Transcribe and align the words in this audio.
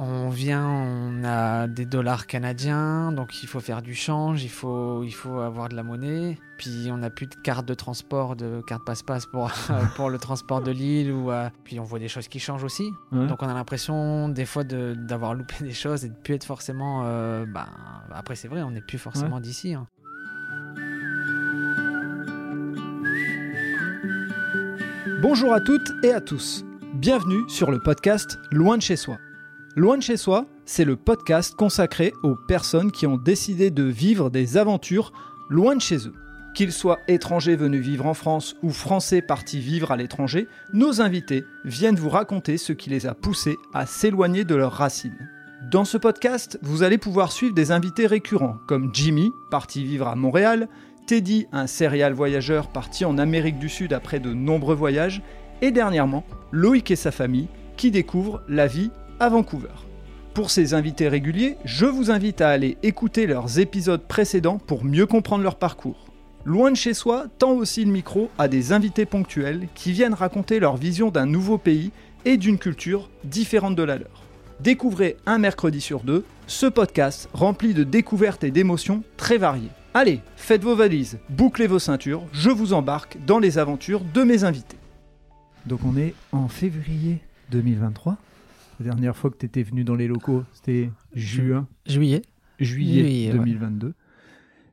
On 0.00 0.28
vient, 0.28 0.64
on 0.64 1.24
a 1.24 1.66
des 1.66 1.84
dollars 1.84 2.28
canadiens, 2.28 3.10
donc 3.10 3.42
il 3.42 3.48
faut 3.48 3.58
faire 3.58 3.82
du 3.82 3.96
change, 3.96 4.44
il 4.44 4.48
faut, 4.48 5.02
il 5.02 5.10
faut 5.12 5.40
avoir 5.40 5.68
de 5.68 5.74
la 5.74 5.82
monnaie. 5.82 6.38
Puis 6.56 6.88
on 6.92 6.98
n'a 6.98 7.10
plus 7.10 7.26
de 7.26 7.34
carte 7.34 7.66
de 7.66 7.74
transport, 7.74 8.36
de 8.36 8.62
carte 8.64 8.84
passe-passe 8.84 9.26
pour, 9.26 9.50
pour 9.96 10.08
le 10.08 10.18
transport 10.18 10.60
de 10.62 10.70
l'île. 10.70 11.10
Ou, 11.10 11.32
euh, 11.32 11.50
Puis 11.64 11.80
on 11.80 11.84
voit 11.84 11.98
des 11.98 12.06
choses 12.06 12.28
qui 12.28 12.38
changent 12.38 12.62
aussi. 12.62 12.88
Ouais. 13.10 13.26
Donc 13.26 13.42
on 13.42 13.48
a 13.48 13.54
l'impression 13.54 14.28
des 14.28 14.46
fois 14.46 14.62
de- 14.62 14.94
d'avoir 14.96 15.34
loupé 15.34 15.54
des 15.64 15.72
choses 15.72 16.04
et 16.04 16.08
de 16.10 16.14
plus 16.14 16.34
être 16.34 16.44
forcément... 16.44 17.02
euh, 17.04 17.44
bah, 17.44 17.66
après 18.12 18.36
c'est 18.36 18.46
vrai, 18.48 18.62
on 18.62 18.70
n'est 18.70 18.80
plus 18.82 18.98
forcément 18.98 19.40
d'ici. 19.40 19.74
hein. 19.74 19.88
Bonjour 25.20 25.52
à 25.52 25.60
toutes 25.60 25.92
et 26.02 26.12
à 26.12 26.20
tous. 26.20 26.64
Bienvenue 26.94 27.48
sur 27.48 27.70
le 27.70 27.78
podcast 27.80 28.38
Loin 28.50 28.76
de 28.76 28.82
chez 28.82 28.96
soi. 28.96 29.18
Loin 29.78 29.96
de 29.96 30.02
chez 30.02 30.16
soi, 30.16 30.44
c'est 30.66 30.84
le 30.84 30.96
podcast 30.96 31.54
consacré 31.54 32.12
aux 32.24 32.34
personnes 32.34 32.90
qui 32.90 33.06
ont 33.06 33.16
décidé 33.16 33.70
de 33.70 33.84
vivre 33.84 34.28
des 34.28 34.56
aventures 34.56 35.12
loin 35.48 35.76
de 35.76 35.80
chez 35.80 36.08
eux. 36.08 36.14
Qu'ils 36.52 36.72
soient 36.72 36.98
étrangers 37.06 37.54
venus 37.54 37.80
vivre 37.80 38.06
en 38.06 38.12
France 38.12 38.56
ou 38.64 38.70
français 38.70 39.22
partis 39.22 39.60
vivre 39.60 39.92
à 39.92 39.96
l'étranger, 39.96 40.48
nos 40.72 41.00
invités 41.00 41.44
viennent 41.64 41.94
vous 41.94 42.08
raconter 42.08 42.58
ce 42.58 42.72
qui 42.72 42.90
les 42.90 43.06
a 43.06 43.14
poussés 43.14 43.56
à 43.72 43.86
s'éloigner 43.86 44.42
de 44.42 44.56
leurs 44.56 44.72
racines. 44.72 45.30
Dans 45.70 45.84
ce 45.84 45.96
podcast, 45.96 46.58
vous 46.60 46.82
allez 46.82 46.98
pouvoir 46.98 47.30
suivre 47.30 47.54
des 47.54 47.70
invités 47.70 48.08
récurrents 48.08 48.58
comme 48.66 48.90
Jimmy, 48.92 49.30
parti 49.48 49.84
vivre 49.84 50.08
à 50.08 50.16
Montréal, 50.16 50.68
Teddy, 51.06 51.46
un 51.52 51.68
serial 51.68 52.14
voyageur 52.14 52.72
parti 52.72 53.04
en 53.04 53.16
Amérique 53.16 53.60
du 53.60 53.68
Sud 53.68 53.92
après 53.92 54.18
de 54.18 54.34
nombreux 54.34 54.74
voyages, 54.74 55.22
et 55.62 55.70
dernièrement, 55.70 56.24
Loïc 56.50 56.90
et 56.90 56.96
sa 56.96 57.12
famille 57.12 57.46
qui 57.76 57.92
découvrent 57.92 58.42
la 58.48 58.66
vie 58.66 58.90
à 59.20 59.28
Vancouver. 59.28 59.68
Pour 60.34 60.50
ces 60.50 60.74
invités 60.74 61.08
réguliers, 61.08 61.56
je 61.64 61.86
vous 61.86 62.10
invite 62.10 62.40
à 62.40 62.50
aller 62.50 62.76
écouter 62.82 63.26
leurs 63.26 63.58
épisodes 63.58 64.02
précédents 64.06 64.58
pour 64.58 64.84
mieux 64.84 65.06
comprendre 65.06 65.42
leur 65.42 65.56
parcours. 65.56 66.06
Loin 66.44 66.70
de 66.70 66.76
chez 66.76 66.94
soi 66.94 67.26
tend 67.38 67.52
aussi 67.52 67.84
le 67.84 67.90
micro 67.90 68.30
à 68.38 68.48
des 68.48 68.72
invités 68.72 69.04
ponctuels 69.04 69.68
qui 69.74 69.92
viennent 69.92 70.14
raconter 70.14 70.60
leur 70.60 70.76
vision 70.76 71.10
d'un 71.10 71.26
nouveau 71.26 71.58
pays 71.58 71.90
et 72.24 72.36
d'une 72.36 72.58
culture 72.58 73.10
différente 73.24 73.74
de 73.74 73.82
la 73.82 73.98
leur. 73.98 74.22
Découvrez 74.60 75.16
un 75.26 75.38
mercredi 75.38 75.80
sur 75.80 76.00
deux 76.00 76.24
ce 76.46 76.66
podcast 76.66 77.28
rempli 77.32 77.74
de 77.74 77.84
découvertes 77.84 78.44
et 78.44 78.50
d'émotions 78.50 79.02
très 79.16 79.38
variées. 79.38 79.70
Allez, 79.94 80.20
faites 80.36 80.62
vos 80.62 80.76
valises, 80.76 81.18
bouclez 81.28 81.66
vos 81.66 81.78
ceintures, 81.78 82.22
je 82.32 82.50
vous 82.50 82.72
embarque 82.72 83.18
dans 83.26 83.38
les 83.38 83.58
aventures 83.58 84.02
de 84.14 84.22
mes 84.22 84.44
invités. 84.44 84.78
Donc 85.66 85.80
on 85.84 85.96
est 85.96 86.14
en 86.32 86.48
février 86.48 87.18
2023. 87.50 88.16
La 88.78 88.84
dernière 88.84 89.16
fois 89.16 89.30
que 89.30 89.36
tu 89.36 89.46
étais 89.46 89.62
venu 89.62 89.84
dans 89.84 89.96
les 89.96 90.06
locaux, 90.06 90.44
c'était 90.52 90.90
juin, 91.12 91.66
Juillet. 91.86 92.22
juillet 92.60 93.02
Juillet, 93.02 93.32
ouais. 93.32 93.38
2022. 93.38 93.94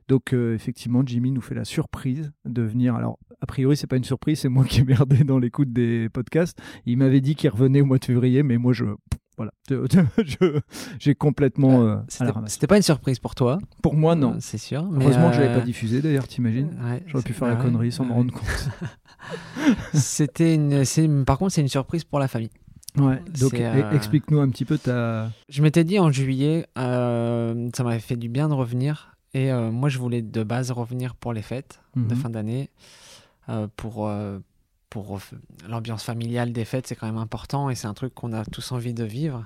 Donc 0.08 0.32
euh, 0.32 0.54
effectivement, 0.54 1.02
Jimmy 1.04 1.32
nous 1.32 1.40
fait 1.40 1.56
la 1.56 1.64
surprise 1.64 2.32
de 2.44 2.62
venir. 2.62 2.94
Alors 2.94 3.18
a 3.40 3.46
priori, 3.46 3.76
c'est 3.76 3.88
pas 3.88 3.96
une 3.96 4.04
surprise, 4.04 4.40
c'est 4.40 4.48
moi 4.48 4.64
qui 4.64 4.80
ai 4.80 4.84
merdé 4.84 5.24
dans 5.24 5.38
l'écoute 5.38 5.72
des 5.72 6.08
podcasts. 6.08 6.58
Il 6.86 6.98
m'avait 6.98 7.20
dit 7.20 7.34
qu'il 7.34 7.50
revenait 7.50 7.80
au 7.80 7.86
mois 7.86 7.98
de 7.98 8.04
février, 8.04 8.42
mais 8.42 8.58
moi 8.58 8.72
je 8.72 8.84
voilà, 9.36 9.50
j'ai 10.98 11.14
complètement 11.14 11.82
euh, 11.82 11.96
C'était 12.46 12.66
pas 12.66 12.76
une 12.78 12.82
surprise 12.82 13.18
pour 13.18 13.34
toi, 13.34 13.58
Pour 13.82 13.94
moi, 13.94 14.14
non. 14.14 14.32
euh, 14.32 14.36
c'est 14.40 14.56
sûr. 14.56 14.90
mais, 14.90 15.04
Heureusement 15.04 15.28
que 15.28 15.36
je 15.36 15.42
l'avais 15.42 15.58
pas 15.58 15.64
diffusé 15.64 16.00
d'ailleurs, 16.00 16.26
t'imagines 16.26 16.70
ouais, 16.82 17.02
J'aurais 17.06 17.22
pu 17.22 17.34
faire 17.34 17.48
la 17.48 17.56
bah 17.56 17.62
connerie 17.62 17.92
sans 17.92 18.04
me 18.04 18.10
ouais. 18.10 18.14
rendre 18.14 18.32
compte. 18.32 18.70
C'était 19.92 20.54
une, 20.54 21.24
par 21.26 21.36
contre, 21.36 21.52
c'est 21.52 21.60
une 21.60 21.68
surprise 21.68 22.04
pour 22.04 22.18
la 22.18 22.28
famille. 22.28 22.48
Ouais. 22.96 23.20
Donc 23.40 23.54
e- 23.54 23.58
euh, 23.60 23.90
explique-nous 23.92 24.40
un 24.40 24.48
petit 24.48 24.64
peu 24.64 24.78
ta. 24.78 25.30
Je 25.48 25.62
m'étais 25.62 25.84
dit 25.84 25.98
en 25.98 26.10
juillet, 26.10 26.66
euh, 26.78 27.68
ça 27.76 27.84
m'avait 27.84 27.98
fait 28.00 28.16
du 28.16 28.28
bien 28.28 28.48
de 28.48 28.54
revenir. 28.54 29.16
Et 29.34 29.52
euh, 29.52 29.70
moi, 29.70 29.88
je 29.88 29.98
voulais 29.98 30.22
de 30.22 30.42
base 30.42 30.70
revenir 30.70 31.14
pour 31.14 31.32
les 31.32 31.42
fêtes 31.42 31.80
de 31.96 32.14
Mhm. 32.14 32.20
fin 32.20 32.30
d'année. 32.30 32.70
pour 33.76 34.10
pour 34.90 35.18
l'ambiance 35.68 36.04
familiale 36.04 36.52
des 36.52 36.64
fêtes, 36.64 36.86
c'est 36.86 36.94
quand 36.96 37.06
même 37.06 37.18
important 37.18 37.68
et 37.70 37.74
c'est 37.74 37.86
un 37.86 37.92
truc 37.94 38.14
qu'on 38.14 38.32
a 38.32 38.44
tous 38.44 38.72
envie 38.72 38.94
de 38.94 39.04
vivre. 39.04 39.44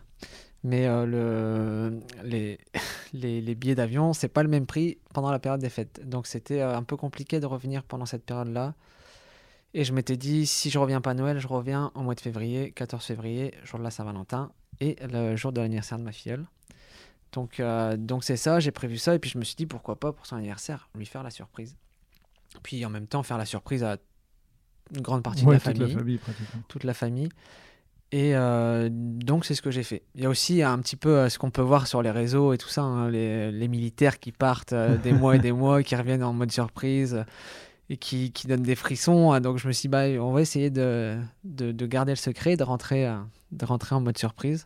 Mais 0.62 0.86
le, 0.86 1.98
les, 2.22 2.58
les, 3.14 3.40
les 3.40 3.54
billets 3.54 3.74
d'avion, 3.74 4.12
c'est 4.12 4.28
pas 4.28 4.42
le 4.42 4.48
même 4.48 4.66
prix 4.66 4.98
pendant 5.14 5.30
la 5.32 5.38
période 5.38 5.60
des 5.60 5.70
fêtes. 5.70 6.02
Donc 6.08 6.26
c'était 6.26 6.60
un 6.60 6.82
peu 6.82 6.96
compliqué 6.96 7.40
de 7.40 7.46
revenir 7.46 7.82
pendant 7.82 8.06
cette 8.06 8.24
période-là. 8.24 8.74
Et 9.72 9.84
je 9.84 9.92
m'étais 9.92 10.16
dit, 10.16 10.46
si 10.46 10.68
je 10.70 10.78
reviens 10.78 11.00
pas 11.00 11.10
à 11.10 11.14
Noël, 11.14 11.38
je 11.38 11.46
reviens 11.46 11.92
au 11.94 12.00
mois 12.02 12.14
de 12.14 12.20
février, 12.20 12.72
14 12.72 13.04
février, 13.04 13.54
jour 13.64 13.78
de 13.78 13.84
la 13.84 13.90
Saint-Valentin, 13.90 14.50
et 14.80 14.96
le 15.12 15.36
jour 15.36 15.52
de 15.52 15.60
l'anniversaire 15.60 15.98
de 15.98 16.02
ma 16.02 16.12
filleule. 16.12 16.44
Donc 17.32 17.60
euh, 17.60 17.96
donc 17.96 18.24
c'est 18.24 18.36
ça, 18.36 18.58
j'ai 18.58 18.72
prévu 18.72 18.98
ça, 18.98 19.14
et 19.14 19.20
puis 19.20 19.30
je 19.30 19.38
me 19.38 19.44
suis 19.44 19.54
dit, 19.54 19.66
pourquoi 19.66 19.94
pas 20.00 20.12
pour 20.12 20.26
son 20.26 20.36
anniversaire, 20.36 20.88
lui 20.96 21.06
faire 21.06 21.22
la 21.22 21.30
surprise. 21.30 21.76
Puis 22.64 22.84
en 22.84 22.90
même 22.90 23.06
temps, 23.06 23.22
faire 23.22 23.38
la 23.38 23.46
surprise 23.46 23.84
à 23.84 23.98
une 24.92 25.02
grande 25.02 25.22
partie 25.22 25.44
Ouais, 25.44 25.58
de 25.58 25.64
la 25.64 25.72
toute 25.72 25.78
famille 25.78 25.92
la 25.94 25.98
famille 26.00 26.18
pratiquement. 26.18 26.62
toute 26.66 26.84
la 26.84 26.94
famille. 26.94 27.28
Et 28.10 28.34
euh, 28.34 28.88
donc, 28.90 29.44
c'est 29.44 29.54
ce 29.54 29.62
que 29.62 29.70
j'ai 29.70 29.84
fait. 29.84 30.02
Il 30.16 30.22
y 30.22 30.26
a 30.26 30.28
aussi 30.28 30.64
un 30.64 30.80
petit 30.80 30.96
peu 30.96 31.16
euh, 31.16 31.28
ce 31.28 31.38
qu'on 31.38 31.52
peut 31.52 31.62
voir 31.62 31.86
sur 31.86 32.02
les 32.02 32.10
réseaux 32.10 32.52
et 32.52 32.58
tout 32.58 32.68
ça, 32.68 32.82
hein, 32.82 33.08
les, 33.08 33.52
les 33.52 33.68
militaires 33.68 34.18
qui 34.18 34.32
partent 34.32 34.74
des 34.74 35.12
mois 35.12 35.36
et 35.36 35.38
des 35.38 35.52
mois, 35.52 35.84
qui 35.84 35.94
reviennent 35.94 36.24
en 36.24 36.32
mode 36.32 36.50
surprise 36.50 37.24
et 37.90 37.96
qui, 37.98 38.32
qui 38.32 38.46
donnent 38.46 38.62
des 38.62 38.74
frissons. 38.76 39.32
hein. 39.32 39.40
Donc, 39.42 39.58
je 39.58 39.66
me 39.68 39.72
suis 39.72 39.82
dit, 39.82 39.88
bah, 39.88 40.04
on 40.20 40.32
va 40.32 40.40
essayer 40.40 40.70
de, 40.70 41.18
de, 41.44 41.72
de 41.72 41.86
garder 41.86 42.12
le 42.12 42.16
secret, 42.16 42.56
de 42.56 42.62
rentrer, 42.62 43.06
euh, 43.06 43.18
de 43.52 43.64
rentrer 43.66 43.94
en 43.94 44.00
mode 44.00 44.16
surprise. 44.16 44.64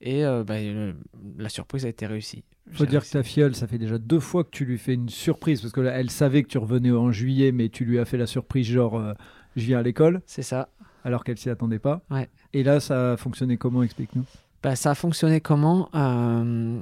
Et 0.00 0.24
euh, 0.24 0.42
bah, 0.44 0.60
le- 0.60 0.96
la 1.38 1.48
surprise 1.48 1.84
a 1.84 1.88
été 1.88 2.06
réussie. 2.06 2.42
Faut 2.72 2.84
J'ai 2.84 2.86
dire 2.90 3.02
que 3.04 3.10
ta 3.10 3.22
filleule, 3.22 3.54
ça 3.54 3.66
fait 3.66 3.78
déjà 3.78 3.98
deux 3.98 4.20
fois 4.20 4.44
que 4.44 4.50
tu 4.50 4.64
lui 4.64 4.78
fais 4.78 4.94
une 4.94 5.08
surprise 5.08 5.60
parce 5.60 5.72
que 5.72 5.80
là, 5.80 5.92
elle 5.92 6.10
savait 6.10 6.42
que 6.42 6.48
tu 6.48 6.58
revenais 6.58 6.90
en 6.90 7.10
juillet, 7.12 7.50
mais 7.52 7.68
tu 7.68 7.84
lui 7.84 7.98
as 7.98 8.04
fait 8.04 8.16
la 8.18 8.26
surprise 8.26 8.66
genre 8.66 8.96
euh, 8.98 9.14
je 9.56 9.64
viens 9.64 9.78
à 9.78 9.82
l'école 9.82 10.20
C'est 10.26 10.42
ça. 10.42 10.68
alors 11.04 11.24
qu'elle 11.24 11.38
s'y 11.38 11.48
attendait 11.50 11.78
pas. 11.78 12.02
Ouais. 12.10 12.28
Et 12.52 12.62
là, 12.62 12.78
ça 12.80 13.12
a 13.12 13.16
fonctionné 13.16 13.56
comment? 13.56 13.82
Explique-nous. 13.82 14.24
Bah, 14.62 14.76
ça 14.76 14.90
a 14.90 14.94
fonctionné 14.94 15.40
comment? 15.40 15.88
Euh, 15.94 16.78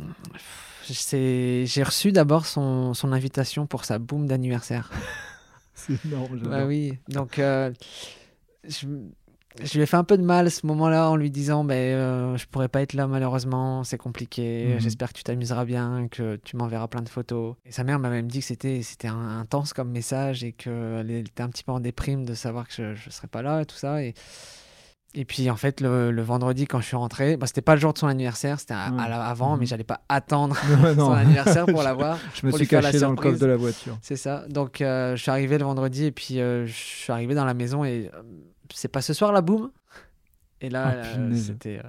J'ai 0.88 1.82
reçu 1.84 2.12
d'abord 2.12 2.46
son, 2.46 2.92
son 2.94 3.12
invitation 3.12 3.66
pour 3.66 3.84
sa 3.84 3.98
boum 3.98 4.26
d'anniversaire. 4.26 4.90
C'est 6.02 6.04
énorme. 6.04 6.38
Bah 6.40 6.66
oui, 6.66 6.98
donc 7.08 7.38
euh, 7.38 7.72
je, 8.68 8.86
je 9.62 9.74
lui 9.74 9.82
ai 9.82 9.86
fait 9.86 9.96
un 9.96 10.04
peu 10.04 10.18
de 10.18 10.22
mal 10.22 10.46
à 10.46 10.50
ce 10.50 10.66
moment-là 10.66 11.08
en 11.10 11.16
lui 11.16 11.30
disant 11.30 11.64
bah, 11.64 11.74
euh, 11.74 12.36
je 12.36 12.46
pourrais 12.46 12.68
pas 12.68 12.82
être 12.82 12.92
là 12.92 13.06
malheureusement, 13.06 13.84
c'est 13.84 13.96
compliqué, 13.98 14.74
Mhm. 14.74 14.80
j'espère 14.80 15.12
que 15.12 15.18
tu 15.18 15.24
t'amuseras 15.24 15.64
bien, 15.64 16.08
que 16.10 16.36
tu 16.36 16.56
m'enverras 16.56 16.88
plein 16.88 17.02
de 17.02 17.08
photos. 17.08 17.54
Et 17.64 17.72
sa 17.72 17.84
mère 17.84 17.98
m'a 17.98 18.10
même 18.10 18.26
dit 18.28 18.40
que 18.40 18.46
c'était 18.46 19.08
intense 19.08 19.72
comme 19.72 19.90
message 19.90 20.44
et 20.44 20.52
qu'elle 20.52 21.10
était 21.10 21.42
un 21.42 21.48
petit 21.48 21.64
peu 21.64 21.72
en 21.72 21.80
déprime 21.80 22.24
de 22.24 22.34
savoir 22.34 22.66
que 22.68 22.74
je, 22.74 22.94
je 22.94 23.10
serais 23.10 23.28
pas 23.28 23.42
là 23.42 23.62
et 23.62 23.66
tout 23.66 23.76
ça. 23.76 24.02
Et, 24.02 24.14
et 25.18 25.24
puis 25.24 25.50
en 25.50 25.56
fait, 25.56 25.80
le, 25.80 26.10
le 26.12 26.22
vendredi 26.22 26.66
quand 26.66 26.80
je 26.80 26.86
suis 26.86 26.96
rentré, 26.96 27.36
bah, 27.36 27.46
c'était 27.46 27.62
pas 27.62 27.74
le 27.74 27.80
jour 27.80 27.92
de 27.92 27.98
son 27.98 28.06
anniversaire, 28.06 28.60
c'était 28.60 28.74
la- 28.74 29.24
avant, 29.26 29.54
Mhm. 29.54 29.60
mais 29.60 29.66
j'allais 29.66 29.82
pas 29.84 30.02
attendre 30.08 30.56
non. 30.96 31.06
son 31.06 31.12
anniversaire 31.12 31.66
pour 31.66 31.82
l'avoir. 31.82 32.18
Je 32.34 32.46
me 32.46 32.50
pour 32.50 32.58
suis 32.58 32.68
caché 32.68 33.00
dans 33.00 33.10
le 33.10 33.16
coffre 33.16 33.38
de 33.38 33.46
la 33.46 33.56
voiture. 33.56 33.96
C'est 34.02 34.16
ça. 34.16 34.44
Donc, 34.48 34.80
euh, 34.80 35.16
je 35.16 35.22
suis 35.22 35.30
arrivé 35.30 35.58
le 35.58 35.64
vendredi 35.64 36.04
et 36.04 36.12
puis 36.12 36.38
euh, 36.40 36.66
je 36.66 36.72
suis 36.72 37.12
arrivé 37.12 37.34
dans 37.34 37.44
la 37.46 37.54
maison 37.54 37.84
et 37.84 38.10
euh, 38.14 38.22
c'est 38.72 38.88
pas 38.88 39.00
ce 39.02 39.12
soir 39.14 39.32
la 39.32 39.40
boum. 39.40 39.70
Et 40.60 40.68
là, 40.70 41.02
Ah, 41.02 41.34
c'était. 41.34 41.80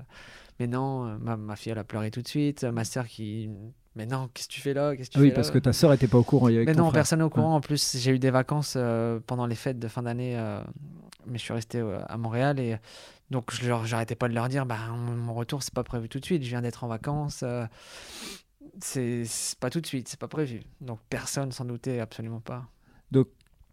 mais 0.60 0.68
non, 0.68 1.18
ma, 1.20 1.38
ma 1.38 1.56
fille, 1.56 1.72
elle 1.72 1.78
a 1.80 1.84
pleuré 1.84 2.12
tout 2.12 2.22
de 2.22 2.28
suite. 2.28 2.64
Ma 2.64 2.84
sœur 2.84 3.06
qui. 3.08 3.50
Mais 3.96 4.06
non, 4.06 4.30
qu'est-ce 4.34 4.48
que 4.48 4.54
tu 4.54 4.62
fais 4.62 4.74
là? 4.74 4.96
Qu'est-ce 4.96 5.10
que 5.10 5.16
tu 5.16 5.22
oui, 5.22 5.30
fais 5.30 5.34
parce 5.36 5.48
là 5.48 5.54
que 5.56 5.60
ta 5.60 5.74
sœur 5.74 5.92
était 5.94 6.08
pas 6.08 6.18
au 6.20 6.24
courant. 6.24 6.50
il 6.50 6.54
y 6.54 6.58
avait 6.58 6.66
Mais 6.66 6.74
non, 6.74 6.84
frère. 6.86 6.94
personne 6.94 7.20
n'est 7.20 7.26
au 7.26 7.30
courant. 7.30 7.56
En 7.56 7.62
plus, 7.62 7.98
j'ai 7.98 8.12
eu 8.12 8.20
des 8.20 8.30
vacances 8.30 8.78
pendant 9.26 9.46
les 9.48 9.56
fêtes 9.56 9.80
de 9.80 9.88
fin 9.88 10.04
d'année, 10.04 10.38
mais 11.30 11.38
je 11.38 11.44
suis 11.44 11.54
resté 11.54 11.80
euh, 11.80 12.00
à 12.08 12.18
Montréal 12.18 12.60
et 12.60 12.78
donc 13.30 13.54
je 13.54 13.68
leur, 13.68 13.86
j'arrêtais 13.86 14.16
pas 14.16 14.28
de 14.30 14.34
leur 14.34 14.48
dire, 14.50 14.66
bah 14.66 14.78
mon 14.96 15.34
retour 15.34 15.62
c'est 15.64 15.74
pas 15.74 15.84
prévu 15.84 16.08
tout 16.10 16.20
de 16.20 16.26
suite. 16.26 16.44
Je 16.44 16.50
viens 16.50 16.62
d'être 16.62 16.84
en 16.84 16.88
vacances. 16.88 17.42
euh, 17.44 17.66
c'est 18.80 19.24
c'est 19.26 19.58
pas 19.60 19.70
tout 19.70 19.82
de 19.82 19.88
suite, 19.88 20.08
c'est 20.08 20.20
pas 20.20 20.28
prévu. 20.28 20.62
Donc 20.82 21.00
personne 21.10 21.52
s'en 21.52 21.66
doutait 21.66 22.00
absolument 22.00 22.40
pas. 22.42 22.66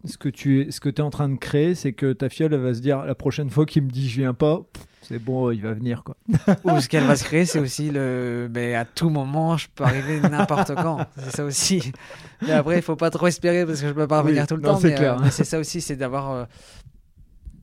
Ce 0.07 0.17
que 0.19 0.29
tu 0.29 0.61
es, 0.61 0.71
ce 0.71 0.79
que 0.79 0.89
es 0.89 1.01
en 1.01 1.09
train 1.09 1.29
de 1.29 1.35
créer, 1.37 1.73
c'est 1.73 1.93
que 1.93 2.13
ta 2.13 2.29
filleule 2.29 2.53
elle 2.53 2.59
va 2.59 2.75
se 2.75 2.79
dire 2.79 3.03
la 3.05 3.15
prochaine 3.15 3.49
fois 3.49 3.65
qu'il 3.65 3.81
me 3.83 3.89
dit 3.89 4.07
je 4.07 4.21
viens 4.21 4.35
pas, 4.35 4.61
c'est 5.01 5.17
bon, 5.17 5.49
il 5.49 5.61
va 5.63 5.73
venir 5.73 6.03
quoi. 6.03 6.15
Ou 6.63 6.79
ce 6.79 6.87
qu'elle 6.87 7.05
va 7.05 7.15
se 7.15 7.23
créer, 7.23 7.45
c'est 7.45 7.57
aussi 7.59 7.89
le. 7.89 8.47
Mais 8.53 8.75
à 8.75 8.85
tout 8.85 9.09
moment, 9.09 9.57
je 9.57 9.67
peux 9.73 9.83
arriver 9.83 10.19
n'importe 10.19 10.75
quand. 10.75 11.07
C'est 11.17 11.31
ça 11.37 11.43
aussi. 11.45 11.91
Mais 12.43 12.51
après, 12.51 12.75
il 12.77 12.81
faut 12.83 12.95
pas 12.95 13.09
trop 13.09 13.25
espérer 13.25 13.65
parce 13.65 13.81
que 13.81 13.87
je 13.87 13.93
peux 13.93 14.05
pas 14.07 14.19
Oui, 14.21 14.25
revenir 14.27 14.45
tout 14.45 14.57
le 14.57 14.61
non, 14.61 14.73
temps. 14.73 14.79
c'est 14.79 14.89
mais, 14.99 15.05
euh, 15.07 15.15
mais 15.23 15.31
c'est 15.31 15.43
ça 15.43 15.57
aussi, 15.57 15.81
c'est 15.81 15.95
d'avoir. 15.95 16.29
euh, 16.31 16.45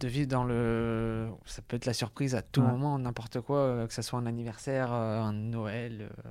de 0.02 0.08
vivre 0.08 0.28
dans 0.28 0.44
le. 0.44 1.28
Ça 1.46 1.62
peut 1.62 1.76
être 1.76 1.86
la 1.86 1.94
surprise 1.94 2.34
à 2.34 2.42
tout 2.42 2.60
Ouais. 2.60 2.66
moment, 2.66 2.98
n'importe 2.98 3.40
quoi, 3.40 3.58
euh, 3.58 3.86
que 3.86 3.94
ce 3.94 4.02
soit 4.02 4.18
un 4.18 4.26
anniversaire, 4.26 4.92
euh, 4.92 5.20
un 5.20 5.32
Noël. 5.32 6.08
euh, 6.26 6.28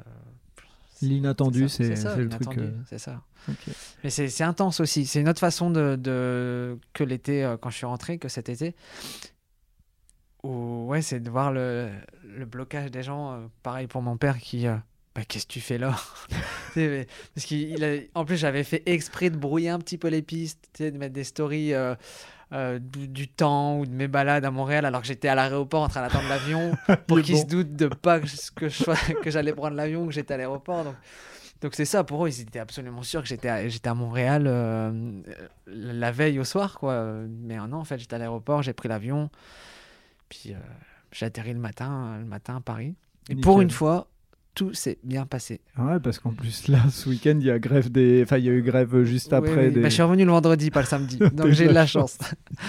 L'inattendu, 1.01 1.68
c'est 1.68 1.89
le 1.89 2.29
truc. 2.29 2.57
euh, 2.59 2.71
C'est 2.88 3.00
ça. 3.00 3.21
Mais 4.03 4.12
c'est 4.12 4.44
intense 4.44 4.79
aussi. 4.79 5.07
C'est 5.07 5.19
une 5.19 5.29
autre 5.29 5.39
façon 5.39 5.71
de, 5.71 5.95
de- 5.95 6.77
que 6.94 7.03
l'été, 7.03 7.44
euh, 7.44 7.57
quand 7.57 7.71
je 7.71 7.77
suis 7.77 7.88
rentré, 7.88 8.19
que 8.19 8.27
cet 8.29 8.50
été. 8.50 8.75
Où, 10.44 10.85
ouais, 10.88 11.01
c'est 11.01 11.19
de 11.19 11.29
voir 11.29 11.51
le, 11.51 11.89
le 12.24 12.45
blocage 12.45 12.91
des 12.91 13.03
gens, 13.03 13.33
euh, 13.33 13.45
pareil 13.63 13.88
pour 13.88 14.01
mon 14.01 14.17
père 14.17 14.38
qui. 14.39 14.65
bah, 15.15 15.24
qu'est-ce 15.27 15.45
que 15.47 15.53
tu 15.53 15.62
fais 15.62 15.77
là? 15.77 15.95
Parce 16.75 17.45
qu'il 17.45 17.83
a- 17.83 18.00
en 18.15 18.25
plus, 18.25 18.38
j'avais 18.38 18.63
fait 18.63 18.81
exprès 18.88 19.29
de 19.29 19.38
brouiller 19.38 19.69
un 19.69 19.79
petit 19.79 19.97
peu 19.97 20.07
les 20.07 20.21
pistes, 20.21 20.81
de 20.81 20.97
mettre 20.97 21.13
des 21.13 21.24
stories 21.24 21.74
euh, 22.53 22.80
du, 22.80 23.07
du 23.07 23.27
temps 23.30 23.80
ou 23.80 23.86
de 23.86 23.92
mes 23.92 24.07
balades 24.07 24.44
à 24.45 24.51
Montréal 24.51 24.86
alors 24.86 25.01
que 25.01 25.07
j'étais 25.07 25.27
à 25.30 25.36
l'aéroport 25.36 25.83
en 25.83 25.88
train 25.88 26.01
d'attendre 26.01 26.27
l'avion 26.30 26.71
pour 27.07 27.18
qu'ils 27.21 27.38
se 27.38 27.45
doutent 27.45 27.75
de 27.75 27.88
pas 27.88 28.19
que, 28.19 28.27
je- 28.27 28.51
que, 28.56 28.68
je 28.69 28.83
sois- 28.83 28.95
que 29.24 29.30
j'allais 29.31 29.53
prendre 29.53 29.75
l'avion, 29.75 30.06
que 30.06 30.12
j'étais 30.13 30.33
à 30.33 30.38
l'aéroport. 30.38 30.83
Donc, 30.83 30.95
donc 31.62 31.75
c'est 31.75 31.86
ça, 31.86 32.03
pour 32.03 32.25
eux, 32.25 32.30
ils 32.30 32.42
étaient 32.42 32.59
absolument 32.59 33.03
sûrs 33.03 33.21
que 33.21 33.27
j'étais 33.27 33.48
à, 33.50 33.68
j'étais 33.69 33.88
à 33.89 33.94
Montréal 33.94 34.45
euh, 34.48 35.21
la 35.68 36.12
veille 36.12 36.39
au 36.39 36.44
soir, 36.44 36.77
quoi. 36.80 37.13
Mais 37.30 37.57
euh, 37.59 37.68
non, 37.68 37.77
en 37.77 37.83
fait, 37.86 38.00
j'étais 38.00 38.15
à 38.15 38.19
l'aéroport, 38.19 38.63
j'ai 38.63 38.74
pris 38.74 38.89
l'avion, 38.89 39.30
puis 40.30 40.53
euh, 40.53 40.57
j'ai 41.12 41.25
atterri 41.27 41.53
le 41.53 41.59
matin, 41.59 42.18
le 42.19 42.25
matin 42.25 42.57
à 42.57 42.62
Paris. 42.62 42.95
Et 43.30 43.36
pour 43.42 43.62
une 43.62 43.69
fois, 43.69 44.07
tout 44.53 44.74
s'est 44.74 44.98
bien 45.03 45.25
passé. 45.25 45.62
Ouais, 45.77 46.00
parce 46.00 46.19
qu'en 46.19 46.31
plus, 46.31 46.68
là, 46.68 46.80
ce 46.89 47.07
week-end, 47.09 47.36
il 47.39 47.45
y 47.45 47.51
a 47.51 47.57
grève 47.59 47.89
des. 47.92 48.21
Enfin, 48.24 48.38
il 48.38 48.45
y 48.45 48.50
a 48.50 48.51
eu 48.51 48.62
grève 48.62 49.03
juste 49.03 49.31
Oui, 49.31 49.38
après. 49.38 49.68
oui. 49.68 49.71
des... 49.74 49.81
Bah, 49.81 49.89
je 49.89 49.94
suis 49.94 50.03
revenu 50.03 50.25
le 50.25 50.31
vendredi, 50.31 50.71
pas 50.71 50.81
le 50.81 50.86
samedi. 50.88 51.18
Donc 51.33 51.48
j'ai 51.51 51.68
de 51.68 51.74
la 51.74 51.86
chance. 51.86 52.18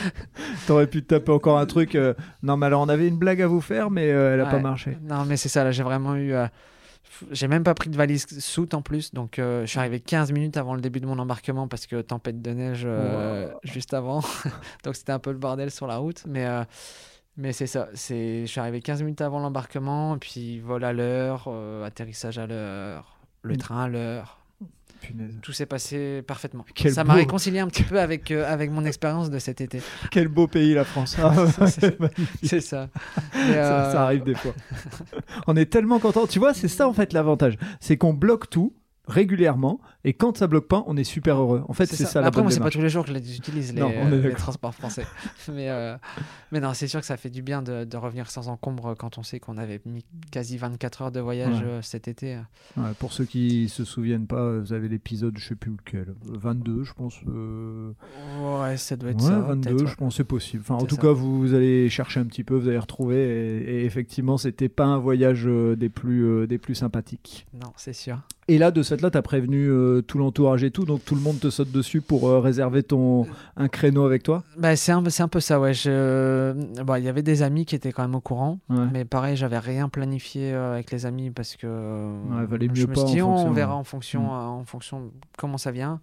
T'aurais 0.66 0.86
pu 0.86 1.02
te 1.02 1.08
taper 1.08 1.32
encore 1.32 1.58
un 1.58 1.66
truc. 1.66 1.94
euh, 1.94 2.14
Non, 2.42 2.56
mais 2.56 2.66
alors, 2.66 2.82
on 2.82 2.88
avait 2.88 3.08
une 3.08 3.18
blague 3.18 3.42
à 3.42 3.46
vous 3.46 3.60
faire, 3.60 3.90
mais 3.90 4.10
euh, 4.10 4.34
elle 4.34 4.40
a 4.40 4.46
pas 4.46 4.58
marché. 4.60 4.96
Non, 5.02 5.24
mais 5.24 5.36
c'est 5.36 5.48
ça, 5.48 5.64
là, 5.64 5.70
j'ai 5.72 5.82
vraiment 5.82 6.14
eu. 6.16 6.32
euh, 6.32 6.46
J'ai 7.30 7.48
même 7.48 7.62
pas 7.64 7.74
pris 7.74 7.90
de 7.90 7.96
valise 7.96 8.26
soute 8.40 8.74
en 8.74 8.82
plus, 8.82 9.12
donc 9.12 9.38
euh, 9.38 9.62
je 9.62 9.66
suis 9.70 9.78
arrivé 9.78 10.00
15 10.00 10.32
minutes 10.32 10.56
avant 10.56 10.74
le 10.74 10.80
début 10.80 11.00
de 11.00 11.06
mon 11.06 11.18
embarquement 11.18 11.68
parce 11.68 11.86
que 11.86 12.00
tempête 12.00 12.40
de 12.40 12.50
neige 12.52 12.84
Wow. 12.86 13.58
juste 13.64 13.92
avant. 13.94 14.20
donc 14.84 14.94
c'était 14.96 15.12
un 15.12 15.18
peu 15.18 15.30
le 15.32 15.38
bordel 15.38 15.70
sur 15.70 15.86
la 15.86 15.96
route. 15.98 16.22
Mais, 16.26 16.46
mais 17.36 17.52
c'est 17.52 17.66
ça, 17.66 17.88
c'est... 17.94 18.42
je 18.42 18.46
suis 18.46 18.60
arrivé 18.60 18.80
15 18.80 19.02
minutes 19.02 19.20
avant 19.20 19.40
l'embarquement, 19.40 20.18
puis 20.18 20.60
vol 20.60 20.84
à 20.84 20.92
l'heure, 20.92 21.44
euh, 21.48 21.84
atterrissage 21.84 22.38
à 22.38 22.46
l'heure, 22.46 23.16
le 23.42 23.54
Mm. 23.54 23.58
train 23.58 23.82
à 23.84 23.88
l'heure. 23.88 24.38
Punaise. 25.00 25.34
Tout 25.42 25.50
s'est 25.52 25.66
passé 25.66 26.22
parfaitement. 26.22 26.64
Quel 26.76 26.92
ça 26.92 27.02
m'a 27.02 27.14
réconcilié 27.14 27.58
un 27.58 27.66
petit 27.66 27.82
peu 27.82 27.98
avec, 27.98 28.30
euh, 28.30 28.46
avec 28.46 28.70
mon 28.70 28.84
expérience 28.84 29.30
de 29.30 29.40
cet 29.40 29.60
été. 29.60 29.82
Quel 30.12 30.28
beau 30.28 30.46
pays, 30.46 30.74
la 30.74 30.84
France. 30.84 31.16
Ah, 31.20 31.34
Ça, 31.50 31.66
c'est- 31.66 31.80
ça. 32.60 32.88
Mais, 33.34 33.54
Ça, 33.54 33.84
euh, 33.88 33.92
ça 33.92 34.02
arrive 34.04 34.22
des 34.22 34.36
fois. 34.36 34.54
on 35.48 35.56
est 35.56 35.66
tellement 35.66 35.98
content. 35.98 36.28
Tu 36.28 36.38
vois, 36.38 36.54
c'est 36.54 36.68
ça 36.68 36.86
en 36.88 36.92
fait 36.92 37.12
l'avantage. 37.14 37.58
C'est 37.80 37.96
qu'on 37.96 38.12
bloque 38.14 38.48
tout 38.48 38.74
régulièrement 39.08 39.80
et 40.04 40.12
quand 40.14 40.36
ça 40.36 40.46
bloque 40.46 40.68
pas, 40.68 40.84
on 40.86 40.96
est 40.96 41.04
super 41.04 41.36
heureux. 41.38 41.62
En 41.68 41.72
fait, 41.72 41.86
c'est 41.86 42.04
ça, 42.04 42.20
la 42.20 42.28
Après, 42.28 42.38
bonne 42.40 42.44
moi, 42.46 42.52
c'est 42.52 42.60
pas 42.60 42.70
tous 42.70 42.80
les 42.80 42.88
jours 42.88 43.04
que 43.04 43.10
je 43.10 43.14
les 43.14 43.72
Non, 43.72 43.90
euh, 43.94 44.10
les 44.10 44.20
d'accord. 44.22 44.38
transports 44.38 44.74
français. 44.74 45.04
mais, 45.52 45.68
euh, 45.70 45.96
mais 46.50 46.60
non, 46.60 46.72
c'est 46.74 46.86
sûr 46.88 47.00
que 47.00 47.06
ça 47.06 47.16
fait 47.16 47.30
du 47.30 47.42
bien 47.42 47.62
de, 47.62 47.84
de 47.84 47.96
revenir 47.96 48.30
sans 48.30 48.48
encombre 48.48 48.94
quand 48.98 49.18
on 49.18 49.22
sait 49.22 49.40
qu'on 49.40 49.58
avait 49.58 49.80
mis 49.86 50.04
quasi 50.30 50.56
24 50.56 51.02
heures 51.02 51.12
de 51.12 51.20
voyage 51.20 51.60
Ouais. 51.60 51.64
euh, 51.66 51.82
cet 51.82 52.08
été. 52.08 52.36
Ouais, 52.76 52.90
pour 52.98 53.12
ceux 53.12 53.24
qui 53.24 53.68
se 53.68 53.84
souviennent 53.84 54.26
pas, 54.26 54.58
vous 54.58 54.72
avez 54.72 54.88
l'épisode, 54.88 55.36
je 55.38 55.48
sais 55.48 55.54
plus 55.56 55.72
lequel, 55.72 56.08
euh, 56.10 56.36
22, 56.38 56.84
je 56.84 56.92
pense. 56.94 57.14
euh, 57.28 57.92
Ouais, 58.62 58.76
ça 58.76 58.96
doit 58.96 59.10
être 59.10 59.20
Ouais, 59.22 59.28
ça. 59.30 59.40
22, 59.40 59.70
peut-être, 59.76 59.86
je 59.88 59.94
pense 59.96 60.16
c'est 60.16 60.24
possible. 60.24 60.62
Enfin, 60.66 60.76
en 60.82 60.86
tout 60.86 60.96
ça. 60.96 61.02
cas, 61.02 61.12
vous 61.12 61.54
allez 61.54 61.88
chercher 61.88 62.20
un 62.20 62.24
petit 62.24 62.44
peu, 62.44 62.54
vous 62.56 62.68
allez 62.68 62.78
retrouver. 62.78 63.16
Et, 63.18 63.80
et 63.80 63.84
effectivement, 63.84 64.36
c'était 64.36 64.68
pas 64.68 64.84
un 64.86 64.98
voyage 64.98 65.44
euh, 65.46 65.76
des 65.76 65.88
plus 65.88 66.24
euh, 66.24 66.46
des 66.46 66.58
plus 66.58 66.74
sympathiques. 66.74 67.46
Non, 67.54 67.72
c'est 67.76 67.92
sûr. 67.92 68.18
Et 68.48 68.58
là, 68.58 68.70
de 68.72 68.82
là, 69.00 69.10
t'as 69.10 69.22
prévenu 69.22 69.68
euh, 69.68 70.02
tout 70.02 70.18
l'entourage 70.18 70.62
et 70.64 70.70
tout, 70.70 70.84
donc 70.84 71.04
tout 71.04 71.14
le 71.14 71.20
monde 71.20 71.40
te 71.40 71.48
saute 71.50 71.70
dessus 71.72 72.00
pour 72.00 72.28
euh, 72.28 72.40
réserver 72.40 72.82
ton 72.82 73.26
un 73.56 73.68
créneau 73.68 74.04
avec 74.04 74.22
toi? 74.22 74.42
Bah, 74.58 74.76
c'est 74.76 74.92
un, 74.92 75.02
un 75.06 75.28
peu 75.28 75.40
ça, 75.40 75.58
ouais. 75.60 75.72
Je... 75.74 76.52
Bon, 76.82 76.96
il 76.96 77.04
y 77.04 77.08
avait 77.08 77.22
des 77.22 77.42
amis 77.42 77.64
qui 77.64 77.74
étaient 77.74 77.92
quand 77.92 78.02
même 78.02 78.14
au 78.14 78.20
courant. 78.20 78.58
Ouais. 78.68 78.86
Mais 78.92 79.04
pareil, 79.04 79.36
j'avais 79.36 79.58
rien 79.58 79.88
planifié 79.88 80.52
euh, 80.52 80.74
avec 80.74 80.90
les 80.90 81.06
amis 81.06 81.30
parce 81.30 81.56
que 81.56 81.66
Ouais, 81.66 82.44
valait 82.46 82.68
je 82.74 82.82
mieux 82.82 82.86
me 82.88 82.94
pas 82.94 83.06
suis 83.06 83.14
dit, 83.16 83.22
en 83.22 83.34
on 83.34 83.52
verra 83.52 83.72
ouais. 83.74 83.80
en 83.80 83.84
fonction, 83.84 84.22
Mm. 84.24 84.28
en 84.30 84.64
fonction 84.64 85.00
de 85.06 85.10
comment 85.38 85.58
ça 85.58 85.70
vient. 85.70 86.00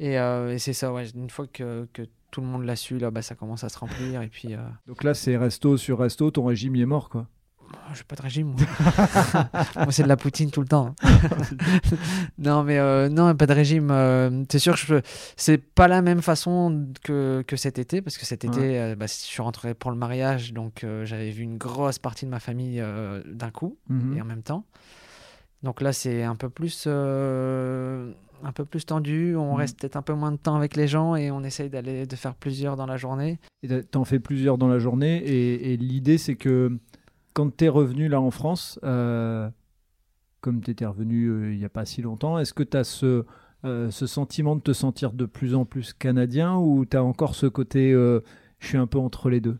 Et, 0.00 0.14
et 0.14 0.58
c'est 0.58 0.72
ça, 0.72 0.92
ouais. 0.92 1.06
Une 1.14 1.30
fois 1.30 1.46
que, 1.46 1.86
que 1.92 2.02
tout 2.32 2.40
le 2.40 2.46
monde 2.48 2.64
l'a 2.64 2.74
su, 2.74 2.98
là, 2.98 3.10
bah, 3.12 3.22
ça 3.22 3.34
commence 3.36 3.62
à 3.62 3.68
se 3.68 3.78
remplir. 3.78 4.22
Et 4.22 4.28
puis, 4.28 4.56
Donc 4.88 5.04
là, 5.04 5.14
c'est 5.14 5.36
resto 5.36 5.76
sur 5.76 6.00
resto, 6.00 6.30
ton 6.32 6.44
régime 6.46 6.74
il 6.74 6.82
est 6.82 6.86
mort, 6.86 7.08
quoi. 7.10 7.26
Oh, 7.74 7.92
j'ai 7.94 8.04
pas 8.04 8.16
de 8.16 8.22
régime, 8.22 8.48
moi. 8.56 8.56
moi, 9.76 9.90
c'est 9.90 10.02
de 10.02 10.08
la 10.08 10.16
poutine 10.16 10.50
tout 10.50 10.60
le 10.60 10.66
temps. 10.68 10.94
non, 12.38 12.62
mais 12.64 12.78
euh, 12.78 13.08
non, 13.08 13.34
pas 13.34 13.46
de 13.46 13.52
régime. 13.52 13.90
euh, 13.90 14.44
c'est 14.50 14.58
sûr 14.58 14.74
que 14.74 14.80
je, 14.80 14.94
c'est 15.36 15.58
pas 15.58 15.88
la 15.88 16.02
même 16.02 16.22
façon 16.22 16.86
que, 17.02 17.42
que 17.46 17.56
cet 17.56 17.78
été, 17.78 18.02
parce 18.02 18.18
que 18.18 18.24
cet 18.26 18.44
été, 18.44 18.58
Ouais. 18.60 18.78
euh, 18.80 18.94
bah, 18.96 19.06
je 19.06 19.12
suis 19.12 19.42
rentré 19.42 19.74
pour 19.74 19.90
le 19.90 19.96
mariage, 19.96 20.52
donc 20.52 20.84
j'avais 21.04 21.30
vu 21.30 21.42
une 21.42 21.58
grosse 21.58 21.98
partie 21.98 22.24
de 22.24 22.30
ma 22.30 22.40
famille 22.40 22.82
d'un 23.26 23.50
coup 23.50 23.76
Mhm. 23.88 24.16
et 24.16 24.22
en 24.22 24.24
même 24.24 24.42
temps. 24.42 24.64
Donc 25.62 25.80
là, 25.80 25.92
c'est 25.92 26.22
un 26.22 26.36
peu 26.36 26.48
plus, 26.50 26.86
un 26.86 28.52
peu 28.54 28.64
plus 28.64 28.84
tendu. 28.84 29.34
On 29.36 29.52
Mhm. 29.52 29.58
reste 29.58 29.80
peut-être 29.80 29.96
un 29.96 30.02
peu 30.02 30.12
moins 30.14 30.32
de 30.32 30.36
temps 30.36 30.56
avec 30.56 30.76
les 30.76 30.86
gens 30.88 31.16
et 31.16 31.30
on 31.30 31.42
essaye 31.42 31.70
d'aller 31.70 32.06
de 32.06 32.16
faire 32.16 32.34
plusieurs 32.34 32.76
dans 32.76 32.86
la 32.86 32.96
journée. 32.96 33.38
Et 33.62 33.82
T'en 33.82 34.04
fais 34.04 34.18
plusieurs 34.18 34.58
dans 34.58 34.68
la 34.68 34.78
journée. 34.78 35.16
Et, 35.24 35.72
et 35.72 35.76
l'idée, 35.76 36.18
c'est 36.18 36.34
que 36.34 36.78
quand 37.34 37.54
t'es 37.54 37.68
revenu 37.68 38.08
là 38.08 38.20
en 38.20 38.30
France, 38.30 38.78
euh, 38.84 39.50
comme 40.40 40.62
t'étais 40.62 40.86
revenu 40.86 41.26
euh, 41.26 41.52
il 41.52 41.58
n'y 41.58 41.64
a 41.64 41.68
pas 41.70 41.84
si 41.84 42.00
longtemps, 42.02 42.38
est-ce 42.38 42.54
que 42.54 42.62
t'as 42.62 42.84
ce, 42.84 43.24
euh, 43.64 43.90
ce 43.90 44.06
sentiment 44.06 44.56
de 44.56 44.60
te 44.62 44.72
sentir 44.72 45.12
de 45.12 45.26
plus 45.26 45.54
en 45.54 45.64
plus 45.64 45.92
canadien 45.92 46.56
ou 46.56 46.84
t'as 46.86 47.02
encore 47.02 47.34
ce 47.34 47.46
côté 47.46 47.92
je 47.92 48.66
suis 48.66 48.78
un 48.78 48.86
peu 48.86 48.98
entre 48.98 49.28
les 49.30 49.40
deux? 49.40 49.58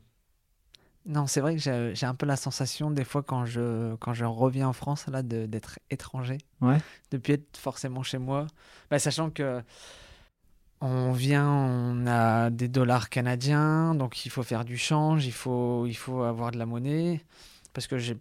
Non, 1.06 1.26
c'est 1.26 1.42
vrai 1.42 1.54
que 1.54 1.60
j'ai 1.60 2.06
un 2.06 2.14
peu 2.14 2.24
la 2.24 2.36
sensation 2.36 2.90
des 2.90 3.04
fois 3.04 3.22
quand 3.22 3.44
je, 3.44 3.94
quand 3.96 4.14
je 4.14 4.24
reviens 4.24 4.68
en 4.68 4.72
France 4.72 5.06
là 5.08 5.22
d'être 5.22 5.78
étranger, 5.90 6.38
Ouais. 6.62 6.78
de 7.10 7.18
plus 7.18 7.34
être 7.34 7.58
forcément 7.58 8.02
chez 8.02 8.16
moi, 8.16 8.46
Bah, 8.90 8.98
sachant 8.98 9.28
que 9.28 9.62
on 10.80 11.12
vient, 11.12 11.48
on 11.48 12.06
a 12.06 12.50
des 12.50 12.68
dollars 12.68 13.08
canadiens, 13.08 13.94
donc 13.94 14.26
il 14.26 14.30
faut 14.30 14.42
faire 14.42 14.64
du 14.64 14.76
change, 14.76 15.26
il 15.26 15.32
faut, 15.32 15.86
il 15.86 15.94
faut 15.94 16.22
avoir 16.22 16.50
de 16.52 16.58
la 16.58 16.66
monnaie, 16.66 17.22
parce 17.74 17.86
que 17.86 17.98
j'ai 17.98 18.16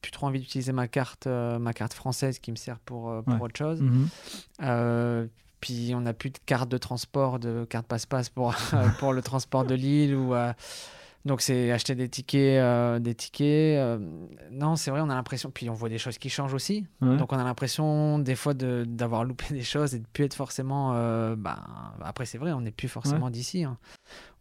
plus 0.00 0.12
trop 0.12 0.26
envie 0.28 0.38
d'utiliser 0.38 0.72
ma 0.72 0.86
carte, 0.86 1.26
euh, 1.26 1.58
ma 1.58 1.72
carte 1.72 1.92
française 1.92 2.38
qui 2.38 2.52
me 2.52 2.56
sert 2.56 2.78
pour, 2.78 3.10
euh, 3.10 3.22
pour 3.22 3.34
Ouais. 3.34 3.40
autre 3.42 3.56
chose. 3.58 3.80
Mhm. 3.82 4.08
Euh, 4.62 5.26
puis 5.60 5.92
on 5.96 6.00
n'a 6.02 6.12
plus 6.12 6.30
de 6.30 6.38
carte 6.46 6.68
de 6.68 6.78
transport, 6.78 7.40
de 7.40 7.64
carte 7.68 7.86
passe-passe 7.88 8.28
pour, 8.28 8.54
pour 9.00 9.12
le 9.12 9.22
transport 9.22 9.64
de 9.64 9.74
l'île. 9.74 10.14
Ou, 10.14 10.34
donc 11.28 11.40
c'est 11.42 11.70
acheter 11.70 11.94
des 11.94 12.08
tickets. 12.08 12.58
euh, 12.58 12.98
des 12.98 13.14
tickets 13.14 13.78
euh, 13.78 13.98
non, 14.50 14.74
c'est 14.74 14.90
vrai, 14.90 15.00
on 15.00 15.08
a 15.10 15.14
l'impression. 15.14 15.50
Puis 15.52 15.70
on 15.70 15.74
voit 15.74 15.88
des 15.88 15.98
choses 15.98 16.18
qui 16.18 16.28
changent 16.28 16.54
aussi. 16.54 16.86
Ouais. 17.00 17.16
Donc 17.16 17.32
on 17.32 17.38
a 17.38 17.44
l'impression 17.44 18.18
des 18.18 18.34
fois 18.34 18.54
de- 18.54 18.84
d'avoir 18.88 19.24
loupé 19.24 19.44
des 19.54 19.62
choses 19.62 19.94
et 19.94 20.00
de 20.00 20.06
plus 20.12 20.24
être 20.24 20.34
forcément. 20.34 20.94
euh, 20.94 21.36
bah, 21.36 21.58
après 22.02 22.26
c'est 22.26 22.38
vrai, 22.38 22.52
on 22.52 22.62
n'est 22.62 22.72
plus 22.72 22.88
forcément 22.88 23.30
d'ici. 23.30 23.62
hein. 23.62 23.78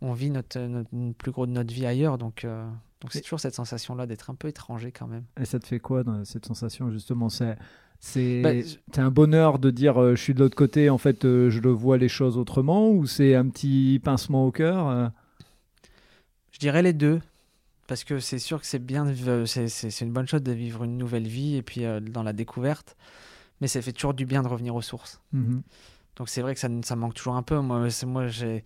On 0.01 0.13
vit 0.13 0.31
notre, 0.31 0.59
notre, 0.59 0.89
plus 1.17 1.31
gros 1.31 1.45
de 1.45 1.51
notre 1.51 1.73
vie 1.73 1.85
ailleurs. 1.85 2.17
Donc 2.17 2.43
euh, 2.45 2.65
donc 3.01 3.11
c'est 3.11 3.21
toujours 3.21 3.39
cette 3.39 3.53
sensation-là 3.55 4.07
d'être 4.07 4.29
un 4.31 4.35
peu 4.35 4.47
étranger 4.47 4.91
quand 4.91 5.05
même. 5.07 5.23
Et 5.39 5.45
ça 5.45 5.59
te 5.59 5.67
fait 5.67 5.79
quoi 5.79 6.03
dans 6.03 6.23
cette 6.25 6.45
sensation 6.45 6.89
justement? 6.89 7.29
C'est 7.29 7.55
c'est 7.99 8.41
Bah, 8.41 8.51
je- 8.61 9.01
un 9.01 9.09
bonheur 9.11 9.59
de 9.59 9.71
dire 9.71 10.01
euh, 10.01 10.15
je 10.15 10.21
suis 10.21 10.33
de 10.33 10.39
l'autre 10.39 10.55
côté, 10.55 10.89
en 10.89 10.97
fait 10.97 11.25
euh, 11.25 11.49
je 11.49 11.59
le 11.61 11.69
vois 11.71 11.97
les 11.97 12.09
choses 12.09 12.37
autrement 12.37 12.89
ou 12.91 13.05
c'est 13.07 13.35
un 13.35 13.47
petit 13.49 13.99
pincement 14.03 14.45
au 14.45 14.51
cœur 14.51 15.11
Je 16.57 16.59
dirais 16.59 16.81
les 16.81 16.93
deux. 16.93 17.21
Parce 17.87 18.03
que 18.03 18.19
c'est 18.19 18.39
sûr 18.39 18.59
que 18.59 18.65
c'est 18.65 18.79
bien, 18.83 19.05
vivre- 19.05 19.45
c'est 19.45 20.01
une 20.01 20.11
bonne 20.11 20.27
chose 20.27 20.41
de 20.41 20.51
vivre 20.51 20.83
une 20.83 20.97
nouvelle 20.97 21.27
vie 21.27 21.55
et 21.55 21.61
puis 21.61 21.85
euh, 21.85 21.99
dans 21.99 22.23
la 22.23 22.33
découverte. 22.33 22.97
Mais 23.61 23.67
ça 23.67 23.79
fait 23.81 23.93
toujours 23.93 24.15
du 24.15 24.25
bien 24.25 24.41
de 24.41 24.47
revenir 24.47 24.75
aux 24.75 24.81
sources. 24.81 25.21
Mhm. 25.31 25.61
Donc 26.17 26.27
c'est 26.29 26.41
vrai 26.41 26.53
que 26.55 26.59
ça, 26.59 26.67
ça 26.83 26.95
manque 26.95 27.13
toujours 27.13 27.35
un 27.35 27.43
peu. 27.43 27.59
Moi, 27.61 27.87
moi 28.07 28.27
j'ai, 28.27 28.63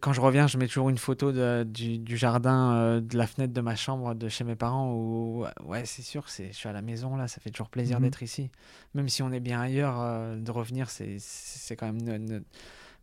quand 0.00 0.12
je 0.12 0.20
reviens, 0.20 0.46
je 0.46 0.56
mets 0.58 0.66
toujours 0.66 0.88
une 0.90 0.96
photo 0.98 1.30
de- 1.32 1.64
du, 1.68 1.98
du 1.98 2.16
jardin, 2.16 2.72
euh, 2.74 3.00
de 3.00 3.18
la 3.18 3.26
fenêtre 3.26 3.52
de 3.52 3.60
ma 3.60 3.76
chambre 3.76 4.14
de 4.14 4.28
chez 4.28 4.44
mes 4.44 4.56
parents. 4.56 4.94
Où, 4.94 5.44
ouais, 5.66 5.84
c'est 5.84 6.02
sûr, 6.02 6.28
c'est, 6.30 6.52
je 6.52 6.56
suis 6.56 6.68
à 6.68 6.72
la 6.72 6.82
maison 6.82 7.16
là, 7.16 7.28
ça 7.28 7.40
fait 7.40 7.50
toujours 7.50 7.68
plaisir 7.68 7.98
Mhm. 7.98 8.04
d'être 8.06 8.22
ici. 8.22 8.48
Même 8.94 9.08
si 9.10 9.22
on 9.22 9.30
est 9.32 9.40
bien 9.40 9.60
ailleurs, 9.60 10.00
euh, 10.00 10.36
de 10.36 10.50
revenir, 10.50 10.88
c'est, 10.88 11.18
quand 11.76 11.92
même 11.92 12.00
no- 12.00 12.16
no- 12.38 12.44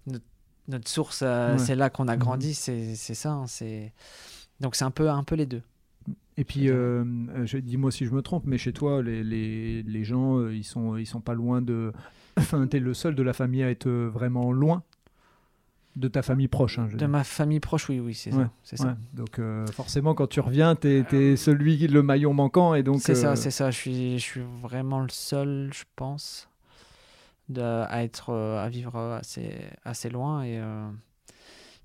notre, 0.08 0.26
notre 0.68 0.88
source. 0.90 1.22
euh, 1.24 1.54
Ouais. 1.54 1.58
C'est 1.60 1.76
là 1.76 1.90
qu'on 1.90 2.08
a 2.08 2.14
Mhm. 2.16 2.20
grandi, 2.20 2.54
c'est, 2.54 2.96
c'est 2.96 3.16
ça. 3.16 3.32
hein, 3.32 3.48
c'est... 3.48 3.94
Donc 4.60 4.76
c'est 4.76 4.86
un 4.86 4.92
peu, 4.92 5.10
un 5.10 5.24
peu 5.24 5.36
les 5.36 5.46
deux. 5.46 5.62
Et 6.38 6.44
puis, 6.44 6.70
euh, 6.70 7.04
dis-moi 7.64 7.92
si 7.92 8.06
je 8.06 8.12
me 8.12 8.22
trompe, 8.22 8.44
mais 8.46 8.58
chez 8.60 8.72
toi, 8.74 9.02
les, 9.02 9.24
les, 9.24 9.82
les 9.84 10.04
gens, 10.04 10.38
euh, 10.38 10.54
ils 10.56 10.64
sont, 10.64 10.96
ils 10.98 11.06
sont 11.08 11.22
pas 11.22 11.34
loin 11.34 11.62
de. 11.62 11.92
Enfin, 12.38 12.68
t'es 12.68 12.80
le 12.80 12.94
seul 12.94 13.16
de 13.16 13.24
la 13.24 13.34
famille 13.34 13.64
à 13.64 13.72
être 13.72 13.90
vraiment 13.90 14.52
loin 14.52 14.84
de 15.96 16.08
ta 16.08 16.22
famille 16.22 16.48
proche. 16.48 16.78
hein, 16.78 16.88
je 16.92 16.96
De 16.98 17.08
ma 17.08 17.24
famille 17.24 17.60
proche, 17.60 17.90
oui, 17.90 18.00
oui, 18.00 18.14
c'est 18.14 18.32
Ouais, 18.32 18.46
ça. 18.64 18.76
Ouais. 18.76 18.92
ça. 18.92 18.98
Donc, 19.14 19.40
euh, 19.40 19.66
forcément, 19.68 20.14
quand 20.14 20.28
tu 20.28 20.40
reviens, 20.40 20.76
t'es 20.76 21.04
es 21.12 21.36
celui 21.36 21.88
le 21.88 22.04
maillon 22.04 22.34
manquant. 22.36 22.76
Et 22.76 22.84
donc, 22.84 23.02
C'est 23.02 23.16
ça, 23.16 23.36
c'est 23.36 23.50
ça. 23.50 23.72
Je 23.72 23.76
suis, 23.78 24.20
je 24.20 24.24
suis 24.24 24.42
vraiment 24.62 25.00
le 25.00 25.10
seul, 25.10 25.72
je 25.74 25.84
pense, 25.96 26.48
de, 27.50 27.62
à 27.62 28.04
être, 28.04 28.30
euh, 28.32 28.63
à 28.63 28.70
vivre 28.70 28.96
euh, 28.96 29.20
assez, 29.20 29.56
assez 29.86 30.10
loin 30.10 30.44
et. 30.44 30.60
euh, 30.60 30.89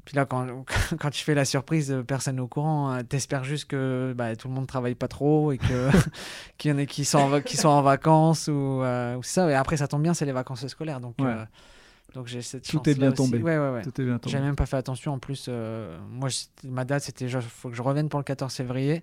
Puis 0.05 0.17
là, 0.17 0.25
quand, 0.27 0.47
quand 0.99 1.11
tu 1.11 1.23
fais 1.25 1.35
la 1.35 1.45
surprise, 1.45 1.97
personne 2.07 2.37
n'est 2.37 2.43
au 2.43 2.49
courant. 2.49 2.91
hein. 2.91 3.05
T'espères 3.05 3.45
juste 3.45 3.67
que 3.67 4.13
bah, 4.17 4.35
tout 4.35 4.49
le 4.49 4.55
monde 4.55 4.67
travaille 4.67 4.97
pas 4.97 5.07
trop 5.09 5.53
et 5.53 5.59
que 5.59 5.91
qu'il 6.59 6.71
y 6.73 6.75
en 6.75 6.79
ait 6.79 6.87
qui 6.87 7.05
sont 7.05 7.19
en, 7.19 7.41
qui 7.41 7.57
sont 7.57 7.69
en 7.69 7.83
vacances 7.83 8.49
ou, 8.49 8.83
euh, 8.83 9.17
ou 9.17 9.23
ça. 9.23 9.49
Et 9.49 9.55
après, 9.55 9.77
ça 9.77 9.87
tombe 9.87 10.03
bien, 10.03 10.15
c'est 10.15 10.25
les 10.27 10.33
vacances 10.33 10.67
scolaires. 10.67 11.01
Donc, 11.01 11.15
Ouais. 11.21 11.27
euh, 11.29 11.45
donc 12.15 12.27
j'ai 12.27 12.43
cette 12.43 12.69
Tout 12.69 12.87
est 12.89 12.95
bien 12.95 13.13
tombé. 13.13 13.39
Ouais, 13.41 13.57
ouais. 13.59 13.83
Tout 13.83 14.01
est 14.01 14.05
bien 14.05 14.19
tombé. 14.19 14.33
J'avais 14.33 14.45
même 14.45 14.57
pas 14.57 14.67
fait 14.67 14.77
attention. 14.77 15.13
En 15.13 15.19
plus, 15.21 15.47
euh, 15.49 15.97
moi, 16.11 16.29
ma 16.65 16.85
date, 16.85 17.05
c'était 17.05 17.27
il 17.27 17.41
faut 17.41 17.71
que 17.71 17.77
je 17.77 17.83
revienne 17.83 18.09
pour 18.09 18.19
le 18.21 18.25
14 18.25 18.53
février. 18.53 19.03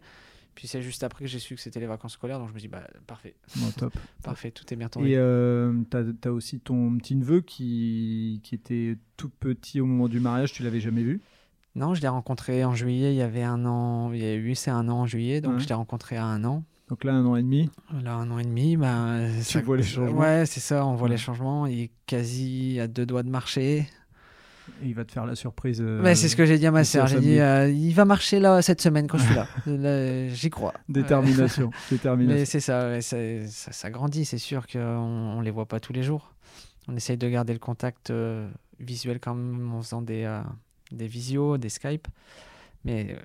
Puis 0.60 0.68
c'est 0.68 0.82
juste 0.82 1.06
après 1.06 1.24
que 1.24 1.32
j'ai 1.32 1.40
su 1.40 1.56
que 1.56 1.62
c'était 1.62 1.80
les 1.80 1.86
vacances 1.86 2.12
scolaires. 2.16 2.38
Donc 2.38 2.50
je 2.50 2.54
me 2.54 2.60
dis, 2.60 2.68
bah, 2.68 2.86
parfait, 3.08 3.34
Bon, 3.56 3.72
top. 3.78 3.94
parfait, 4.24 4.52
tout 4.52 4.66
est 4.74 4.76
bien 4.76 4.90
tombé. 4.90 5.12
Et 5.12 5.18
euh, 5.18 5.72
t'as 5.90 6.04
as 6.26 6.32
aussi 6.34 6.60
ton 6.60 6.98
petit 6.98 7.16
neveu 7.16 7.40
qui, 7.40 8.42
qui 8.44 8.56
était 8.56 8.98
tout 9.16 9.30
petit 9.30 9.80
au 9.80 9.86
moment 9.86 10.10
du 10.10 10.20
mariage, 10.20 10.52
tu 10.52 10.62
l'avais 10.64 10.82
jamais 10.82 11.02
vu? 11.04 11.22
Non, 11.76 11.94
je 11.96 12.02
l'ai 12.02 12.10
rencontré 12.10 12.66
en 12.66 12.76
juillet. 12.76 13.14
Il 13.14 13.18
y 13.18 13.22
avait 13.22 13.44
un 13.44 13.66
an. 13.66 14.12
Il 14.12 14.20
y 14.20 14.26
a 14.26 14.36
eu, 14.36 14.54
c'est 14.54 14.70
un 14.70 14.90
an 14.90 14.98
en 14.98 15.06
juillet. 15.06 15.40
Donc 15.40 15.54
Ouais. 15.54 15.60
je 15.62 15.68
l'ai 15.70 15.76
rencontré 15.76 16.18
à 16.18 16.26
un 16.26 16.44
an. 16.44 16.66
Donc 16.90 17.06
là, 17.06 17.14
un 17.14 17.26
an 17.26 17.38
et 17.38 17.42
demi, 17.44 17.70
Là, 18.04 18.16
un 18.16 18.30
an 18.30 18.38
et 18.38 18.44
demi, 18.44 18.76
bah, 18.76 19.20
tu 19.48 19.62
vois 19.62 19.78
les 19.78 19.84
changements. 19.84 20.20
Ouais, 20.20 20.46
c'est 20.46 20.60
ça, 20.60 20.86
on 20.86 20.96
voit 20.96 21.06
Ouais. 21.08 21.12
les 21.14 21.18
changements. 21.18 21.68
Il 21.68 21.80
est 21.80 21.92
quasi 22.06 22.82
à 22.82 22.90
deux 22.90 23.06
doigts 23.06 23.24
de 23.24 23.30
marcher. 23.30 23.88
Il 24.84 24.94
va 24.96 25.06
te 25.06 25.12
faire 25.12 25.26
la 25.26 25.36
surprise. 25.36 25.80
euh, 25.82 26.02
c'est 26.16 26.28
ce 26.30 26.36
que 26.36 26.46
j'ai 26.46 26.58
dit 26.58 26.68
à 26.68 26.72
ma 26.72 26.84
sœur. 26.84 27.08
J'ai 27.08 27.20
dit, 27.20 27.40
euh, 27.40 27.70
il 27.70 27.94
va 27.94 28.06
marcher 28.06 28.40
là 28.40 28.62
cette 28.62 28.82
semaine 28.82 29.08
quand 29.08 29.18
je 29.18 29.24
suis 29.26 29.36
là. 29.36 29.48
Là, 29.66 30.28
J'y 30.30 30.50
crois. 30.50 30.74
Détermination. 30.90 31.72
Mais 32.38 32.46
c'est 32.46 32.60
ça, 32.60 33.02
ça, 33.02 33.18
ça 33.48 33.90
grandit. 33.90 34.26
C'est 34.26 34.38
sûr 34.38 34.68
qu'on 34.68 34.80
on 34.80 35.42
les 35.42 35.52
voit 35.52 35.66
pas 35.68 35.80
tous 35.80 35.94
les 35.94 36.04
jours. 36.04 36.34
On 36.88 36.96
essaye 36.96 37.18
de 37.18 37.30
garder 37.30 37.54
le 37.54 37.60
contact 37.60 38.10
euh, 38.10 38.50
visuel 38.80 39.20
quand 39.20 39.36
même 39.36 39.72
en 39.74 39.82
faisant 39.82 40.02
des, 40.02 40.24
euh, 40.24 40.42
des 40.92 41.08
visios, 41.08 41.58
des 41.58 41.70
Skype. 41.70 42.08
Mais 42.86 43.08
euh, 43.12 43.16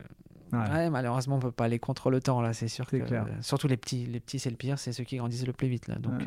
Ouais. 0.53 0.71
ouais, 0.71 0.91
malheureusement, 0.91 1.37
on 1.37 1.41
peut 1.41 1.51
pas 1.51 1.65
aller 1.65 1.81
contre 1.81 2.11
le 2.11 2.21
temps 2.21 2.41
là. 2.41 2.53
C'est 2.53 2.69
sûr 2.69 2.87
que 2.87 2.99
clair. 2.99 3.25
euh, 3.27 3.33
surtout 3.41 3.67
les 3.67 3.77
petits, 3.77 4.07
les 4.07 4.21
petits 4.21 4.39
c'est 4.39 4.51
le 4.51 4.57
pire. 4.57 4.79
C'est 4.79 4.93
ceux 4.93 5.03
qui 5.03 5.17
grandissent 5.17 5.47
le 5.47 5.53
plus 5.53 5.67
vite 5.67 5.89
là. 5.89 5.97
Donc 5.97 6.21
Ouais. 6.21 6.27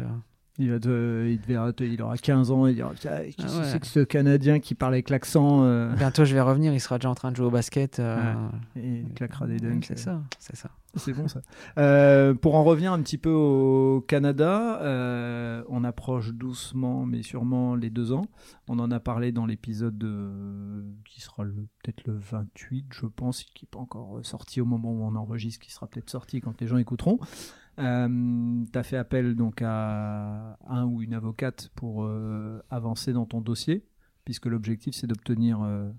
Euh, 0.59 0.63
Il, 0.63 0.71
va 0.71 0.79
te- 0.79 1.27
il, 1.29 1.39
te 1.39 1.47
verra 1.47 1.73
te- 1.73 1.83
il 1.83 2.01
aura 2.01 2.17
15 2.17 2.51
ans 2.51 2.65
il 2.67 2.75
dira 2.75 2.89
Putain, 2.91 3.19
Qu'est-ce 3.23 3.35
que 3.37 3.41
Ah 3.47 3.57
ouais. 3.59 3.63
c'est 3.65 3.79
que 3.79 3.87
ce 3.87 3.99
Canadien 4.01 4.59
qui 4.59 4.75
parle 4.75 4.93
avec 4.93 5.09
l'accent 5.09 5.63
euh, 5.63 5.93
Bientôt, 5.97 6.25
je 6.25 6.33
vais 6.33 6.41
revenir. 6.41 6.73
Il 6.73 6.79
sera 6.81 6.97
déjà 6.97 7.09
en 7.09 7.15
train 7.15 7.31
de 7.31 7.35
jouer 7.37 7.45
au 7.47 7.51
basket. 7.51 7.99
euh, 7.99 8.33
et 8.75 8.99
il 9.07 9.13
claquera 9.13 9.47
des 9.47 9.57
dunks. 9.57 9.85
C'est 9.85 9.99
ça, 9.99 10.21
c'est 10.39 10.55
ça. 10.55 10.69
C'est 10.95 11.13
bon 11.13 11.27
ça. 11.27 11.41
Euh, 11.77 12.33
pour 12.33 12.55
en 12.55 12.63
revenir 12.63 12.91
un 12.91 12.99
petit 13.03 13.19
peu 13.19 13.29
au 13.29 14.01
Canada, 14.07 14.81
euh, 14.81 15.61
on 15.69 15.83
approche 15.83 16.31
doucement 16.33 17.05
mais 17.05 17.21
sûrement 17.21 17.75
les 17.75 17.91
deux 17.91 18.13
ans. 18.13 18.25
On 18.67 18.79
en 18.79 18.89
a 18.89 18.99
parlé 18.99 19.31
dans 19.31 19.45
l'épisode 19.45 19.95
de- 19.95 20.83
qui 21.05 21.21
sera 21.21 21.43
peut-être 21.43 22.03
le 22.07 22.17
28, 22.17 22.85
je 22.89 23.05
pense, 23.05 23.43
qui 23.43 23.65
n'est 23.65 23.69
pas 23.69 23.77
encore 23.79 24.19
sorti 24.23 24.59
au 24.59 24.65
moment 24.65 24.91
où 24.91 25.03
on 25.03 25.15
enregistre, 25.15 25.63
qui 25.63 25.71
sera 25.71 25.85
peut-être 25.85 26.09
sorti 26.09 26.41
quand 26.41 26.59
les 26.61 26.65
gens 26.67 26.77
écouteront. 26.77 27.19
Euh, 27.79 28.63
tu 28.71 28.79
as 28.79 28.83
fait 28.83 28.97
appel 28.97 29.35
donc 29.35 29.61
à 29.63 30.57
un 30.67 30.85
ou 30.85 31.01
une 31.01 31.13
avocate 31.13 31.69
pour 31.75 32.03
euh, 32.03 32.61
avancer 32.69 33.13
dans 33.13 33.25
ton 33.25 33.39
dossier, 33.41 33.85
puisque 34.25 34.47
l'objectif 34.47 34.95
c'est 34.95 35.07
d'obtenir 35.07 35.61
euh, 35.61 35.89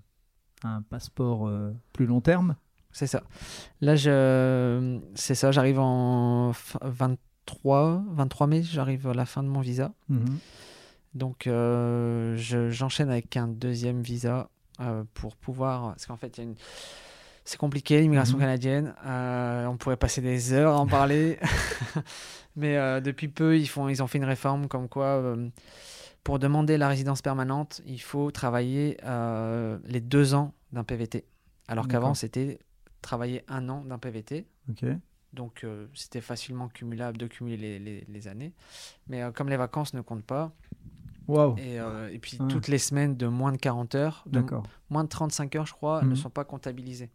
un 0.63 0.81
passeport 0.81 1.47
euh, 1.47 1.71
plus 1.93 2.05
long 2.05 2.21
terme. 2.21 2.55
C'est 2.91 3.07
ça. 3.07 3.23
Là, 3.81 3.95
je... 3.95 4.99
c'est 5.15 5.35
ça. 5.35 5.51
J'arrive 5.51 5.79
en 5.79 6.51
fin- 6.53 6.79
23, 6.81 8.03
23 8.09 8.47
mai. 8.47 8.63
J'arrive 8.63 9.07
à 9.07 9.13
la 9.13 9.25
fin 9.25 9.43
de 9.43 9.47
mon 9.47 9.61
visa. 9.61 9.93
Donc, 11.13 11.45
euh, 11.47 12.35
je- 12.37 12.69
j'enchaîne 12.71 13.09
avec 13.09 13.37
un 13.37 13.47
deuxième 13.47 14.01
visa 14.01 14.49
pour 15.13 15.35
pouvoir. 15.35 15.89
Parce 15.89 16.05
qu'en 16.07 16.17
fait, 16.17 16.37
il 16.37 16.41
y 16.41 16.41
a 16.41 16.49
une. 16.49 16.55
C'est 17.45 17.57
compliqué, 17.57 18.01
l'immigration 18.01 18.35
Mhm. 18.37 18.41
canadienne. 18.43 18.95
Euh, 19.05 19.65
on 19.65 19.77
pourrait 19.77 19.97
passer 19.97 20.21
des 20.21 20.53
heures 20.53 20.73
à 20.73 20.79
en 20.79 20.87
parler. 20.87 21.39
Mais 22.55 22.77
euh, 22.77 22.99
depuis 23.01 23.27
peu, 23.27 23.57
ils, 23.57 23.67
font, 23.67 23.87
ils 23.89 24.03
ont 24.03 24.07
fait 24.07 24.17
une 24.17 24.25
réforme 24.25 24.67
comme 24.67 24.89
quoi, 24.89 25.05
euh, 25.05 25.49
pour 26.23 26.39
demander 26.39 26.77
la 26.77 26.87
résidence 26.89 27.21
permanente, 27.21 27.81
il 27.85 28.01
faut 28.01 28.31
travailler 28.31 28.97
les 29.85 30.01
deux 30.01 30.33
ans 30.33 30.53
d'un 30.73 30.83
PVT. 30.83 31.25
Alors 31.67 31.87
qu'avant, 31.87 32.13
c'était 32.13 32.59
travailler 33.01 33.43
un 33.47 33.69
an 33.69 33.83
d'un 33.85 33.97
PVT. 33.97 34.45
Ok. 34.69 34.85
Donc, 35.33 35.65
c'était 35.93 36.21
facilement 36.21 36.67
cumulable 36.67 37.17
de 37.17 37.27
cumuler 37.27 37.57
les, 37.57 37.79
les- 37.79 38.05
les 38.07 38.27
années. 38.27 38.53
Mais 39.07 39.21
comme 39.33 39.47
les 39.49 39.57
vacances 39.57 39.93
ne 39.93 40.01
comptent 40.01 40.25
pas, 40.25 40.51
Waouh. 41.27 41.55
et, 41.59 41.79
euh, 41.79 42.09
et 42.11 42.17
puis 42.19 42.37
Ah. 42.39 42.45
toutes 42.49 42.67
les 42.67 42.79
semaines 42.79 43.15
de 43.15 43.27
moins 43.27 43.51
de 43.51 43.57
40 43.57 43.93
heures, 43.95 44.23
de 44.25 44.43
moins 44.89 45.03
de 45.03 45.09
35 45.09 45.55
heures, 45.55 45.67
je 45.67 45.73
crois, 45.73 46.01
Mhm. 46.01 46.09
ne 46.09 46.15
sont 46.15 46.31
pas 46.31 46.43
comptabilisées. 46.43 47.11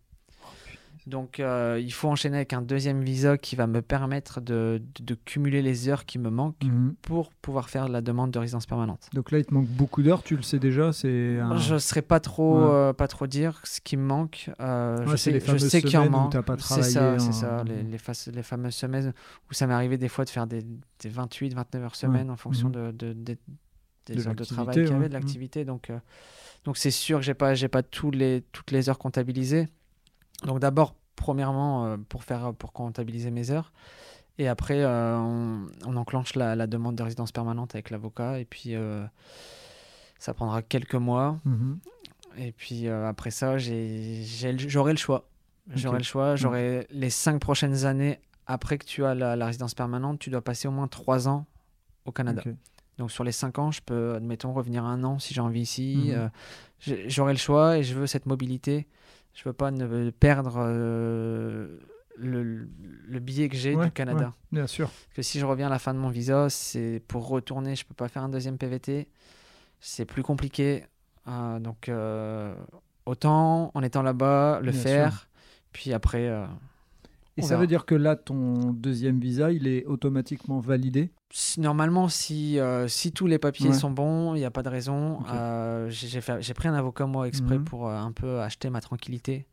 Donc, 1.07 1.39
euh, 1.39 1.79
il 1.83 1.93
faut 1.93 2.09
enchaîner 2.09 2.37
avec 2.37 2.55
un 2.55 2.63
deuxième 2.63 3.03
visa 3.03 3.37
qui 3.37 3.57
va 3.57 3.67
me 3.67 3.83
permettre 3.83 4.41
de, 4.41 4.81
de- 4.99 5.05
de 5.05 5.15
cumuler 5.15 5.61
les 5.61 5.89
heures 5.91 6.07
qui 6.07 6.19
me 6.19 6.31
manquent 6.31 6.65
Mhm. 6.65 6.95
pour 7.03 7.31
pouvoir 7.35 7.69
faire 7.69 7.89
la 7.89 8.01
demande 8.01 8.31
de 8.31 8.39
résidence 8.39 8.65
permanente. 8.65 9.11
Donc 9.13 9.31
là, 9.31 9.39
il 9.39 9.45
te 9.45 9.53
manque 9.53 9.67
beaucoup 9.67 10.03
d'heures, 10.03 10.23
tu 10.23 10.35
le 10.35 10.41
sais 10.43 10.59
déjà. 10.59 10.95
C'est 10.95 11.39
un... 11.41 11.57
Je 11.59 11.75
ne 11.75 11.79
saurais 11.79 12.01
pas 12.01 12.21
trop, 12.21 12.59
Ouais. 12.59 12.71
euh, 12.71 12.93
pas 12.95 13.07
trop 13.07 13.27
dire 13.27 13.61
ce 13.65 13.83
qui 13.83 13.99
me 13.99 14.03
manque. 14.07 14.51
Euh, 14.61 14.97
Ouais, 15.05 15.11
je 15.13 15.17
sais, 15.17 15.41
je 15.41 15.79
qu'il 15.79 15.91
y 15.91 15.97
en 15.99 16.09
manque. 16.09 16.33
C'est 16.61 16.83
ça, 16.83 17.15
en- 17.17 17.19
ça. 17.19 17.65
Les, 17.65 17.83
les, 17.83 17.99
les 18.33 18.43
fameuses 18.43 18.75
semaines 18.75 19.13
où 19.51 19.55
ça 19.55 19.67
m'est 19.67 19.75
arrivé 19.75 19.99
des 19.99 20.09
fois 20.09 20.25
de 20.25 20.31
faire 20.31 20.47
des, 20.47 20.63
des 20.63 21.09
28, 21.11 21.53
29 21.55 21.83
heures 21.83 21.97
semaine 21.97 22.31
en 22.31 22.37
fonction 22.37 22.69
Mhm. 22.69 22.73
de, 22.73 22.93
de- 22.93 23.13
de- 23.13 23.37
des 24.07 24.15
De 24.15 24.27
heures 24.27 24.35
de 24.35 24.45
travail 24.45 24.75
qu'il 24.75 24.89
y 24.89 24.93
avait, 24.93 25.09
de 25.09 25.15
l'activité. 25.15 25.67
Donc, 25.67 25.91
donc 26.65 26.79
c'est 26.79 26.91
sûr 26.91 27.19
que 27.19 27.25
j'ai 27.27 27.35
pas, 27.35 27.55
j'ai 27.55 27.69
pas 27.69 27.83
tous 27.83 28.11
les, 28.11 28.43
toutes 28.53 28.71
les 28.71 28.89
heures 28.89 28.99
comptabilisées. 28.99 29.69
Donc 30.43 30.59
d'abord, 30.59 30.95
premièrement, 31.17 31.87
euh, 31.87 31.97
pour 32.09 32.25
faire, 32.25 32.53
pour 32.55 32.73
comptabiliser 32.73 33.31
mes 33.31 33.51
heures. 33.51 33.73
Et 34.39 34.49
après, 34.49 34.83
euh, 34.83 35.17
on, 35.17 35.67
on 35.87 35.97
enclenche 35.97 36.35
la, 36.35 36.57
la 36.57 36.67
demande 36.67 36.97
de 36.97 37.03
résidence 37.05 37.31
permanente 37.31 37.75
avec 37.75 37.91
l'avocat. 37.91 38.41
Et 38.41 38.45
puis, 38.45 38.75
euh, 38.75 39.07
ça 40.19 40.35
prendra 40.35 40.63
quelques 40.63 40.95
mois. 40.95 41.39
Mhm. 41.45 41.79
Et 42.37 42.53
puis 42.53 42.89
euh, 42.89 43.07
après 43.09 43.31
ça, 43.31 43.59
j'aurai 43.59 44.93
le 44.93 44.99
choix. 44.99 45.29
J'aurai 45.75 45.99
le 45.99 46.05
choix. 46.05 46.35
J'aurai 46.35 46.87
les 46.91 47.11
cinq 47.11 47.41
prochaines 47.41 47.85
années 47.85 48.19
après 48.47 48.77
que 48.77 48.85
tu 48.85 49.05
as 49.05 49.15
la, 49.15 49.37
la 49.37 49.47
résidence 49.47 49.75
permanente, 49.75 50.19
tu 50.19 50.31
dois 50.31 50.43
passer 50.43 50.69
au 50.69 50.71
moins 50.71 50.89
trois 50.89 51.29
ans 51.29 51.47
au 52.05 52.13
Canada. 52.13 52.43
Donc 52.99 53.11
sur 53.11 53.25
les 53.25 53.33
cinq 53.33 53.59
ans, 53.59 53.71
je 53.71 53.81
peux, 53.81 54.15
admettons, 54.15 54.53
revenir 54.53 54.85
un 54.85 55.05
an 55.05 55.19
si 55.19 55.33
j'ai 55.33 55.41
envie 55.41 55.61
ici. 55.61 56.13
Mhm. 56.13 56.31
J'aurai 57.07 57.33
le 57.33 57.39
choix 57.39 57.79
et 57.79 57.83
je 57.83 57.95
veux 57.95 58.07
cette 58.07 58.27
mobilité. 58.27 58.87
Je 59.35 59.43
veux 59.45 59.53
pas 59.53 59.71
ne 59.71 60.11
perdre 60.11 60.57
euh, 60.59 61.79
le, 62.17 62.69
le 63.09 63.19
billet 63.21 63.49
que 63.49 63.57
j'ai 63.57 63.75
Ouais, 63.75 63.87
du 63.87 63.91
Canada. 63.93 64.27
ouais, 64.27 64.33
bien 64.53 64.67
sûr. 64.67 64.87
Parce 64.89 65.17
que 65.17 65.23
si 65.23 65.39
je 65.41 65.47
reviens 65.47 65.67
à 65.67 65.71
la 65.71 65.79
fin 65.79 65.93
de 65.95 65.99
mon 65.99 66.09
visa, 66.11 66.49
c'est 66.51 67.03
pour 67.09 67.29
retourner, 67.29 67.75
je 67.77 67.85
peux 67.85 67.95
pas 67.95 68.09
faire 68.09 68.23
un 68.23 68.29
deuxième 68.29 68.59
PVT. 68.59 69.09
C'est 69.81 70.05
plus 70.05 70.23
compliqué. 70.23 70.85
Euh, 71.27 71.59
donc 71.59 71.89
euh, 71.89 72.55
autant 73.07 73.71
en 73.75 73.83
étant 73.83 74.03
là-bas, 74.03 74.61
le 74.63 74.71
Bien 74.71 74.81
faire. 74.81 75.29
Puis 75.73 75.93
après, 75.93 76.29
Et 77.37 77.43
On 77.43 77.43
ça 77.43 77.51
verra. 77.51 77.61
veut 77.63 77.67
dire 77.67 77.85
que 77.85 77.95
là, 77.97 78.15
ton 78.15 78.71
deuxième 78.73 79.19
visa, 79.19 79.51
il 79.51 79.67
est 79.67 79.85
automatiquement 79.87 80.61
validé 80.61 81.11
normalement, 81.59 82.09
si, 82.09 82.61
euh, 82.61 82.87
si 82.87 83.11
tous 83.11 83.27
les 83.27 83.39
papiers 83.41 83.71
Ouais. 83.71 83.75
sont 83.75 83.91
bons, 83.91 84.37
il 84.37 84.39
n'y 84.39 84.45
a 84.45 84.53
pas 84.53 84.63
de 84.63 84.69
raison. 84.69 85.19
Euh, 85.33 85.91
j'ai 85.91 86.55
pris 86.55 86.69
un 86.69 86.75
avocat 86.75 87.07
moi 87.07 87.27
exprès 87.27 87.59
Mhm. 87.59 87.65
pour 87.65 87.89
euh, 87.89 87.97
un 87.97 88.13
peu 88.13 88.41
acheter 88.41 88.71
ma 88.71 88.81
tranquillité. 88.81 89.47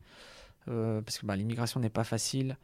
Parce 0.66 1.18
que 1.18 1.26
bah, 1.26 1.34
l'immigration 1.34 1.80
n'est 1.80 1.90
pas 1.90 2.04
facile. 2.04 2.56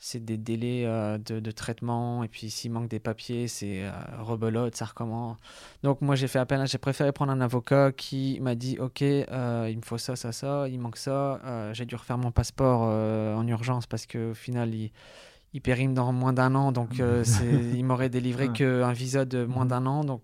C'est 0.00 0.24
des 0.24 0.36
délais 0.38 0.84
euh, 0.86 1.18
de, 1.18 1.40
de 1.40 1.50
traitement. 1.50 2.22
Et 2.22 2.28
puis 2.28 2.50
s'il 2.50 2.70
manque 2.70 2.86
des 2.88 3.00
papiers, 3.00 3.48
c'est 3.48 3.82
euh, 3.84 3.90
rebelote, 4.20 4.76
ça 4.76 4.84
recommence. 4.84 5.36
Donc 5.82 6.02
moi 6.02 6.14
j'ai 6.14 6.28
fait 6.28 6.38
appel, 6.38 6.64
j'ai 6.68 6.78
préféré 6.78 7.10
prendre 7.10 7.32
un 7.32 7.40
avocat 7.40 7.90
qui 7.90 8.38
m'a 8.40 8.54
dit 8.54 8.78
ok, 8.78 9.02
euh, 9.02 9.66
il 9.68 9.76
me 9.78 9.82
faut 9.82 9.98
ça, 9.98 10.14
ça, 10.14 10.30
ça, 10.30 10.68
il 10.68 10.78
manque 10.78 10.96
ça. 10.98 11.40
Euh, 11.44 11.74
j'ai 11.74 11.84
dû 11.84 11.96
refaire 11.96 12.16
mon 12.18 12.30
passeport 12.30 12.82
en 12.82 13.44
urgence 13.48 13.86
parce 13.88 14.06
qu'au 14.06 14.34
final 14.34 14.72
il, 14.72 14.92
il 15.52 15.60
périme 15.60 15.94
dans 15.94 16.12
moins 16.12 16.32
d'un 16.32 16.54
an. 16.54 16.70
Donc 16.70 16.98
il 17.72 17.84
m'aurait 17.84 18.08
délivré 18.10 18.52
qu'un 18.52 18.92
visa 18.92 19.24
de 19.24 19.44
moins 19.44 19.64
Mhm. 19.64 19.70
d'un 19.70 19.86
an. 19.86 20.04
Donc 20.04 20.22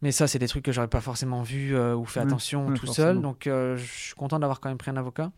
mais 0.00 0.10
ça, 0.12 0.26
c'est 0.26 0.38
des 0.40 0.48
trucs 0.48 0.64
que 0.64 0.72
j'aurais 0.72 0.88
pas 0.88 1.00
forcément 1.00 1.42
vu 1.42 1.78
ou 1.78 2.04
fait 2.06 2.20
Ouais, 2.20 2.26
attention 2.26 2.66
ouais, 2.68 2.74
tout 2.74 2.86
forcément. 2.86 3.06
seul. 3.08 3.20
Donc, 3.22 3.42
je 3.44 3.76
suis 3.84 4.14
content 4.14 4.40
d'avoir 4.40 4.58
quand 4.60 4.68
même 4.68 4.78
pris 4.78 4.90
un 4.90 4.96
avocat. 4.96 5.30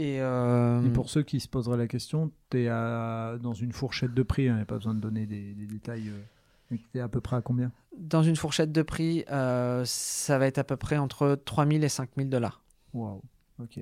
Et, 0.00 0.20
euh, 0.20 0.82
Et 0.86 0.90
pour 0.90 1.10
ceux 1.10 1.22
qui 1.22 1.40
se 1.40 1.48
poseraient 1.48 1.76
la 1.76 1.86
question, 1.86 2.30
tu 2.50 2.58
es 2.64 2.68
dans 2.68 3.52
une 3.54 3.72
fourchette 3.72 4.14
de 4.14 4.22
prix, 4.22 4.44
il 4.44 4.54
n'y 4.54 4.60
a 4.60 4.64
pas 4.64 4.76
besoin 4.76 4.94
de 4.94 5.00
donner 5.00 5.26
des, 5.26 5.52
des 5.54 5.66
détails. 5.66 6.08
euh, 6.08 6.76
tu 6.92 6.98
es 6.98 7.00
à 7.00 7.08
peu 7.08 7.20
près 7.20 7.36
à 7.36 7.42
combien? 7.42 7.70
Dans 7.98 8.22
une 8.22 8.36
fourchette 8.36 8.72
de 8.72 8.82
prix, 8.82 9.24
euh, 9.30 9.82
ça 9.84 10.38
va 10.38 10.46
être 10.46 10.58
à 10.58 10.64
peu 10.64 10.76
près 10.76 10.96
entre 10.96 11.38
3000 11.44 11.84
et 11.84 11.88
5000 11.88 12.30
dollars. 12.30 12.62
Waouh. 12.94 13.20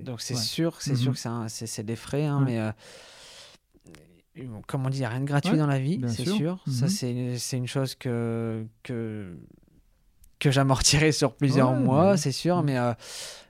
Donc, 0.03 0.21
c'est 0.21 0.35
Ouais. 0.35 0.41
sûr, 0.41 0.81
c'est 0.83 0.93
Mhm. 0.93 0.97
sûr 0.97 1.13
que 1.13 1.19
c'est 1.19 1.29
un- 1.29 1.47
c'est 1.49 1.67
c'est 1.69 1.85
des 1.85 1.95
frais, 1.95 2.25
hein, 2.27 2.41
Ouais. 2.41 2.45
mais 2.47 2.59
euh, 2.59 2.73
comme 4.67 4.85
on 4.87 4.89
dit, 4.91 4.99
il 4.99 5.01
n'y 5.01 5.07
a 5.07 5.11
rien 5.11 5.21
de 5.21 5.25
gratuit 5.27 5.53
Ouais, 5.53 5.59
dans 5.59 5.67
la 5.69 5.79
vie, 5.79 6.01
c'est 6.09 6.25
sûr. 6.25 6.35
sûr. 6.35 6.63
Ça, 6.67 6.87
Mhm. 6.87 6.89
c'est 6.91 7.39
c'est 7.39 7.57
une 7.59 7.67
chose 7.69 7.95
que, 7.95 8.67
que 8.83 9.37
que 10.38 10.50
j'amortirai 10.50 11.12
sur 11.12 11.35
plusieurs 11.35 11.73
Ouais, 11.73 11.78
mois, 11.78 12.16
c'est 12.16 12.33
sûr. 12.33 12.62
Mm. 12.62 12.66
Mais, 12.66 12.78
euh, 12.78 12.92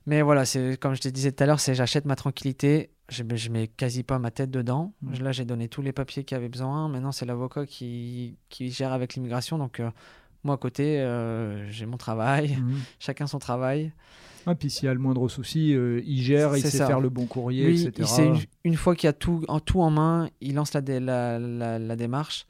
mais 0.07 0.23
voilà, 0.23 0.45
c'est 0.45 0.79
comme 0.81 0.95
je 0.95 1.01
te 1.01 1.09
disais 1.09 1.33
tout 1.33 1.43
à 1.43 1.47
l'heure, 1.47 1.61
c'est 1.61 1.75
j'achète 1.75 2.05
ma 2.05 2.17
tranquillité. 2.17 2.91
Je, 3.09 3.23
je 3.35 3.51
mets 3.51 3.69
quasi 3.69 4.03
pas 4.03 4.19
ma 4.19 4.31
tête 4.31 4.51
dedans. 4.51 4.93
Mm. 5.03 5.23
Là, 5.23 5.33
j'ai 5.33 5.45
donné 5.45 5.69
tous 5.69 5.83
les 5.83 5.93
papiers 5.93 6.25
qu'il 6.25 6.35
y 6.35 6.39
avait 6.39 6.49
besoin. 6.49 6.89
Maintenant, 6.89 7.13
c'est 7.13 7.27
l'avocat 7.27 7.67
qui, 7.67 8.37
qui 8.49 8.71
gère 8.71 8.93
avec 8.93 9.15
l'immigration. 9.15 9.59
Donc, 9.59 9.81
euh, 9.81 9.91
moi, 10.45 10.55
à 10.55 10.59
côté, 10.59 11.01
euh, 11.01 11.69
j'ai 11.71 11.87
mon 11.87 11.97
travail. 11.97 12.57
Mhm. 12.57 12.79
Chacun 12.99 13.27
son 13.27 13.39
travail. 13.39 13.93
Ah, 14.47 14.55
puis 14.55 14.71
s'il 14.71 14.87
y 14.87 14.89
a 14.89 14.95
le 14.95 15.01
moindre 15.01 15.29
souci, 15.29 15.75
euh, 15.75 16.01
il 16.07 16.23
gère, 16.23 16.57
il 16.57 16.63
sait 16.63 16.71
ça. 16.79 16.87
faire 16.87 17.01
le 17.01 17.11
bon 17.11 17.27
courrier, 17.27 17.67
Lui, 17.67 17.83
etc. 17.83 17.93
il 17.99 18.07
sait 18.07 18.27
une, 18.27 18.39
une 18.65 18.77
fois 18.77 18.95
qu'il 18.95 19.09
a 19.09 19.13
tout 19.13 19.45
en, 19.49 19.61
tout 19.61 19.83
en 19.83 19.91
main, 19.91 20.31
il 20.41 20.55
lance 20.55 20.73
la, 20.73 20.81
dé- 20.81 21.01
la, 21.01 21.39
la, 21.39 21.79
la 21.79 21.97
démarche. 21.97 22.47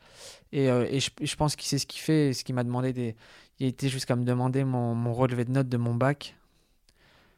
Et, 0.52 0.70
euh, 0.70 0.86
et 0.88 1.00
je, 1.00 1.10
je 1.20 1.34
pense 1.34 1.56
qu'il 1.56 1.66
sait 1.66 1.78
ce 1.78 1.86
qu'il 1.86 2.00
fait. 2.00 2.32
Ce 2.34 2.44
qu'il 2.44 2.54
m'a 2.54 2.62
demandé, 2.62 2.92
des, 2.92 3.16
il 3.60 3.66
a 3.66 3.68
été 3.68 3.88
jusqu'à 3.88 4.16
me 4.16 4.24
demander 4.24 4.64
mon, 4.64 4.94
mon 4.94 5.12
relevé 5.12 5.44
de 5.44 5.50
notes 5.52 5.68
de 5.68 5.76
mon 5.76 5.94
bac. 5.94 6.36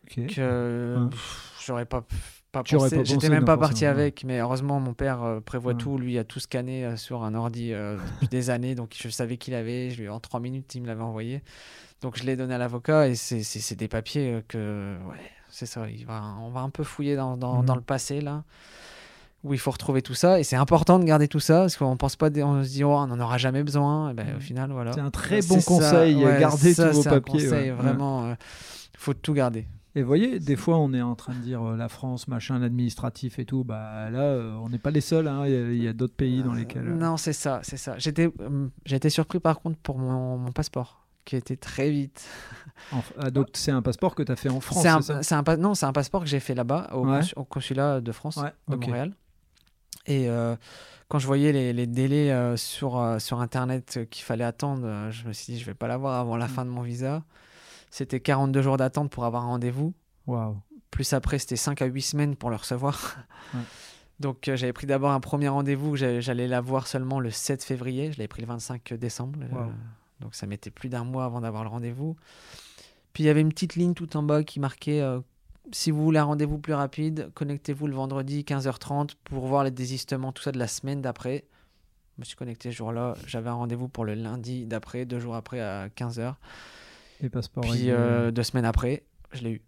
Ok. 0.05 0.27
Que 0.35 0.97
Ouais. 0.99 1.17
j'aurais 1.65 1.85
pas, 1.87 2.05
pas 2.53 2.63
pensé. 2.65 3.05
J'étais 3.05 3.29
même 3.29 3.45
pas 3.45 3.57
parti 3.57 3.83
ouais. 3.85 3.89
avec. 3.91 4.25
Mais 4.25 4.41
heureusement, 4.41 4.81
mon 4.81 4.93
père 4.95 5.23
euh, 5.23 5.41
prévoit 5.41 5.73
Ouais. 5.73 5.79
tout. 5.79 5.99
Lui 5.99 6.19
a 6.19 6.25
tout 6.25 6.41
scanné 6.41 6.85
euh, 6.85 6.97
sur 6.97 7.23
un 7.23 7.35
ordi 7.35 7.73
euh, 7.73 7.97
depuis 8.15 8.29
des 8.29 8.51
années. 8.51 8.75
Donc 8.75 8.95
je 8.99 9.09
savais 9.09 9.37
qu'il 9.37 9.55
avait. 9.55 9.91
Je 9.91 10.03
lui, 10.03 10.09
en 10.09 10.21
trois 10.21 10.41
minutes, 10.41 10.75
il 10.75 10.83
me 10.83 10.87
l'avait 10.89 11.03
envoyé. 11.03 11.43
Donc 12.03 12.17
je 12.17 12.25
l'ai 12.25 12.37
donné 12.37 12.55
à 12.55 12.59
l'avocat. 12.59 13.09
Et 13.09 13.15
c'est- 13.15 13.75
des 13.75 13.89
papiers 13.89 14.43
que. 14.49 14.97
Ouais, 15.09 15.17
c'est 15.49 15.67
ça. 15.67 15.89
Il 15.89 16.05
va, 16.07 16.23
on 16.41 16.51
va 16.51 16.61
un 16.61 16.71
peu 16.71 16.83
fouiller 16.83 17.15
dans, 17.17 17.37
dans, 17.37 17.59
Mhm. 17.61 17.67
dans 17.67 17.75
le 17.77 17.83
passé 17.83 18.21
là. 18.21 18.43
Où 19.43 19.55
il 19.55 19.59
faut 19.59 19.71
retrouver 19.71 20.03
tout 20.03 20.13
ça. 20.15 20.39
Et 20.39 20.45
c'est 20.45 20.57
important 20.57 20.99
de 20.99 21.05
garder 21.05 21.27
tout 21.27 21.41
ça. 21.41 21.61
Parce 21.61 21.77
qu'on 21.77 21.97
pense 21.97 22.17
pas. 22.17 22.29
On 22.43 22.63
se 22.63 22.69
dit, 22.69 22.85
oh, 22.85 22.91
on 22.93 23.07
n'en 23.07 23.19
aura 23.21 23.39
jamais 23.39 23.63
besoin. 23.63 24.11
Et 24.11 24.15
ben, 24.15 24.27
au 24.33 24.35
Mhm. 24.35 24.41
final, 24.41 24.71
voilà. 24.71 24.93
C'est 24.93 25.01
un 25.01 25.11
très 25.11 25.41
bon 25.43 25.61
conseil, 25.63 26.15
ouais, 26.17 26.39
gardez 26.41 26.75
ça, 26.75 26.91
tous 26.91 26.97
vos 26.97 27.03
c'est 27.03 27.09
un 27.09 27.13
papiers. 27.21 27.45
conseil, 27.45 27.71
ouais. 27.71 27.77
vraiment, 27.77 28.25
euh, 28.27 28.35
faut 28.99 29.15
tout 29.15 29.33
garder. 29.33 29.67
Et 29.97 30.03
vous 30.03 30.07
voyez, 30.07 30.39
des 30.39 30.55
fois, 30.57 30.79
on 30.79 30.93
est 30.93 31.03
en 31.03 31.17
train 31.17 31.33
de 31.33 31.39
dire 31.41 31.63
euh, 31.67 31.77
la 31.77 31.89
France, 31.89 32.29
machin, 32.29 32.59
l'administratif 32.61 33.39
et 33.41 33.45
tout. 33.45 33.65
Bah 33.65 34.09
là, 34.11 34.21
euh, 34.21 34.55
on 34.63 34.69
n'est 34.69 34.79
pas 34.79 34.91
les 34.93 35.01
seuls. 35.01 35.27
hein. 35.27 35.45
Il 35.47 35.83
y 35.83 35.89
a- 35.89 35.93
d'autres 35.93 36.15
pays 36.15 36.43
dans 36.45 36.53
lesquels. 36.53 36.87
euh, 36.87 36.95
Non, 36.95 37.17
c'est 37.17 37.33
ça, 37.33 37.61
c'est 37.65 37.77
ça. 37.79 37.95
J'étais, 37.99 38.31
euh, 38.41 38.69
j'ai 38.87 38.97
été 38.97 39.11
surpris 39.11 39.41
par 39.41 39.59
contre 39.61 39.79
pour 39.79 39.99
mon, 39.99 40.37
mon 40.39 40.53
passeport, 40.53 41.07
qui 41.25 41.35
était 41.35 41.57
très 41.57 41.91
vite. 41.91 42.25
ah, 43.19 43.31
donc, 43.31 43.49
c'est 43.55 43.73
un 43.73 43.83
passeport 43.83 44.15
que 44.15 44.23
tu 44.23 44.31
as 44.31 44.37
fait 44.37 44.49
en 44.49 44.61
France, 44.61 44.83
c'est 44.83 44.89
un, 45.35 45.43
ça? 45.43 45.57
non, 45.57 45.75
c'est 45.75 45.87
un 45.87 45.93
passeport 45.93 46.21
que 46.23 46.29
j'ai 46.29 46.41
fait 46.41 46.55
là-bas 46.55 46.91
au, 46.93 47.07
Ouais. 47.07 47.21
consu- 47.21 47.33
au 47.37 47.45
consulat 47.45 48.01
de 48.01 48.13
France 48.13 48.37
Ouais, 48.37 48.53
de. 48.69 48.77
Montréal. 48.77 49.15
Et 50.11 50.29
euh, 50.29 50.57
quand 51.09 51.19
je 51.19 51.27
voyais 51.27 51.53
les, 51.53 51.73
les 51.73 51.87
délais 51.87 52.31
euh, 52.31 52.57
sur, 52.57 52.99
euh, 52.99 53.19
sur 53.19 53.41
Internet 53.41 54.01
qu'il 54.11 54.25
fallait 54.25 54.45
attendre, 54.45 55.11
je 55.11 55.27
me 55.27 55.33
suis 55.33 55.53
dit, 55.55 55.59
je 55.61 55.65
vais 55.67 55.75
pas 55.75 55.89
l'avoir 55.89 56.19
avant 56.21 56.37
la 56.37 56.47
Mm. 56.47 56.51
fin 56.51 56.65
de 56.65 56.71
mon 56.71 56.83
visa. 56.83 57.23
C'était 57.91 58.21
42 58.21 58.63
jours 58.63 58.77
d'attente 58.77 59.11
pour 59.11 59.25
avoir 59.25 59.45
un 59.45 59.49
rendez-vous. 59.49 59.95
Waouh. 60.27 60.57
Plus 60.91 61.13
après, 61.13 61.39
c'était 61.39 61.57
5 61.57 61.83
à 61.83 61.87
8 61.87 62.03
semaines 62.03 62.37
pour 62.37 62.51
le 62.51 62.57
recevoir. 62.57 63.17
Ouais. 63.55 63.61
Donc, 64.21 64.49
euh, 64.49 64.57
j'avais 64.57 64.73
pris 64.75 64.87
d'abord 64.87 65.13
un 65.13 65.21
premier 65.21 65.49
rendez-vous. 65.49 65.97
J'allais 65.97 66.21
j'allais 66.21 66.47
l'avoir 66.47 66.87
seulement 66.87 67.21
le 67.21 67.31
7 67.31 67.65
février. 67.65 68.13
Je 68.13 68.19
l'avais 68.19 68.29
pris 68.29 68.43
le 68.43 68.49
25 68.49 68.93
décembre. 68.95 69.39
Euh, 69.43 69.55
Wow. 69.65 69.73
donc, 70.21 70.35
ça 70.35 70.47
mettait 70.47 70.71
plus 70.71 70.89
d'un 70.91 71.05
mois 71.05 71.25
avant 71.25 71.41
d'avoir 71.41 71.63
le 71.65 71.71
rendez-vous. 71.71 72.17
Puis, 73.15 73.25
il 73.25 73.27
y 73.27 73.31
avait 73.31 73.41
une 73.41 73.49
petite 73.49 73.77
ligne 73.77 73.95
tout 73.95 74.17
en 74.19 74.23
bas 74.23 74.45
qui 74.45 74.61
marquait 74.61 75.01
euh, 75.01 75.21
si 75.73 75.91
vous 75.91 76.03
voulez 76.03 76.19
un 76.19 76.25
rendez-vous 76.25 76.59
plus 76.59 76.75
rapide, 76.75 77.31
connectez-vous 77.35 77.87
le 77.87 77.95
vendredi 77.95 78.43
15h30 78.43 79.11
pour 79.25 79.47
voir 79.47 79.65
les 79.65 79.71
désistements, 79.71 80.33
tout 80.33 80.43
ça 80.43 80.53
de 80.53 80.59
la 80.59 80.67
semaine 80.67 81.01
d'après. 81.03 81.45
Je 82.17 82.23
me 82.23 82.25
suis 82.25 82.37
connecté 82.37 82.71
ce 82.71 82.77
jour-là. 82.77 83.15
J'avais 83.27 83.49
un 83.49 83.55
rendez-vous 83.55 83.89
pour 83.89 84.05
le 84.05 84.15
lundi 84.15 84.67
d'après, 84.67 85.05
deux 85.07 85.19
jours 85.21 85.35
après 85.37 85.61
à 85.61 85.89
15h. 85.89 86.35
Les 87.23 87.29
passeports. 87.31 87.65
Puis, 87.65 87.91
euh, 87.91 88.31
deux 88.31 88.43
semaines 88.43 88.65
après, 88.65 89.05
je 89.33 89.43
l'ai 89.43 89.51
eu. 89.53 89.63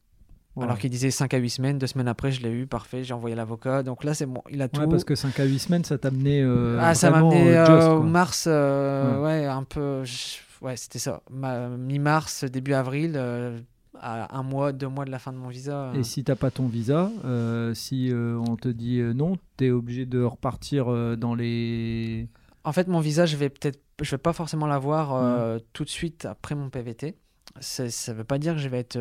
Alors 0.61 0.79
qu'il 0.79 0.91
disait 0.91 1.11
5 1.11 1.33
à 1.33 1.39
8 1.39 1.49
semaines, 1.49 1.79
deux 1.79 1.87
semaines 1.87 2.09
après, 2.09 2.31
je 2.31 2.43
l'ai 2.43 2.51
eu, 2.51 2.67
parfait, 2.67 3.05
j'ai 3.05 3.15
envoyé 3.15 3.35
l'avocat. 3.35 3.83
Donc 3.83 4.05
là, 4.05 4.13
c'est 4.13 4.27
bon, 4.27 4.43
il 4.51 4.61
a 4.61 4.69
tout. 4.69 4.81
Ouais, 4.83 4.87
parce 4.87 5.03
que 5.05 5.15
5 5.15 5.41
à 5.41 5.45
8 5.45 5.59
semaines, 5.59 5.85
ça 5.85 5.97
t'a 5.97 6.09
amené. 6.09 6.43
euh, 6.43 6.77
ah, 6.79 6.95
ça 6.95 7.11
m'a 7.11 7.19
amené 7.21 7.57
euh, 7.57 7.65
euh, 7.67 7.93
au 7.95 8.01
quoi. 8.01 8.07
mars, 8.11 8.45
euh, 8.47 9.23
ouais. 9.23 9.47
un 9.47 9.63
peu. 9.65 10.05
je- 10.05 10.39
Ouais, 10.61 10.77
c'était 10.77 10.99
ça. 10.99 11.23
Ma- 11.31 11.69
Mi-mars, 11.71 12.45
début 12.45 12.75
avril, 12.75 13.15
euh, 13.17 13.59
à 14.03 14.37
un 14.37 14.43
mois, 14.43 14.73
deux 14.73 14.89
mois 14.89 15.05
de 15.05 15.11
la 15.11 15.19
fin 15.19 15.33
de 15.33 15.39
mon 15.39 15.49
visa. 15.49 15.91
euh. 15.91 15.95
Et 15.95 16.03
si 16.03 16.25
t'as 16.25 16.35
pas 16.37 16.51
ton 16.51 16.67
visa, 16.67 17.11
euh, 17.25 17.73
si 17.75 18.11
euh, 18.13 18.37
on 18.49 18.57
te 18.57 18.69
dit 18.69 19.01
non, 19.01 19.39
t'es 19.57 19.71
obligé 19.71 20.05
de 20.07 20.23
repartir 20.23 20.91
euh, 20.93 21.17
dans 21.17 21.35
les. 21.35 22.29
En 22.65 22.73
fait, 22.73 22.89
mon 22.89 23.01
visa, 23.01 23.27
je 23.27 23.37
vais 23.37 23.49
peut-être, 23.49 23.81
je 24.03 24.11
vais 24.11 24.19
pas 24.19 24.33
forcément 24.33 24.67
l'avoir 24.67 25.59
tout 25.73 25.85
de 25.85 25.89
suite 25.91 26.27
après 26.27 26.55
mon 26.55 26.69
PVT. 26.71 27.17
Ça 27.61 27.91
ça 27.91 28.13
veut 28.15 28.25
pas 28.25 28.39
dire 28.39 28.55
que 28.55 28.61
je 28.61 28.69
vais 28.69 28.79
être 28.79 28.99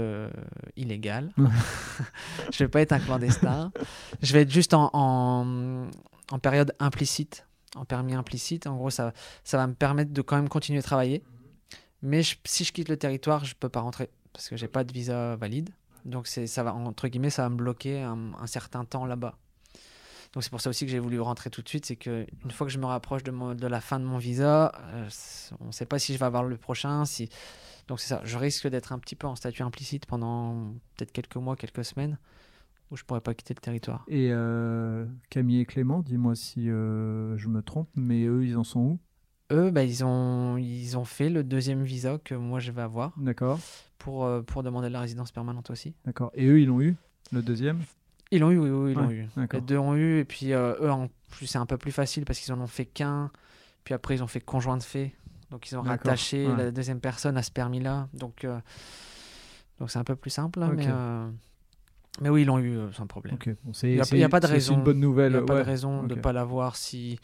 illégal. 0.76 1.32
Je 2.52 2.64
vais 2.64 2.68
pas 2.68 2.82
être 2.82 2.92
un 2.92 3.00
clandestin. 3.00 3.72
je 4.22 4.34
vais 4.34 4.42
être 4.42 4.52
juste 4.52 4.74
en, 4.74 4.90
en, 4.94 5.88
en 6.32 6.40
période 6.40 6.74
implicite, 6.80 7.46
en 7.76 7.86
permis 7.86 8.14
implicite. 8.14 8.68
En 8.68 8.76
gros, 8.76 8.90
ça, 8.90 9.14
ça 9.44 9.58
va 9.58 9.68
me 9.68 9.74
permettre 9.74 10.12
de 10.12 10.22
quand 10.22 10.36
même 10.36 10.50
continuer 10.50 10.80
à 10.80 10.84
travailler. 10.84 11.24
Mais 12.02 12.24
je- 12.24 12.36
si 12.46 12.64
je 12.64 12.74
quitte 12.74 12.90
le 12.90 12.98
territoire, 12.98 13.46
je 13.46 13.56
peux 13.56 13.70
pas 13.70 13.80
rentrer 13.82 14.10
parce 14.34 14.50
que 14.50 14.56
j'ai 14.56 14.68
pas 14.68 14.84
de 14.84 14.92
visa 14.92 15.36
valide. 15.36 15.70
Donc 16.06 16.28
ça 16.28 16.64
va 16.64 16.74
entre 16.74 17.08
guillemets, 17.08 17.30
ça 17.30 17.44
va 17.44 17.50
me 17.50 17.56
bloquer 17.56 18.02
un, 18.02 18.48
certain 18.48 18.86
temps 18.86 19.06
là-bas. 19.06 19.38
Donc 20.34 20.44
c'est 20.44 20.50
pour 20.50 20.62
ça 20.62 20.70
aussi 20.70 20.86
que 20.86 20.92
j'ai 20.92 21.00
voulu 21.00 21.20
rentrer 21.20 21.50
tout 21.50 21.62
de 21.62 21.68
suite, 21.68 21.86
c'est 21.86 21.98
que 21.98 22.26
une 22.46 22.52
fois 22.52 22.66
que 22.66 22.74
je 22.74 22.80
me 22.80 22.86
rapproche 22.86 23.24
de, 23.24 23.68
la 23.68 23.82
fin 23.82 24.00
de 24.00 24.06
mon 24.06 24.18
visa, 24.18 24.72
euh, 24.94 25.10
on 25.60 25.68
ne 25.68 25.72
sait 25.72 25.86
pas 25.86 26.00
si 26.00 26.14
je 26.14 26.20
vais 26.20 26.26
avoir 26.26 26.44
le 26.44 26.58
prochain. 26.58 27.06
Si... 27.06 27.30
Donc 27.88 28.00
c'est 28.00 28.08
ça, 28.08 28.22
je 28.24 28.38
risque 28.38 28.68
d'être 28.68 28.94
un 28.94 29.00
petit 29.00 29.16
peu 29.16 29.28
en 29.28 29.36
statut 29.36 29.64
implicite 29.64 30.06
pendant 30.06 30.74
peut-être 30.96 31.12
quelques 31.12 31.36
mois, 31.36 31.58
quelques 31.58 31.84
semaines, 31.84 32.18
où 32.92 32.96
je 32.96 33.04
pourrais 33.04 33.22
pas 33.22 33.34
quitter 33.34 33.54
le 33.54 33.60
territoire. 33.60 34.06
Et 34.08 34.30
euh, 34.32 35.06
Camille 35.30 35.60
et 35.60 35.66
Clément, 35.66 36.00
dis-moi 36.00 36.36
si 36.36 36.70
euh, 36.70 37.38
je 37.38 37.50
me 37.50 37.62
trompe, 37.62 37.90
mais 37.96 38.24
eux, 38.24 38.46
ils 38.46 38.58
en 38.58 38.64
sont 38.64 38.80
où? 38.80 39.00
Eux, 39.52 39.70
bah, 39.72 39.84
ils, 39.84 40.04
ont, 40.04 40.58
ils 40.58 40.98
ont 40.98 41.06
fait 41.06 41.30
le 41.30 41.44
deuxième 41.44 41.84
visa 41.84 42.18
que 42.24 42.34
moi 42.36 42.60
je 42.60 42.72
vais 42.72 42.82
avoir 42.82 43.12
D'accord, 43.18 43.60
pour, 43.98 44.26
euh, 44.26 44.42
pour 44.42 44.64
demander 44.64 44.90
la 44.90 45.02
résidence 45.02 45.32
permanente 45.32 45.70
aussi. 45.70 45.94
d'accord. 46.06 46.32
Et 46.36 46.46
eux, 46.48 46.60
ils 46.62 46.68
l'ont 46.68 46.82
eu, 46.82 46.96
le 47.32 47.42
deuxième? 47.42 47.80
Ils 48.32 48.40
l'ont 48.40 48.52
eu, 48.52 48.60
oui, 48.60 48.70
oui, 48.70 48.92
ils 48.92 48.98
l'ont 48.98 49.12
eu. 49.12 49.28
D'accord. 49.36 49.60
Les 49.60 49.66
deux 49.66 49.78
ont 49.78 49.96
eu, 49.96 50.20
et 50.20 50.26
puis 50.26 50.54
euh, 50.54 50.76
eux, 50.82 50.90
en 50.92 51.10
plus, 51.32 51.48
c'est 51.48 51.58
un 51.58 51.66
peu 51.66 51.78
plus 51.78 51.92
facile 51.92 52.24
parce 52.26 52.40
qu'ils 52.40 52.54
en 52.54 52.62
ont 52.62 52.68
fait 52.68 52.86
qu'un, 52.86 53.30
puis 53.84 53.94
après, 53.94 54.16
ils 54.16 54.24
ont 54.24 54.28
fait 54.28 54.40
conjoint 54.42 54.78
de 54.78 54.84
fait. 54.84 55.14
Donc, 55.50 55.70
ils 55.70 55.76
ont 55.78 55.82
rattaché 55.82 56.48
ouais. 56.48 56.56
la 56.56 56.72
deuxième 56.72 57.02
personne 57.02 57.36
à 57.36 57.44
ce 57.44 57.52
permis-là. 57.52 58.08
Donc, 58.14 58.46
euh, 58.46 58.58
donc 59.80 59.92
c'est 59.92 60.00
un 60.00 60.06
peu 60.06 60.16
plus 60.16 60.30
simple, 60.30 60.60
Ok. 60.64 60.76
mais, 60.78 60.86
euh, 60.88 61.30
mais 62.22 62.30
oui, 62.30 62.44
ils 62.44 62.46
l'ont 62.46 62.60
eu 62.60 62.78
sans 62.94 63.06
problème. 63.06 63.36
Ok, 63.36 63.50
bon, 63.66 63.74
c'est 63.74 63.90
Il 63.92 63.98
y 63.98 64.02
a- 64.02 64.06
il 64.26 64.30
pas 64.30 64.40
de 64.40 64.48
raison. 64.48 64.74
C'est 64.74 64.78
une 64.78 64.84
bonne 64.86 64.98
Il 64.98 65.02
nouvelle. 65.02 65.34
n'y 65.34 65.38
a 65.40 65.42
pas 65.42 65.58
de 65.60 65.66
raison 65.66 66.04
de 66.04 66.16
ne 66.16 66.22
pas 66.22 66.32
l'avoir 66.32 66.78
si. 66.78 67.20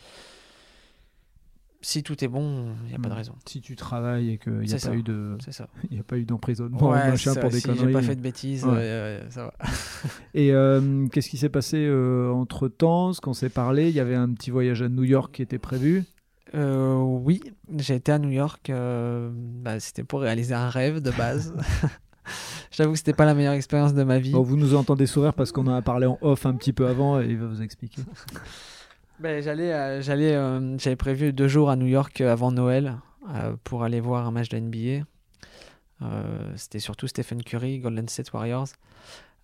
Si 1.89 2.04
tout 2.04 2.21
est 2.21 2.28
bon, 2.28 2.73
il 2.84 2.89
n'y 2.89 2.95
a 2.95 3.00
pas 3.00 3.08
de 3.08 3.13
Hmm. 3.13 3.17
raison. 3.17 3.36
Si 3.45 3.62
tu 3.62 3.78
travailles 3.78 4.32
et 4.32 4.38
qu'il 4.38 4.52
n'y 4.60 4.73
a, 4.73 4.78
pas 4.78 4.93
eu 4.93 5.04
de- 5.04 5.38
y 5.89 5.97
a 5.97 6.04
pas 6.04 6.17
eu 6.17 6.26
d'emprisonnement, 6.26 6.89
Ouais, 6.89 7.12
machin, 7.12 7.34
pour 7.36 7.50
des 7.50 7.62
si 7.62 7.65
conneries. 7.67 7.93
pas 7.93 8.02
fait 8.02 8.17
de 8.17 8.21
bêtises, 8.21 8.65
Ouais. 8.65 8.71
euh, 8.76 9.30
ça 9.30 9.43
va. 9.45 9.54
Et 10.34 10.52
euh, 10.52 11.08
qu'est-ce 11.08 11.30
qui 11.30 11.38
s'est 11.38 11.47
passé 11.47 11.89
entre 12.34 12.67
temps 12.67 13.13
Ce 13.13 13.21
qu'on 13.21 13.32
s'est 13.32 13.47
parlé, 13.47 13.88
il 13.88 13.95
y 13.95 14.02
avait 14.02 14.15
un 14.15 14.28
petit 14.34 14.52
voyage 14.52 14.82
à 14.82 14.89
New 14.89 15.06
York 15.06 15.34
qui 15.34 15.41
était 15.41 15.60
prévu? 15.60 16.04
Euh, 16.56 16.95
oui, 16.97 17.41
j'ai 17.78 17.95
été 17.95 18.12
à 18.12 18.19
New 18.19 18.32
York. 18.32 18.69
euh, 18.69 19.30
bah, 19.34 19.80
c'était 19.80 20.04
pour 20.04 20.19
réaliser 20.19 20.56
un 20.56 20.67
rêve 20.69 21.00
de 21.02 21.12
base. 21.12 21.54
J'avoue 22.71 22.91
que 22.91 22.97
c'était 22.97 23.13
pas 23.13 23.23
la 23.23 23.34
meilleure 23.34 23.54
expérience 23.54 23.93
de 23.93 24.04
ma 24.04 24.19
vie. 24.19 24.34
Bon, 24.34 24.41
vous 24.41 24.58
nous 24.58 24.76
entendez 24.76 25.06
sourire 25.06 25.34
parce 25.34 25.54
qu'on 25.54 25.65
en 25.67 25.73
a 25.73 25.82
parlé 25.82 26.06
en 26.06 26.17
off 26.19 26.45
un 26.45 26.54
petit 26.56 26.73
peu 26.73 26.86
avant 26.88 27.21
et 27.21 27.28
il 27.28 27.38
va 27.38 27.47
vous 27.47 27.62
expliquer. 27.62 28.02
Ben, 29.19 29.41
j'allais, 29.41 29.73
euh, 29.73 30.01
j'allais, 30.01 30.36
euh, 30.36 30.77
j'avais 30.77 30.95
prévu 30.95 31.34
deux 31.34 31.47
jours 31.47 31.71
à 31.71 31.75
New 31.75 31.88
York 31.88 32.21
euh, 32.21 32.32
avant 32.32 32.51
Noël 32.51 32.97
pour 33.65 33.84
aller 33.84 33.99
voir 33.99 34.25
un 34.25 34.32
match 34.32 34.47
de 34.47 34.58
NBA. 34.58 35.06
C'était 36.56 36.80
surtout 36.80 37.08
Stephen 37.08 37.43
Curry, 37.43 37.80
Golden 37.80 38.08
State 38.08 38.32
Warriors, 38.32 38.67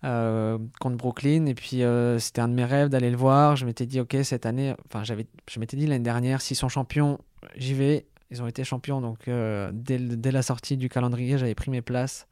contre 0.00 0.96
Brooklyn. 0.96 1.44
Et 1.44 1.54
puis 1.54 1.82
c'était 2.18 2.40
un 2.40 2.48
de 2.48 2.54
mes 2.54 2.64
rêves 2.64 2.88
d'aller 2.88 3.10
le 3.10 3.16
voir. 3.18 3.56
Je 3.56 3.66
m'étais 3.66 3.84
dit, 3.84 4.00
ok, 4.00 4.16
cette 4.22 4.46
année, 4.46 4.74
enfin, 4.86 5.04
j'avais, 5.04 5.26
je 5.50 5.60
m'étais 5.60 5.76
dit 5.76 5.86
l'année 5.86 6.02
dernière, 6.02 6.40
s'ils 6.40 6.56
sont 6.56 6.70
champions, 6.70 7.18
j'y 7.56 7.74
vais. 7.74 8.06
Ils 8.30 8.40
ont 8.40 8.46
été 8.46 8.64
champions, 8.64 9.02
donc 9.02 9.28
dès, 9.28 9.98
dès 9.98 10.30
la 10.30 10.40
sortie 10.40 10.78
du 10.78 10.88
calendrier, 10.88 11.36
j'avais 11.36 11.54
pris 11.54 11.70
mes 11.70 11.82
places. 11.82 12.26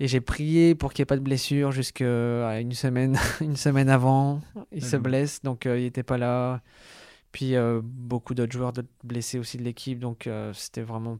Et 0.00 0.06
j'ai 0.08 0.20
prié 0.20 0.74
pour 0.76 0.92
qu'il 0.92 1.02
n'y 1.02 1.04
ait 1.04 1.06
pas 1.06 1.16
de 1.16 1.22
blessure 1.22 1.72
jusqu'à 1.72 2.60
une 2.60 2.72
semaine, 2.72 3.18
une 3.40 3.56
semaine 3.56 3.88
avant. 3.88 4.40
Il 4.72 4.84
se 4.84 4.96
blesse, 4.96 5.42
donc 5.42 5.66
euh, 5.66 5.78
il 5.78 5.82
n'était 5.84 6.02
pas 6.04 6.18
là. 6.18 6.60
Puis 7.32 7.56
euh, 7.56 7.80
beaucoup 7.82 8.34
d'autres 8.34 8.52
joueurs 8.52 8.72
d'autres 8.72 8.88
blessés 9.04 9.38
aussi 9.38 9.58
de 9.58 9.62
l'équipe, 9.64 9.98
donc 9.98 10.26
euh, 10.26 10.52
c'était 10.54 10.82
vraiment 10.82 11.18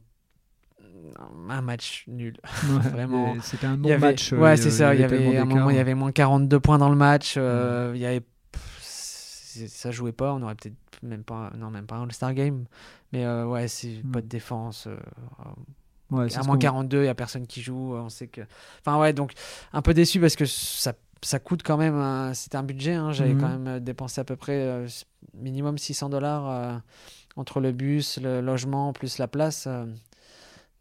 un 1.49 1.61
match 1.61 2.05
nul. 2.07 2.37
Ouais, 2.69 2.89
Vraiment. 2.89 3.35
C'était 3.41 3.67
un 3.67 3.83
y 3.83 3.91
avait- 3.91 4.15
euh, 4.33 4.39
ouais, 4.39 4.57
c'est 4.57 4.71
ça. 4.71 4.95
Il 4.95 5.01
y 5.01 5.03
avait, 5.03 5.37
un 5.37 5.45
moment, 5.45 5.69
il 5.69 5.75
y 5.75 5.79
avait 5.79 5.93
moins 5.95 6.11
42 6.11 6.59
points 6.59 6.77
dans 6.77 6.89
le 6.89 6.95
match. 6.95 7.35
euh, 7.37 7.91
il 7.95 8.01
y 8.01 8.05
avait, 8.05 8.21
ça 8.49 9.91
jouait 9.91 10.11
pas. 10.13 10.33
On 10.33 10.41
aurait 10.41 10.55
peut-être 10.55 10.75
même 11.03 11.23
pas, 11.23 11.51
non, 11.57 11.69
même 11.69 11.85
pas 11.85 11.95
un 11.97 12.03
All-Star 12.03 12.33
Game. 12.33 12.65
Mais 13.11 13.25
euh, 13.25 13.45
ouais, 13.45 13.67
c'est 13.67 14.01
Hmm. 14.03 14.11
pas 14.11 14.21
de 14.21 14.27
défense. 14.27 14.87
euh, 14.87 14.97
Ouais, 16.11 16.35
à 16.35 16.43
moins 16.43 16.55
qu'on- 16.55 16.59
42, 16.59 16.99
il 16.99 17.03
n'y 17.03 17.07
a 17.07 17.15
personne 17.15 17.45
qui 17.47 17.61
joue. 17.61 17.93
On 17.95 18.09
sait 18.09 18.27
que. 18.27 18.41
Enfin, 18.81 18.99
ouais, 18.99 19.13
donc 19.13 19.33
un 19.73 19.81
peu 19.81 19.93
déçu 19.93 20.19
parce 20.19 20.35
que 20.35 20.45
ça, 20.45 20.93
ça 21.21 21.39
coûte 21.39 21.61
quand 21.63 21.77
même. 21.77 21.95
un- 21.95 22.33
C'était 22.33 22.57
un 22.57 22.63
budget. 22.63 22.93
hein. 22.93 23.11
J'avais 23.11 23.33
Mhm. 23.33 23.41
quand 23.41 23.49
même 23.49 23.67
euh, 23.67 23.79
dépensé 23.79 24.19
à 24.21 24.23
peu 24.23 24.35
près 24.35 24.53
euh, 24.57 24.87
minimum 25.35 25.77
600 25.77 26.09
dollars 26.09 26.49
euh, 26.49 26.77
entre 27.35 27.59
le 27.59 27.71
bus, 27.71 28.17
le 28.21 28.41
logement, 28.41 28.91
plus 28.93 29.17
la 29.19 29.27
place. 29.27 29.65
euh. 29.67 29.85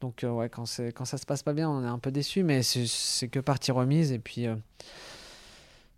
donc, 0.01 0.23
euh, 0.23 0.31
ouais, 0.31 0.49
quand, 0.49 0.63
quand 0.95 1.05
ça 1.05 1.19
se 1.19 1.27
passe 1.27 1.43
pas 1.43 1.53
bien, 1.53 1.69
on 1.69 1.83
est 1.83 1.89
un 1.89 1.99
peu 1.99 2.13
déçu, 2.13 2.45
mais 2.45 2.63
c'est- 2.63 3.27
que 3.29 3.41
partie 3.41 3.73
remise. 3.73 4.13
Et 4.13 4.21
puis, 4.21 4.47
euh, 4.47 4.55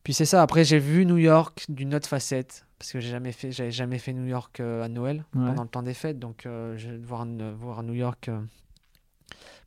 puis 0.03 0.15
c'est 0.15 0.25
ça. 0.25 0.43
Après, 0.43 0.65
j'ai 0.65 0.79
vu 0.79 1.05
New 1.05 1.19
York 1.19 1.65
d'une 1.69 1.95
autre 1.95 2.09
facette. 2.09 2.65
Parce 2.79 2.93
que 2.93 3.01
j'ai 3.01 3.11
jamais 3.11 3.33
fait, 3.33 3.53
j'avais 3.53 3.71
jamais 3.71 3.99
fait 3.99 4.15
New 4.15 4.25
York 4.25 4.59
euh, 4.61 4.83
à 4.83 4.89
Noël 4.89 5.27
Ouais. 5.35 5.45
pendant 5.49 5.65
le 5.65 5.69
temps 5.69 5.83
des 5.83 5.93
fêtes, 5.93 6.19
donc 6.19 6.47
euh, 6.47 6.79
je 6.79 6.89
vais 6.89 6.97
voir, 6.97 7.27
voir 7.59 7.83
New 7.83 7.93
York 7.93 8.31
euh, 8.31 8.41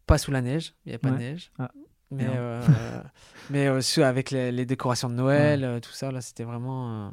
pas 0.05 0.17
sous 0.17 0.31
la 0.31 0.41
neige, 0.41 0.73
il 0.85 0.89
n'y 0.89 0.95
a 0.95 0.99
pas 0.99 1.09
Ouais. 1.09 1.15
de 1.17 1.19
neige, 1.21 1.51
Ah, 1.59 1.71
mais 2.11 2.27
euh, 2.27 2.61
mais 3.49 3.67
euh, 3.67 3.81
sous- 3.81 4.01
avec 4.01 4.31
les, 4.31 4.51
les 4.51 4.65
décorations 4.65 5.09
de 5.09 5.15
Noël, 5.15 5.63
euh, 5.63 5.79
tout 5.79 5.91
ça 5.91 6.11
là, 6.11 6.21
c'était 6.21 6.43
vraiment, 6.43 7.07
euh, 7.07 7.09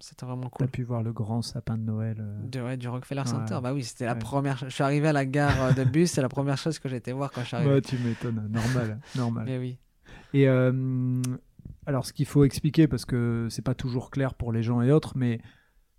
c'était 0.00 0.24
vraiment 0.26 0.44
T'as 0.44 0.48
cool. 0.64 0.68
pu 0.68 0.82
voir 0.84 1.02
le 1.02 1.12
grand 1.12 1.42
sapin 1.42 1.76
de 1.76 1.82
Noël. 1.82 2.16
euh. 2.20 2.46
De, 2.46 2.60
ouais, 2.60 2.76
du 2.76 2.88
Rockefeller 2.88 3.22
Ouais. 3.22 3.26
Center, 3.26 3.58
bah 3.62 3.72
oui, 3.72 3.82
c'était 3.84 4.06
la 4.06 4.14
première. 4.14 4.58
Je 4.58 4.68
suis 4.68 4.84
arrivé 4.84 5.08
à 5.08 5.12
la 5.12 5.26
gare 5.26 5.62
euh, 5.62 5.72
de 5.72 5.84
bus, 5.90 6.10
c'est 6.12 6.22
la 6.22 6.28
première 6.28 6.56
chose 6.58 6.78
que 6.78 6.88
j'ai 6.88 6.96
été 6.96 7.12
voir 7.12 7.30
quand 7.32 7.42
je 7.42 7.46
suis 7.46 7.56
arrivé. 7.56 7.72
Ouais, 7.74 7.80
tu 7.80 7.98
m'étonnes, 7.98 8.48
normal, 8.50 9.00
normal. 9.16 9.44
Mais 9.46 9.58
oui. 9.58 9.78
Et 10.34 10.48
euh, 10.48 11.20
alors, 11.86 12.06
ce 12.06 12.12
qu'il 12.12 12.26
faut 12.26 12.44
expliquer, 12.44 12.86
parce 12.86 13.04
que 13.04 13.48
c'est 13.50 13.62
pas 13.62 13.74
toujours 13.74 14.10
clair 14.10 14.34
pour 14.34 14.52
les 14.52 14.62
gens 14.62 14.82
et 14.82 14.92
autres, 14.92 15.14
mais 15.16 15.40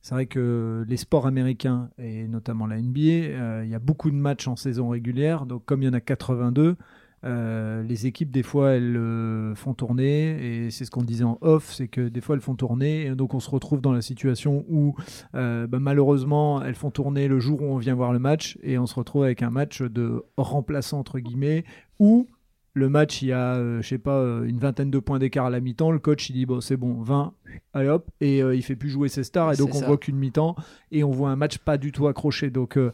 c'est 0.02 0.16
vrai 0.16 0.28
que 0.28 0.86
les 0.88 0.98
sports 0.98 1.28
américains, 1.28 1.90
et 1.98 2.28
notamment 2.28 2.68
la 2.68 2.82
NBA, 2.82 3.00
euh, 3.02 3.62
il 3.66 3.70
y 3.70 3.76
a 3.76 3.80
beaucoup 3.80 4.10
de 4.12 4.16
matchs 4.16 4.48
en 4.48 4.56
saison 4.56 4.90
régulière. 4.90 5.46
Donc, 5.46 5.66
comme 5.66 5.82
il 5.82 5.86
y 5.86 5.90
en 5.90 5.94
a 5.94 6.00
82, 6.00 6.78
euh, 7.26 7.84
les 7.84 8.08
équipes, 8.08 8.32
des 8.32 8.44
fois, 8.44 8.72
elles 8.72 8.96
euh, 8.96 9.54
font 9.56 9.74
tourner. 9.74 10.66
Et 10.66 10.72
c'est 10.72 10.86
ce 10.86 10.92
qu'on 10.92 11.04
disait 11.04 11.26
en 11.26 11.38
off, 11.42 11.74
c'est 11.74 11.90
que 11.90 12.08
des 12.08 12.22
fois, 12.22 12.36
elles 12.36 12.42
font 12.42 12.56
tourner. 12.56 13.08
Et 13.08 13.16
donc, 13.16 13.34
on 13.34 13.42
se 13.42 13.50
retrouve 13.50 13.82
dans 13.82 13.92
la 13.92 14.02
situation 14.02 14.64
où, 14.70 14.96
bah, 15.34 15.68
malheureusement, 15.68 16.64
elles 16.64 16.76
font 16.76 16.92
tourner 16.92 17.28
le 17.28 17.40
jour 17.40 17.62
où 17.62 17.66
on 17.66 17.78
vient 17.78 17.96
voir 17.96 18.14
le 18.14 18.20
match. 18.20 18.58
Et 18.64 18.78
on 18.78 18.86
se 18.86 18.96
retrouve 18.96 19.24
avec 19.24 19.44
un 19.44 19.50
match 19.50 19.82
de 19.82 20.24
remplaçant, 20.38 21.00
entre 21.00 21.20
guillemets, 21.20 21.66
où 22.00 22.26
le 22.74 22.88
match, 22.90 23.22
il 23.22 23.30
y 23.30 23.32
a, 23.34 23.56
euh, 23.56 23.82
je 23.82 23.88
sais 23.88 23.98
pas, 23.98 24.16
euh, 24.18 24.44
une 24.44 24.60
vingtaine 24.60 24.92
de 24.92 25.00
points 25.00 25.20
d'écart 25.20 25.48
à 25.48 25.50
la 25.50 25.60
mi-temps. 25.60 25.92
Le 25.92 26.00
coach, 26.00 26.30
il 26.30 26.34
dit, 26.34 26.46
bon, 26.46 26.62
c'est 26.62 26.78
bon, 26.78 27.02
20, 27.02 27.34
allez 27.74 27.90
hop, 27.90 28.10
et 28.22 28.42
euh, 28.44 28.56
il 28.56 28.62
fait 28.62 28.76
plus 28.76 28.90
jouer 28.90 29.10
ses 29.10 29.24
stars. 29.24 29.54
Et 29.54 29.58
donc, 29.58 29.70
on 29.76 29.80
ça. 29.80 29.88
voit 29.88 29.98
qu'une 29.98 30.18
mi-temps, 30.18 30.56
et 30.92 31.04
on 31.04 31.12
voit 31.12 31.30
un 31.32 31.36
match 31.36 31.58
pas 31.58 31.78
du 31.78 31.92
tout 31.92 32.08
accroché. 32.08 32.50
Donc, 32.52 32.78
euh, 32.78 32.92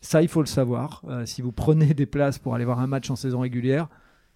ça, 0.00 0.20
il 0.22 0.28
faut 0.28 0.40
le 0.42 0.46
savoir. 0.46 1.02
Euh, 1.08 1.24
si 1.26 1.40
vous 1.42 1.52
prenez 1.52 1.94
des 1.94 2.06
places 2.06 2.38
pour 2.38 2.54
aller 2.54 2.64
voir 2.66 2.80
un 2.80 2.86
match 2.86 3.10
en 3.10 3.16
saison 3.16 3.40
régulière, 3.40 3.88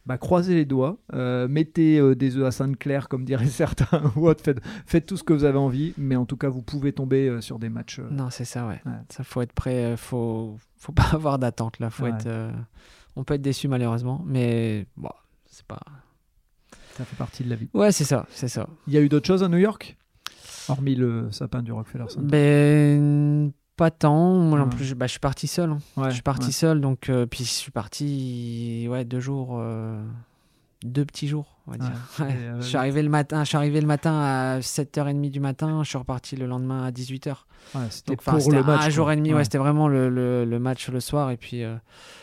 bah, 0.07 0.17
croisez 0.17 0.55
les 0.55 0.65
doigts, 0.65 0.97
mettez 1.13 2.15
des 2.17 2.37
œufs 2.39 2.47
à 2.47 2.51
Sainte-Claire, 2.51 3.11
comme 3.11 3.27
diraient 3.27 3.45
certains, 3.47 4.11
ou 4.17 4.27
autre, 4.27 4.43
faites, 4.43 4.61
faites 4.87 5.05
tout 5.05 5.19
ce 5.19 5.23
que 5.23 5.35
vous 5.35 5.45
avez 5.45 5.59
envie, 5.59 5.93
mais 5.99 6.17
en 6.17 6.25
tout 6.25 6.39
cas, 6.39 6.49
vous 6.49 6.63
pouvez 6.63 6.93
tomber 6.95 7.43
sur 7.43 7.59
des 7.59 7.69
matchs. 7.69 8.01
Non, 8.11 8.31
c'est 8.31 8.47
ça, 8.47 8.67
ouais. 8.67 8.81
Ouais. 8.87 8.93
Ça 9.11 9.23
faut 9.23 9.43
être 9.43 9.53
prêt, 9.53 9.99
faut, 9.99 10.57
faut 10.79 10.93
pas 10.93 11.09
avoir 11.13 11.39
d'attente 11.39 11.79
là. 11.79 11.91
Faut 11.91 12.05
Ouais. 12.05 12.11
être, 12.11 12.27
on 13.19 13.25
peut 13.25 13.35
être 13.35 13.43
déçu 13.43 13.67
malheureusement, 13.69 14.23
mais 14.25 14.87
bon, 14.97 15.11
c'est 15.47 15.67
pas. 15.67 15.81
ça 16.97 17.05
fait 17.05 17.17
partie 17.17 17.43
de 17.45 17.51
la 17.51 17.57
vie. 17.57 17.69
Ouais, 17.75 17.93
c'est 17.93 18.05
ça, 18.05 18.27
c'est 18.31 18.49
ça. 18.49 18.69
Il 18.87 18.95
y 18.95 18.97
a 18.97 19.01
eu 19.01 19.09
d'autres 19.09 19.27
choses 19.27 19.43
à 19.43 19.49
New 19.49 19.59
York? 19.59 19.97
Hormis 20.69 20.95
le 20.95 21.31
sapin 21.33 21.63
du 21.63 21.73
Rockefeller 21.73 22.05
Center. 22.09 22.27
Ben 22.29 23.53
pas 23.77 23.91
tant. 23.91 24.35
Moi, 24.35 24.61
en 24.61 24.69
plus, 24.69 24.85
je, 24.85 24.95
bah, 24.95 25.07
je 25.07 25.13
suis 25.13 25.21
parti 25.21 25.47
seul. 25.47 25.71
hein. 25.71 25.79
Ouais, 25.97 26.09
je 26.11 26.15
suis 26.15 26.23
parti 26.23 26.47
ouais. 26.47 26.53
seul, 26.53 26.81
donc 26.81 27.09
euh, 27.09 27.27
puis 27.27 27.45
je 27.45 27.51
suis 27.51 27.71
parti, 27.71 28.87
ouais, 28.91 29.05
deux 29.05 29.21
jours, 29.21 29.57
euh, 29.61 30.01
deux 30.85 31.05
petits 31.05 31.29
jours, 31.29 31.58
on 31.69 31.71
va 31.73 31.79
dire. 31.79 31.93
Ouais. 32.19 32.25
Ouais. 32.27 32.33
Et, 32.33 32.37
euh, 32.49 32.61
Je 32.61 32.67
suis 32.67 32.77
arrivé 32.77 33.03
le 33.03 33.09
matin, 33.09 33.45
je 33.45 33.49
suis 33.49 33.57
arrivé 33.57 33.81
le 33.81 33.87
matin 33.87 34.19
à 34.19 34.59
7h30 34.61 35.31
du 35.31 35.41
matin. 35.41 35.83
Je 35.85 35.89
suis 35.91 35.99
reparti 35.99 36.35
le 36.37 36.47
lendemain 36.47 36.85
à 36.85 36.91
18h. 36.91 37.29
Ouais, 37.75 37.83
c'était 37.91 38.15
pour 38.17 38.51
le 38.53 38.63
match. 38.65 38.87
un 38.87 38.91
jour 38.91 39.13
et 39.13 39.17
demi. 39.17 39.33
Ouais, 39.35 39.45
c'était 39.45 39.59
vraiment 39.59 39.87
le, 39.89 40.09
le, 40.09 40.45
le 40.45 40.59
match 40.59 40.89
le 40.89 41.01
soir. 41.01 41.31
Et 41.31 41.37
puis, 41.37 41.63
euh, 41.63 41.77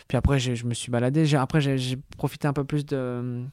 puis 0.08 0.18
après, 0.18 0.40
j'ai- 0.40 0.56
je 0.56 0.66
me 0.66 0.74
suis 0.74 0.92
baladé. 0.92 1.34
Après, 1.36 1.62
j'ai 1.62 1.98
profité 2.18 2.48
un 2.48 2.54
peu 2.54 2.64
plus 2.64 2.86
de, 2.86 3.44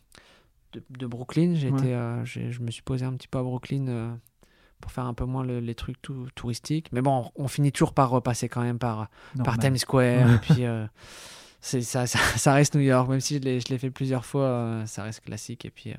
de, 0.72 0.82
de 0.98 1.06
Brooklyn. 1.06 1.54
J'ai 1.54 1.68
été, 1.68 1.94
euh, 1.94 2.24
je 2.24 2.60
me 2.60 2.70
suis 2.70 2.82
posé 2.82 3.04
un 3.04 3.12
petit 3.12 3.28
peu 3.28 3.38
à 3.38 3.42
Brooklyn 3.42 4.16
pour 4.80 4.90
faire 4.90 5.04
un 5.04 5.14
peu 5.14 5.24
moins 5.26 5.44
le- 5.44 5.60
les 5.60 5.74
trucs 5.76 6.00
tou- 6.02 6.26
touristiques. 6.34 6.88
Mais 6.92 7.02
bon, 7.02 7.30
on 7.36 7.46
finit 7.46 7.70
toujours 7.70 7.92
par 7.94 8.10
repasser 8.10 8.48
quand 8.48 8.62
même 8.62 8.78
par, 8.78 9.08
par. 9.44 9.58
Times 9.58 9.76
Square. 9.76 10.30
et 10.34 10.38
puis, 10.38 10.64
ça, 11.62 11.80
ça, 11.80 12.06
ça 12.36 12.52
reste 12.52 12.74
New 12.74 12.82
York. 12.82 13.08
Même 13.08 13.20
si 13.20 13.36
je 13.42 13.68
l'ai 13.72 13.78
fait 13.78 13.90
plusieurs 13.90 14.26
fois, 14.26 14.42
euh, 14.44 14.86
ça 14.86 15.02
reste 15.04 15.20
classique. 15.24 15.64
Et 15.64 15.70
puis, 15.70 15.90
euh, 15.92 15.94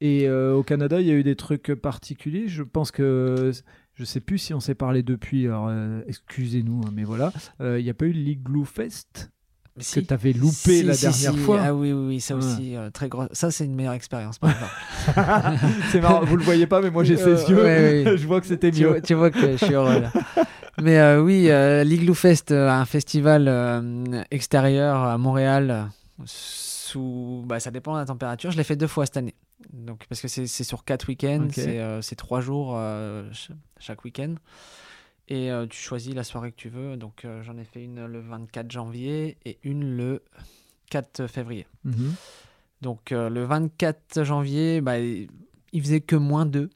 Et 0.00 0.26
euh, 0.28 0.54
au 0.54 0.62
Canada, 0.62 1.00
il 1.00 1.06
y 1.06 1.10
a 1.10 1.14
eu 1.14 1.22
des 1.24 1.36
trucs 1.36 1.74
particuliers. 1.74 2.48
Je 2.48 2.62
pense 2.62 2.90
que 2.90 3.52
je 3.94 4.04
sais 4.04 4.20
plus 4.20 4.38
si 4.38 4.54
on 4.54 4.60
s'est 4.60 4.74
parlé 4.76 5.02
depuis. 5.02 5.46
Alors, 5.46 5.66
euh, 5.68 6.00
excusez-nous, 6.06 6.80
hein, 6.86 6.90
mais 6.94 7.04
voilà. 7.04 7.32
Euh, 7.60 7.78
Il 7.80 7.84
n'y 7.84 7.90
a 7.90 7.94
pas 7.94 8.06
eu 8.06 8.12
l'Igloo 8.12 8.64
Fest 8.64 9.30
que 9.94 10.00
tu 10.00 10.12
avais 10.12 10.32
loupé 10.32 10.52
Si, 10.54 10.82
la 10.82 10.94
si, 10.94 11.02
dernière 11.02 11.36
fois. 11.44 11.60
Ah 11.64 11.72
oui, 11.74 11.92
oui, 11.92 12.06
oui, 12.08 12.20
ça 12.20 12.34
Ouais. 12.34 12.42
aussi, 12.44 12.74
très 12.92 13.08
gros. 13.08 13.26
Ça, 13.30 13.50
c'est 13.52 13.64
une 13.64 13.76
meilleure 13.76 13.92
expérience. 13.92 14.40
C'est 15.92 16.00
marrant, 16.00 16.24
vous 16.24 16.36
le 16.36 16.42
voyez 16.42 16.66
pas, 16.66 16.80
mais 16.80 16.90
moi 16.90 17.04
j'ai 17.04 17.16
ses 17.16 17.48
yeux. 17.48 17.62
ouais, 17.62 18.04
je 18.16 18.26
vois 18.26 18.40
que 18.40 18.46
c'était 18.48 18.70
tu, 18.72 18.82
mieux. 18.82 18.88
vois, 18.88 19.00
tu 19.00 19.14
vois 19.14 19.30
que 19.30 19.52
je 19.56 19.64
suis 19.64 19.74
heureux 19.74 20.00
là. 20.00 20.12
Mais 20.80 20.98
euh, 20.98 21.20
oui, 21.22 21.50
euh, 21.50 21.82
l'Igloo 21.84 22.14
Fest, 22.14 22.52
euh, 22.52 22.68
un 22.70 22.84
festival 22.84 23.46
euh, 23.48 24.22
extérieur 24.30 24.96
à 25.02 25.18
Montréal, 25.18 25.88
sous, 26.24 27.42
bah, 27.46 27.60
ça 27.60 27.70
dépend 27.70 27.94
de 27.94 27.98
la 27.98 28.04
température. 28.06 28.50
Je 28.50 28.56
l'ai 28.56 28.64
fait 28.64 28.76
deux 28.76 28.86
fois 28.86 29.06
cette 29.06 29.16
année. 29.16 29.34
Donc, 29.72 30.06
parce 30.08 30.20
que 30.20 30.28
c'est 30.28 30.46
sur 30.46 30.84
quatre 30.84 31.08
week-ends, 31.08 31.48
c'est 32.02 32.14
trois 32.16 32.40
jours 32.40 32.74
ch- 33.32 33.50
chaque 33.78 34.04
week-end. 34.04 34.34
Et 35.28 35.50
tu 35.68 35.76
choisis 35.78 36.14
la 36.14 36.24
soirée 36.24 36.52
que 36.52 36.56
tu 36.56 36.68
veux. 36.70 36.96
Donc 36.96 37.26
j'en 37.42 37.58
ai 37.58 37.64
fait 37.64 37.82
une 37.84 38.06
le 38.06 38.20
24 38.20 38.70
janvier 38.70 39.36
et 39.44 39.58
une 39.62 39.96
le 39.96 40.22
4 40.90 41.26
février. 41.26 41.66
Mhm. 41.84 42.14
Donc 42.80 43.10
le 43.10 43.44
24 43.44 44.22
janvier, 44.22 44.80
bah, 44.80 44.98
il 44.98 45.28
faisait 45.82 46.00
que 46.00 46.16
moins 46.16 46.46
2. 46.46 46.70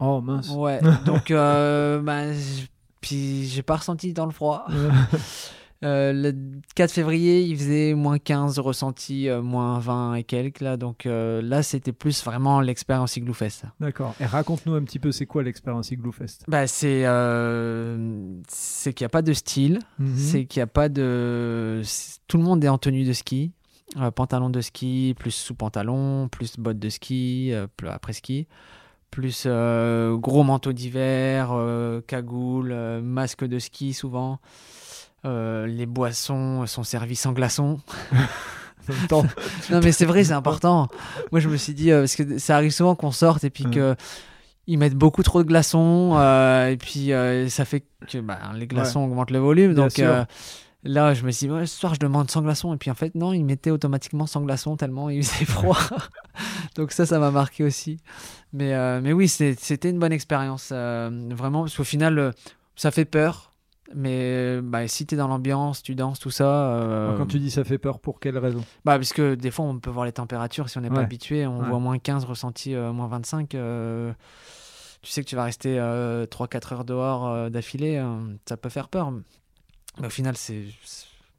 Oh 0.00 0.20
mince. 0.20 0.48
Ouais, 0.50 0.80
donc 1.06 1.30
euh, 1.30 2.00
bah, 2.00 2.22
puis 3.04 3.44
j'ai 3.46 3.62
pas 3.62 3.76
ressenti 3.76 4.14
dans 4.14 4.24
le 4.26 4.32
froid. 4.32 4.66
Euh, 5.82 6.14
le 6.14 6.32
4 6.76 6.90
février, 6.90 7.42
il 7.42 7.58
faisait 7.58 7.92
moins 7.92 8.18
15, 8.18 8.58
ressenti 8.58 9.28
euh, 9.28 9.42
moins 9.42 9.78
20 9.80 10.14
et 10.14 10.24
quelques 10.24 10.60
là. 10.60 10.78
Donc 10.78 11.04
euh, 11.04 11.42
là, 11.42 11.62
c'était 11.62 11.92
plus 11.92 12.24
vraiment 12.24 12.62
l'expérience 12.62 13.18
Igloo 13.18 13.34
Fest. 13.34 13.64
D'accord. 13.80 14.14
Et 14.18 14.24
raconte-nous 14.24 14.72
un 14.76 14.82
petit 14.82 14.98
peu, 14.98 15.12
c'est 15.12 15.26
quoi 15.26 15.42
l'expérience 15.42 15.90
Igloo 15.90 16.10
Fest? 16.12 16.44
Bah, 16.48 16.66
c'est 16.66 17.02
c'est 18.48 18.94
qu'il 18.94 19.04
n'y 19.04 19.06
a 19.06 19.10
pas 19.10 19.20
de 19.20 19.34
style, 19.34 19.78
Mhm. 19.98 20.16
c'est 20.16 20.46
qu'il 20.46 20.60
n'y 20.60 20.64
a 20.64 20.68
pas 20.68 20.88
de. 20.88 21.82
Tout 22.28 22.38
le 22.38 22.44
monde 22.44 22.64
est 22.64 22.68
en 22.68 22.78
tenue 22.78 23.04
de 23.04 23.12
ski, 23.12 23.52
pantalon 24.14 24.48
de 24.48 24.62
ski, 24.62 25.14
plus 25.18 25.32
sous-pantalon, 25.32 26.28
plus 26.28 26.56
bottes 26.58 26.78
de 26.78 26.88
ski, 26.88 27.52
après 27.86 28.14
ski, 28.14 28.46
plus 29.14 29.44
euh, 29.46 30.16
gros 30.16 30.42
manteau 30.42 30.72
d'hiver, 30.72 31.50
euh, 31.52 32.00
cagoule, 32.04 32.72
euh, 32.72 33.00
masque 33.00 33.44
de 33.44 33.60
ski 33.60 33.92
souvent. 33.94 34.40
Euh, 35.24 35.68
les 35.68 35.86
boissons 35.86 36.66
sont 36.66 36.82
servies 36.82 37.14
sans 37.16 37.32
glaçons. 37.32 37.78
Non, 39.70 39.80
mais 39.82 39.92
c'est 39.92 40.04
vrai, 40.04 40.24
c'est 40.24 40.32
important. 40.34 40.88
Moi, 41.32 41.40
je 41.40 41.48
me 41.48 41.56
suis 41.56 41.72
dit, 41.72 41.90
parce 41.90 42.16
que 42.16 42.36
ça 42.38 42.56
arrive 42.56 42.70
souvent 42.72 42.94
qu'on 42.94 43.12
sorte 43.12 43.42
et 43.42 43.48
puis 43.48 43.64
Ouais. 43.64 43.70
que 43.70 43.96
ils 44.66 44.76
mettent 44.78 44.94
beaucoup 44.96 45.22
trop 45.22 45.42
de 45.42 45.48
glaçons 45.48 46.18
et 46.68 46.76
puis 46.76 47.10
ça 47.48 47.64
fait 47.64 47.84
que 48.06 48.18
bah, 48.18 48.38
les 48.54 48.66
glaçons 48.66 49.00
augmentent 49.00 49.30
le 49.30 49.38
volume. 49.38 49.72
Bien 49.72 49.84
donc 49.84 50.26
là, 50.84 51.14
je 51.14 51.24
me 51.24 51.30
suis 51.30 51.46
dit, 51.46 51.52
ouais, 51.52 51.66
ce 51.66 51.76
soir, 51.78 51.94
je 51.94 52.00
demande 52.00 52.30
sans 52.30 52.42
glaçons. 52.42 52.72
Et 52.74 52.76
puis 52.76 52.90
en 52.90 52.94
fait, 52.94 53.14
non, 53.14 53.32
ils 53.32 53.44
mettaient 53.44 53.70
automatiquement 53.70 54.26
sans 54.26 54.42
glaçons 54.42 54.76
tellement 54.76 55.10
il 55.10 55.24
faisait 55.24 55.44
froid. 55.44 55.78
donc 56.76 56.92
ça, 56.92 57.06
ça 57.06 57.18
m'a 57.18 57.30
marqué 57.30 57.64
aussi. 57.64 57.98
Mais, 58.52 58.74
euh, 58.74 59.00
mais 59.02 59.12
oui, 59.12 59.28
c'était 59.28 59.90
une 59.90 59.98
bonne 59.98 60.12
expérience. 60.12 60.70
euh, 60.72 61.10
vraiment, 61.32 61.62
parce 61.62 61.76
qu'au 61.76 61.84
final, 61.84 62.18
euh, 62.18 62.30
ça 62.76 62.90
fait 62.90 63.04
peur. 63.04 63.50
Mais 63.94 64.60
bah, 64.62 64.88
si 64.88 65.04
tu 65.06 65.14
es 65.14 65.18
dans 65.18 65.28
l'ambiance, 65.28 65.82
tu 65.82 65.94
danses, 65.94 66.18
tout 66.18 66.30
ça. 66.30 66.72
euh, 66.72 67.16
quand 67.18 67.26
tu 67.26 67.38
dis 67.38 67.50
ça 67.50 67.64
fait 67.64 67.76
peur, 67.78 68.00
pour 68.00 68.18
quelle 68.18 68.38
raison? 68.38 68.60
Bah, 68.84 68.96
parce 68.96 69.12
que 69.12 69.34
des 69.34 69.50
fois, 69.50 69.66
on 69.66 69.78
peut 69.78 69.90
voir 69.90 70.06
les 70.06 70.12
températures. 70.12 70.70
Si 70.70 70.78
on 70.78 70.80
n'est 70.80 70.88
Ouais. 70.88 70.94
pas 70.94 71.02
habitué, 71.02 71.46
on 71.46 71.60
Ouais. 71.60 71.68
voit 71.68 71.78
moins 71.78 71.98
15 71.98 72.24
ressenti, 72.24 72.74
euh, 72.74 72.92
moins 72.92 73.08
25. 73.08 73.54
euh, 73.54 74.12
tu 75.02 75.10
sais 75.10 75.22
que 75.22 75.28
tu 75.28 75.36
vas 75.36 75.44
rester 75.44 75.76
3-4 76.30 76.72
heures 76.72 76.84
dehors 76.86 77.28
euh, 77.28 77.50
d'affilée. 77.50 77.98
euh, 77.98 78.16
ça 78.48 78.56
peut 78.56 78.70
faire 78.70 78.88
peur. 78.88 79.12
Mais 80.00 80.06
au 80.06 80.10
final, 80.10 80.36
c'est 80.36 80.62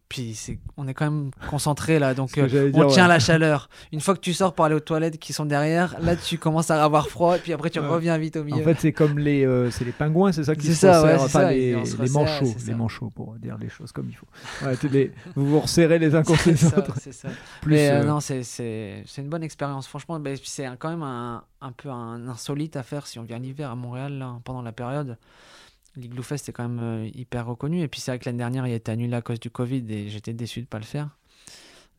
puis 0.08 0.36
c'est, 0.36 0.60
on 0.78 0.88
est 0.88 0.94
quand 0.94 1.10
même 1.10 1.32
concentré 1.50 1.98
là, 1.98 2.14
donc 2.14 2.38
euh, 2.38 2.72
on 2.76 2.86
tient 2.86 3.04
ouais. 3.04 3.10
la 3.10 3.20
chaleur. 3.20 3.70
Une 3.92 4.00
fois 4.02 4.14
que 4.14 4.20
tu 4.20 4.34
sors 4.36 4.54
pour 4.54 4.64
aller 4.64 4.76
aux 4.76 4.80
toilettes 4.80 5.18
qui 5.18 5.34
sont 5.34 5.46
derrière, 5.46 6.00
là 6.00 6.16
tu 6.16 6.38
commences 6.38 6.70
à 6.70 6.82
avoir 6.86 7.10
froid, 7.10 7.36
et 7.36 7.40
puis 7.40 7.54
après 7.54 7.72
tu 7.72 7.80
Ouais. 7.80 7.88
reviens 7.88 8.16
vite 8.20 8.36
au 8.38 8.44
milieu. 8.44 8.62
En 8.62 8.64
fait, 8.64 8.78
c'est 8.80 8.94
comme 8.94 9.18
les, 9.18 9.44
euh, 9.48 9.72
c'est 9.72 9.84
les 9.84 9.92
pingouins, 9.92 10.32
c'est 10.32 10.44
ça 10.44 10.56
qui 10.56 10.68
se 10.68 10.74
ça, 10.76 11.02
resserrent, 11.02 11.24
ouais, 11.24 11.28
ça, 11.30 11.52
les, 11.52 11.86
se 11.86 12.00
les 12.00 12.10
manchots, 12.12 12.46
les 12.46 12.52
ça. 12.72 12.76
manchots 12.76 13.10
pour 13.10 13.34
dire 13.34 13.58
les 13.58 13.68
choses 13.68 13.92
comme 13.92 14.08
il 14.08 14.16
faut. 14.16 14.28
Les- 14.90 15.12
vous 15.36 15.48
vous 15.48 15.60
resserrez 15.60 15.98
les 15.98 16.14
uns 16.14 16.22
contre 16.22 16.50
les 16.50 16.56
ça, 16.56 16.78
autres. 16.78 16.94
ça. 17.12 17.30
Plus, 17.62 17.74
Mais 17.74 17.90
euh, 17.90 18.04
non, 18.04 18.20
c'est, 18.20 18.44
c'est, 18.44 19.04
c'est 19.08 19.24
une 19.24 19.30
bonne 19.30 19.44
expérience. 19.44 19.88
Franchement, 19.88 20.20
ben, 20.20 20.38
c'est 20.44 20.70
quand 20.78 20.92
même 20.92 21.04
un, 21.04 21.44
un 21.62 21.72
peu 21.72 21.90
un 21.90 22.28
insolite 22.28 22.76
à 22.76 22.84
faire 22.84 23.08
si 23.08 23.18
on 23.18 23.24
vient 23.24 23.40
l'hiver 23.40 23.72
à 23.72 23.76
Montréal 23.76 24.14
là, 24.20 24.40
pendant 24.44 24.62
la 24.62 24.72
période. 24.72 25.18
L'Igloo 25.98 26.24
Fest 26.24 26.50
est 26.50 26.52
quand 26.52 26.68
même 26.68 26.80
euh, 26.82 27.10
hyper 27.14 27.46
reconnu. 27.46 27.82
Et 27.82 27.88
puis 27.88 28.00
c'est 28.02 28.12
vrai 28.12 28.20
que 28.20 28.26
l'année 28.26 28.38
dernière, 28.40 28.68
il 28.68 28.74
a 28.74 28.76
été 28.76 28.92
annulé 28.92 29.14
à 29.16 29.22
cause 29.22 29.40
du 29.40 29.50
Covid 29.50 29.84
et 29.90 30.10
j'étais 30.10 30.34
déçu 30.34 30.62
de 30.62 30.66
pas 30.68 30.78
le 30.80 30.84
faire. 30.86 31.10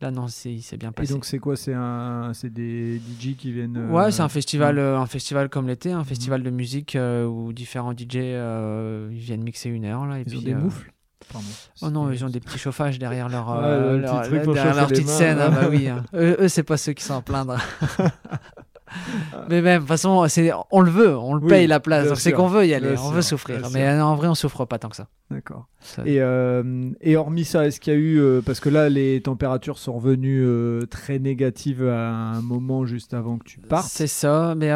Là, 0.02 0.11
non, 0.11 0.28
c'est, 0.28 0.52
il 0.52 0.61
s'est 0.61 0.76
bien 0.76 0.90
Et 0.90 0.92
passé. 0.92 1.14
donc 1.14 1.24
c'est 1.24 1.38
quoi? 1.38 1.56
C'est 1.56 1.72
un, 1.72 2.32
c'est 2.35 2.50
des 2.52 2.98
DJ 2.98 3.35
qui 3.37 3.50
viennent. 3.52 3.78
euh, 3.78 3.88
Ouais, 3.90 4.11
c'est 4.12 4.20
un 4.20 4.28
festival, 4.28 4.78
euh, 4.78 4.98
un 4.98 5.06
festival 5.06 5.48
comme 5.48 5.66
l'été, 5.68 5.90
un 5.92 6.00
Mhm. 6.00 6.04
festival 6.04 6.42
de 6.42 6.50
musique 6.50 6.96
euh, 6.96 7.24
où 7.24 7.54
différents 7.54 7.92
DJ 7.96 8.16
ils 8.16 9.18
viennent 9.18 9.42
mixer 9.42 9.70
une 9.70 9.87
heure 9.87 10.04
là. 10.06 10.18
Et 10.18 10.22
Ils 10.22 10.26
puis, 10.26 10.37
ont 10.38 10.42
des 10.42 10.54
moufles. 10.54 10.92
Pardon. 11.32 11.48
Oh 11.80 11.88
non, 11.90 12.12
ils 12.12 12.22
ont 12.24 12.28
des 12.28 12.40
petits 12.40 12.59
chauffages 12.59 12.98
derrière 12.98 13.30
leur, 13.30 13.48
Ouais, 13.59 13.98
leur, 13.98 14.22
petit 14.28 14.52
derrière 14.52 14.87
petite 14.87 15.06
mains, 15.06 15.12
scène. 15.12 15.38
Ah 15.40 15.48
bah 15.48 15.68
oui, 15.70 15.88
hein. 15.88 16.04
eux, 16.14 16.37
eux, 16.40 16.48
c'est 16.48 16.62
pas 16.62 16.76
ceux 16.76 16.92
qui 16.92 17.02
sont 17.02 17.16
à 17.16 17.22
plaindre. 17.22 17.56
Mais 19.48 19.62
même, 19.62 19.76
de 19.76 19.78
toute 19.80 19.88
façon, 19.88 20.26
c'est, 20.28 20.50
on 20.70 20.80
le 20.80 20.90
veut, 20.90 21.16
on 21.16 21.35
le 21.35 21.40
Oui, 21.42 21.48
paye 21.48 21.66
la 21.66 21.80
place. 21.80 22.12
c'est 22.14 22.32
qu'on 22.32 22.46
veut 22.48 22.66
y 22.66 22.74
aller, 22.74 22.92
bien 22.92 23.02
on 23.02 23.11
veut 23.11 23.22
souffrir. 23.22 23.61
Mais 23.72 24.00
en 24.00 24.14
vrai, 24.16 24.28
on 24.28 24.35
souffre 24.35 24.64
pas 24.64 24.78
tant 24.78 24.88
que 24.88 24.96
ça. 24.96 25.09
D'accord. 25.30 25.66
Et, 26.04 26.20
euh, 26.20 26.90
et 27.00 27.16
hormis 27.16 27.44
ça, 27.44 27.66
est-ce 27.66 27.80
qu'il 27.80 27.92
y 27.92 27.96
a 27.96 27.98
eu, 27.98 28.18
euh, 28.20 28.40
parce 28.44 28.61
que 28.61 28.68
là 28.68 28.88
les 28.88 29.20
températures 29.22 29.78
sont 29.78 29.94
revenues 29.94 30.44
euh, 30.44 30.87
très 30.87 31.18
négatives 31.18 31.87
à 31.87 32.11
un 32.11 32.40
moment 32.42 32.87
juste 32.87 33.12
avant 33.14 33.38
que 33.38 33.44
tu 33.44 33.59
partes. 33.61 33.88
C'est 33.88 34.06
ça, 34.06 34.54
mais 34.56 34.70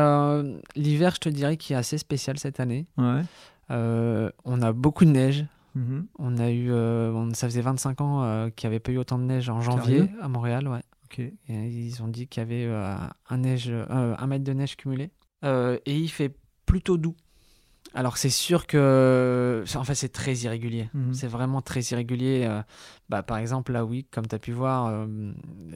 l'hiver, 0.77 1.13
je 1.15 1.21
te 1.21 1.29
dirais 1.29 1.57
qu'il 1.57 1.75
est 1.77 1.79
assez 1.79 1.99
spécial 1.99 2.39
cette 2.39 2.59
année. 2.61 2.87
Ouais. 2.99 3.23
On 3.69 4.63
a 4.63 4.73
beaucoup 4.73 5.05
de 5.05 5.11
neige. 5.11 5.45
Mhm. 5.77 6.07
On 6.19 6.37
a 6.39 6.51
eu, 6.51 6.73
on- 6.73 7.33
ça 7.33 7.47
faisait 7.49 7.61
25 7.61 8.01
ans 8.01 8.49
qu'il 8.57 8.69
n'y 8.69 8.75
avait 8.75 8.81
pas 8.81 8.91
eu 8.91 8.99
autant 8.99 9.19
de 9.19 9.25
neige 9.25 9.49
en 9.51 9.61
janvier 9.61 9.99
Sérieux 9.99 10.09
à 10.21 10.29
Montréal, 10.29 10.67
ouais. 10.67 10.81
Ok. 11.11 11.19
Et 11.19 11.33
ils 11.49 12.03
ont 12.03 12.09
dit 12.09 12.29
qu'il 12.29 12.41
y 12.41 12.45
avait 12.45 12.65
euh, 12.67 12.95
un, 13.29 13.39
neige, 13.39 13.69
euh, 13.71 14.15
un 14.17 14.27
mètre 14.27 14.45
de 14.45 14.53
neige 14.53 14.77
cumulé. 14.77 15.11
Euh, 15.45 15.79
et 15.87 15.97
il 15.97 16.09
fait 16.09 16.35
plutôt 16.67 16.97
doux. 16.97 17.17
Alors 17.95 18.19
c'est 18.19 18.31
sûr 18.31 18.69
que, 18.69 19.65
en 19.75 19.83
fait, 19.85 19.97
c'est 19.97 20.11
très 20.11 20.35
irrégulier. 20.35 20.89
Mhm. 20.95 21.13
C'est 21.13 21.27
vraiment 21.27 21.61
très 21.61 21.81
irrégulier. 21.81 22.49
bah, 23.09 23.25
par 23.25 23.39
exemple, 23.39 23.73
là, 23.73 23.85
oui, 23.85 24.07
comme 24.13 24.29
tu 24.29 24.35
as 24.37 24.39
pu 24.39 24.53
voir, 24.53 25.07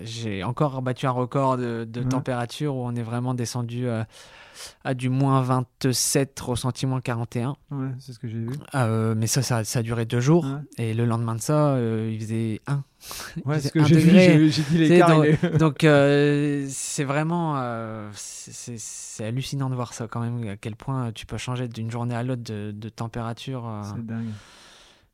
j'ai 0.05 0.45
encore 0.45 0.81
battu 0.83 1.07
un 1.07 1.11
record 1.11 1.57
de, 1.57 1.85
de 1.89 2.01
Ouais. 2.03 2.09
température 2.09 2.77
où 2.77 2.87
on 2.87 2.95
est 2.95 3.03
vraiment 3.03 3.35
descendu 3.35 3.87
à 4.85 4.95
du 4.95 5.09
moins 5.09 5.43
27 5.43 6.39
ressenti 6.41 6.87
moins 6.87 7.01
41. 7.01 7.57
Ouais, 7.71 7.89
c'est 7.99 8.13
ce 8.13 8.19
que 8.19 8.29
j'ai 8.29 8.39
vu. 8.39 8.51
Euh, 8.75 9.15
mais 9.17 9.27
ça, 9.27 9.43
ça, 9.43 9.65
ça 9.65 9.79
a 9.81 9.83
duré 9.83 10.05
deux 10.07 10.21
jours. 10.21 10.45
Ouais. 10.45 10.85
Et 10.85 10.95
le 10.95 11.05
lendemain 11.05 11.35
de 11.35 11.41
ça, 11.41 11.75
euh, 11.75 12.11
il 12.13 12.21
faisait 12.21 12.61
1. 12.67 12.83
Ouais, 13.45 13.59
c'est 13.61 13.69
ce 13.69 13.73
que 13.73 13.85
j'ai 13.85 13.97
vu. 14.39 14.51
J'ai 14.51 14.63
dit 14.63 14.79
l'écart. 14.79 15.25
est- 15.25 15.57
Donc 15.59 15.85
euh, 15.85 16.67
c'est 16.71 17.05
vraiment 17.05 17.57
c'est- 18.13 19.25
hallucinant 19.25 19.71
de 19.71 19.75
voir 19.75 19.93
ça 19.95 20.07
quand 20.09 20.21
même 20.21 20.49
à 20.49 20.57
quel 20.57 20.77
point 20.77 21.13
tu 21.13 21.27
peux 21.27 21.37
changer 21.39 21.69
d'une 21.69 21.91
journée 21.91 22.15
à 22.15 22.23
l'autre 22.23 22.43
de, 22.43 22.73
de 22.75 22.89
température. 22.89 23.71
C'est 23.95 24.05
dingue. 24.05 24.27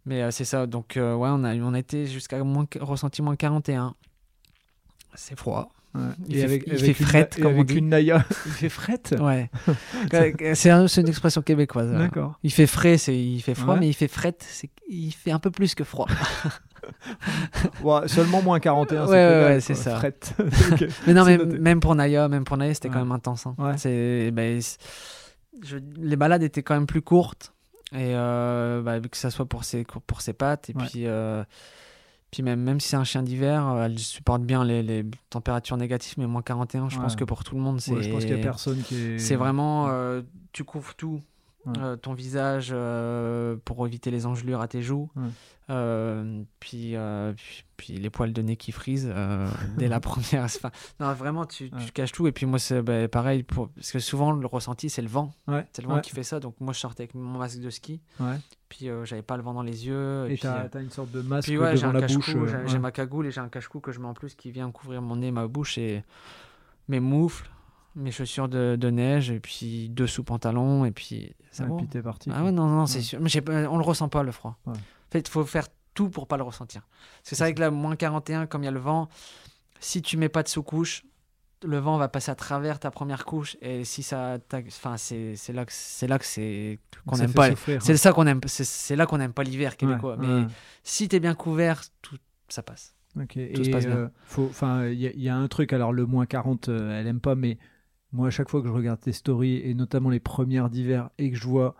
Mais 0.06 0.30
c'est 0.30 0.44
ça. 0.46 0.66
Donc 0.66 0.92
ouais, 0.96 1.02
on 1.04 1.44
a 1.44 1.54
on 1.56 1.74
a 1.74 1.78
été 1.78 2.06
jusqu'à 2.06 2.42
moins 2.44 2.66
ressenti 2.80 3.20
moins 3.22 3.36
41. 3.36 3.94
C'est 5.14 5.36
froid. 5.38 5.72
Ouais. 5.94 6.00
Il 6.28 6.36
Et 6.36 6.38
fait- 6.38 6.44
avec, 6.44 6.62
il 6.66 6.72
avec 6.72 6.96
fait 6.96 7.04
frette, 7.04 7.38
et 7.38 7.42
comme 7.42 7.56
on 7.56 7.64
dit. 7.64 7.74
une. 7.78 7.92
Il 8.46 8.52
fait 8.52 8.68
frette. 8.68 9.14
Ouais. 9.20 9.50
c'est 10.54 10.70
un- 10.70 10.86
c'est 10.86 11.00
une 11.00 11.08
expression 11.08 11.42
québécoise. 11.42 11.90
D'accord. 11.92 12.38
Il 12.44 12.52
fait 12.52 12.66
frais, 12.68 12.96
c'est 12.96 13.16
il 13.18 13.40
fait 13.40 13.54
froid, 13.56 13.74
Ouais. 13.74 13.80
mais 13.80 13.88
il 13.88 13.92
fait 13.94 14.06
frette, 14.08 14.44
c'est 14.48 14.70
il 14.88 15.10
fait 15.12 15.32
un 15.32 15.38
peu 15.40 15.50
plus 15.50 15.74
que 15.74 15.82
froid. 15.84 16.06
Ouais, 17.82 18.08
seulement 18.08 18.42
moins 18.42 18.58
41. 18.58 19.02
Ouais, 19.02 19.06
c'est 19.06 19.12
ouais, 19.12 19.54
ouais, 19.54 19.60
ça. 19.60 19.96
Frette. 19.96 20.34
Ok. 20.72 20.86
Mais 21.06 21.12
non, 21.14 21.24
mais 21.24 21.36
même 21.38 21.78
pour 21.80 21.94
Naya, 21.94 22.28
même 22.28 22.44
pour 22.44 22.56
Naya, 22.56 22.74
c'était 22.74 22.88
quand 22.88 22.98
même 22.98 23.12
intense. 23.12 23.46
hein. 23.46 23.54
Ben, 23.58 24.60
je- 25.62 25.76
les 25.98 26.16
balades 26.16 26.42
étaient 26.42 26.62
quand 26.62 26.74
même 26.74 26.86
plus 26.86 27.02
courtes. 27.02 27.52
Et 27.92 28.14
euh, 28.14 28.82
bah, 28.82 29.00
que 29.00 29.16
ça 29.16 29.30
soit 29.30 29.46
pour 29.46 29.64
ses, 29.64 29.84
pour 30.06 30.20
ses 30.20 30.32
pattes. 30.32 30.70
Et 30.70 30.74
puis, 30.74 31.06
euh, 31.06 31.42
puis 32.30 32.42
même, 32.42 32.60
même 32.60 32.78
si 32.80 32.88
c'est 32.88 32.96
un 32.96 33.04
chien 33.04 33.22
d'hiver, 33.22 33.66
euh, 33.66 33.84
elle 33.86 33.98
supporte 33.98 34.42
bien 34.42 34.64
les, 34.64 34.82
les 34.82 35.04
températures 35.30 35.76
négatives. 35.76 36.14
Mais 36.18 36.26
moins 36.26 36.42
41, 36.42 36.88
je 36.88 36.96
Ouais. 36.96 37.02
pense 37.02 37.16
que 37.16 37.24
pour 37.24 37.42
tout 37.44 37.54
le 37.56 37.60
monde, 37.60 37.80
c'est, 37.80 37.92
Ouais, 37.92 38.02
je 38.02 38.10
pense 38.10 38.24
qu'il 38.24 38.36
y 38.36 38.40
a 38.40 38.42
personne 38.42 38.80
qui 38.82 38.94
est. 38.96 39.18
c'est 39.18 39.36
vraiment. 39.36 39.88
euh, 39.88 40.22
tu 40.52 40.64
couvres 40.64 40.94
tout. 40.94 41.20
Ouais. 41.66 41.72
Euh, 41.78 41.96
ton 41.96 42.14
visage 42.14 42.70
euh, 42.72 43.54
pour 43.66 43.86
éviter 43.86 44.10
les 44.10 44.24
engelures 44.24 44.62
à 44.62 44.68
tes 44.68 44.80
joues. 44.80 45.10
Ouais. 45.14 45.28
Puis, 46.60 46.94
puis, 47.36 47.64
puis 47.76 47.92
les 47.98 48.10
poils 48.10 48.32
de 48.32 48.42
nez 48.42 48.56
qui 48.56 48.72
frisent 48.72 49.12
dès 49.76 49.88
la 49.88 50.00
première. 50.00 50.44
Enfin, 50.44 50.70
non, 51.00 51.12
vraiment, 51.12 51.44
tu, 51.46 51.70
tu 51.70 51.92
caches 51.92 52.12
tout. 52.12 52.26
Et 52.26 52.32
puis 52.32 52.46
moi, 52.46 52.58
c'est 52.58 52.82
bah, 52.82 53.08
pareil, 53.08 53.42
pour... 53.42 53.68
parce 53.70 53.92
que 53.92 53.98
souvent, 53.98 54.32
le 54.32 54.46
ressenti, 54.46 54.88
c'est 54.90 55.02
le 55.02 55.08
vent. 55.08 55.32
C'est 55.72 55.82
le 55.82 55.88
vent 55.88 56.00
qui 56.00 56.10
fait 56.12 56.22
ça. 56.22 56.40
Donc 56.40 56.54
moi, 56.60 56.72
je 56.72 56.78
sortais 56.80 57.02
avec 57.04 57.14
mon 57.14 57.38
masque 57.38 57.60
de 57.60 57.70
ski. 57.70 58.00
Puis 58.70 58.88
euh, 58.88 59.04
j'avais 59.04 59.20
pas 59.22 59.36
le 59.36 59.42
vent 59.42 59.52
dans 59.52 59.62
les 59.62 59.86
yeux. 59.86 60.30
Et 60.30 60.38
t'as 60.38 60.60
euh, 60.64 60.68
t'as 60.70 60.80
une 60.80 60.90
sorte 60.90 61.10
de 61.10 61.20
masque 61.20 61.48
puis 61.48 61.58
ouais, 61.58 61.76
j'ai 61.76 61.82
devant 61.82 61.92
la 61.92 62.06
bouche. 62.06 62.34
euh, 62.36 62.66
j'ai 62.66 62.78
ma 62.78 62.92
cagoule 62.92 63.26
et 63.26 63.30
j'ai 63.30 63.40
un 63.40 63.48
cache-cou 63.48 63.80
que 63.80 63.90
je 63.92 63.98
mets 64.00 64.06
en 64.06 64.14
plus 64.14 64.34
qui 64.34 64.50
vient 64.52 64.70
couvrir 64.70 65.02
mon 65.02 65.16
nez, 65.16 65.30
ma 65.32 65.46
bouche 65.48 65.76
et 65.76 66.02
mes 66.88 67.00
moufles, 67.00 67.50
mes 67.96 68.12
chaussures 68.12 68.48
de, 68.48 68.76
de 68.80 68.90
neige 68.90 69.30
et 69.30 69.40
puis 69.40 69.88
deux 69.90 70.06
sous-pantalons 70.06 70.84
et 70.84 70.92
puis 70.92 71.34
ça 71.50 71.64
Ouais, 71.64 71.76
puis 71.78 71.88
t'es 71.88 72.00
parti. 72.00 72.30
Ah 72.32 72.44
ouais, 72.44 72.52
non, 72.52 72.68
non, 72.68 72.86
c'est 72.86 73.02
sûr. 73.02 73.20
Mais 73.20 73.30
on 73.66 73.76
le 73.76 73.82
ressent 73.84 74.08
pas, 74.08 74.22
le 74.22 74.30
froid. 74.32 74.56
En 74.66 74.72
fait, 75.10 75.18
il 75.20 75.28
faut 75.28 75.44
faire 75.44 75.66
tout 75.92 76.08
pour 76.08 76.28
pas 76.28 76.36
le 76.36 76.44
ressentir. 76.44 76.82
C'est 77.24 77.36
vrai 77.36 77.52
que 77.52 77.60
là, 77.60 77.70
moins 77.72 77.96
41, 77.96 78.46
comme 78.46 78.62
il 78.62 78.66
y 78.66 78.68
a 78.68 78.72
le 78.72 78.78
vent, 78.78 79.08
si 79.80 80.00
tu 80.00 80.16
mets 80.16 80.28
pas 80.28 80.44
de 80.44 80.48
sous-couche, 80.48 81.02
le 81.64 81.78
vent 81.78 81.98
va 81.98 82.08
passer 82.08 82.30
à 82.30 82.34
travers 82.34 82.78
ta 82.78 82.90
première 82.90 83.24
couche. 83.24 83.56
Et 83.60 83.84
si 83.84 84.02
ça. 84.02 84.38
Enfin, 84.52 84.96
c'est 84.96 85.34
là 85.52 85.64
que 85.64 85.72
c'est 85.72 86.06
là 86.06 86.18
que 86.18 86.24
c'est 86.24 86.78
qu'on 87.06 87.16
aime 87.16 87.32
pas. 87.32 87.50
C'est 87.80 87.96
ça 87.96 88.12
qu'on 88.12 88.26
aime. 88.26 88.40
C'est 88.46 88.96
là 88.96 89.06
qu'on 89.06 89.20
aime 89.20 89.32
pas 89.32 89.42
l'hiver 89.42 89.76
québécois. 89.76 90.16
Ouais, 90.16 90.26
Mais 90.26 90.34
ouais. 90.42 90.46
si 90.82 91.08
t'es 91.08 91.20
bien 91.20 91.34
couvert, 91.34 91.82
tout 92.02 92.16
ça 92.48 92.62
passe. 92.62 92.94
Ok, 93.20 93.38
Tout 93.54 93.64
se 93.64 93.68
et 93.68 93.72
passe 93.72 93.86
bien. 93.86 93.96
euh, 93.96 94.08
faut, 94.24 94.46
enfin, 94.48 94.86
il 94.86 95.00
y, 95.00 95.06
a- 95.08 95.12
il 95.12 95.20
y 95.20 95.28
a 95.28 95.36
un 95.36 95.48
truc. 95.48 95.72
Alors 95.72 95.92
le 95.92 96.06
moins 96.06 96.26
40, 96.26 96.68
euh, 96.68 96.98
elle 96.98 97.08
aime 97.08 97.20
pas, 97.20 97.34
mais 97.34 97.58
moi 98.12 98.28
à 98.28 98.30
chaque 98.30 98.48
fois 98.48 98.60
que 98.62 98.68
je 98.68 98.72
regarde 98.72 99.00
tes 99.00 99.12
stories 99.12 99.56
et 99.64 99.74
notamment 99.74 100.10
les 100.10 100.20
premières 100.20 100.70
d'hiver 100.70 101.10
et 101.18 101.30
que 101.32 101.36
je 101.36 101.46
vois 101.46 101.74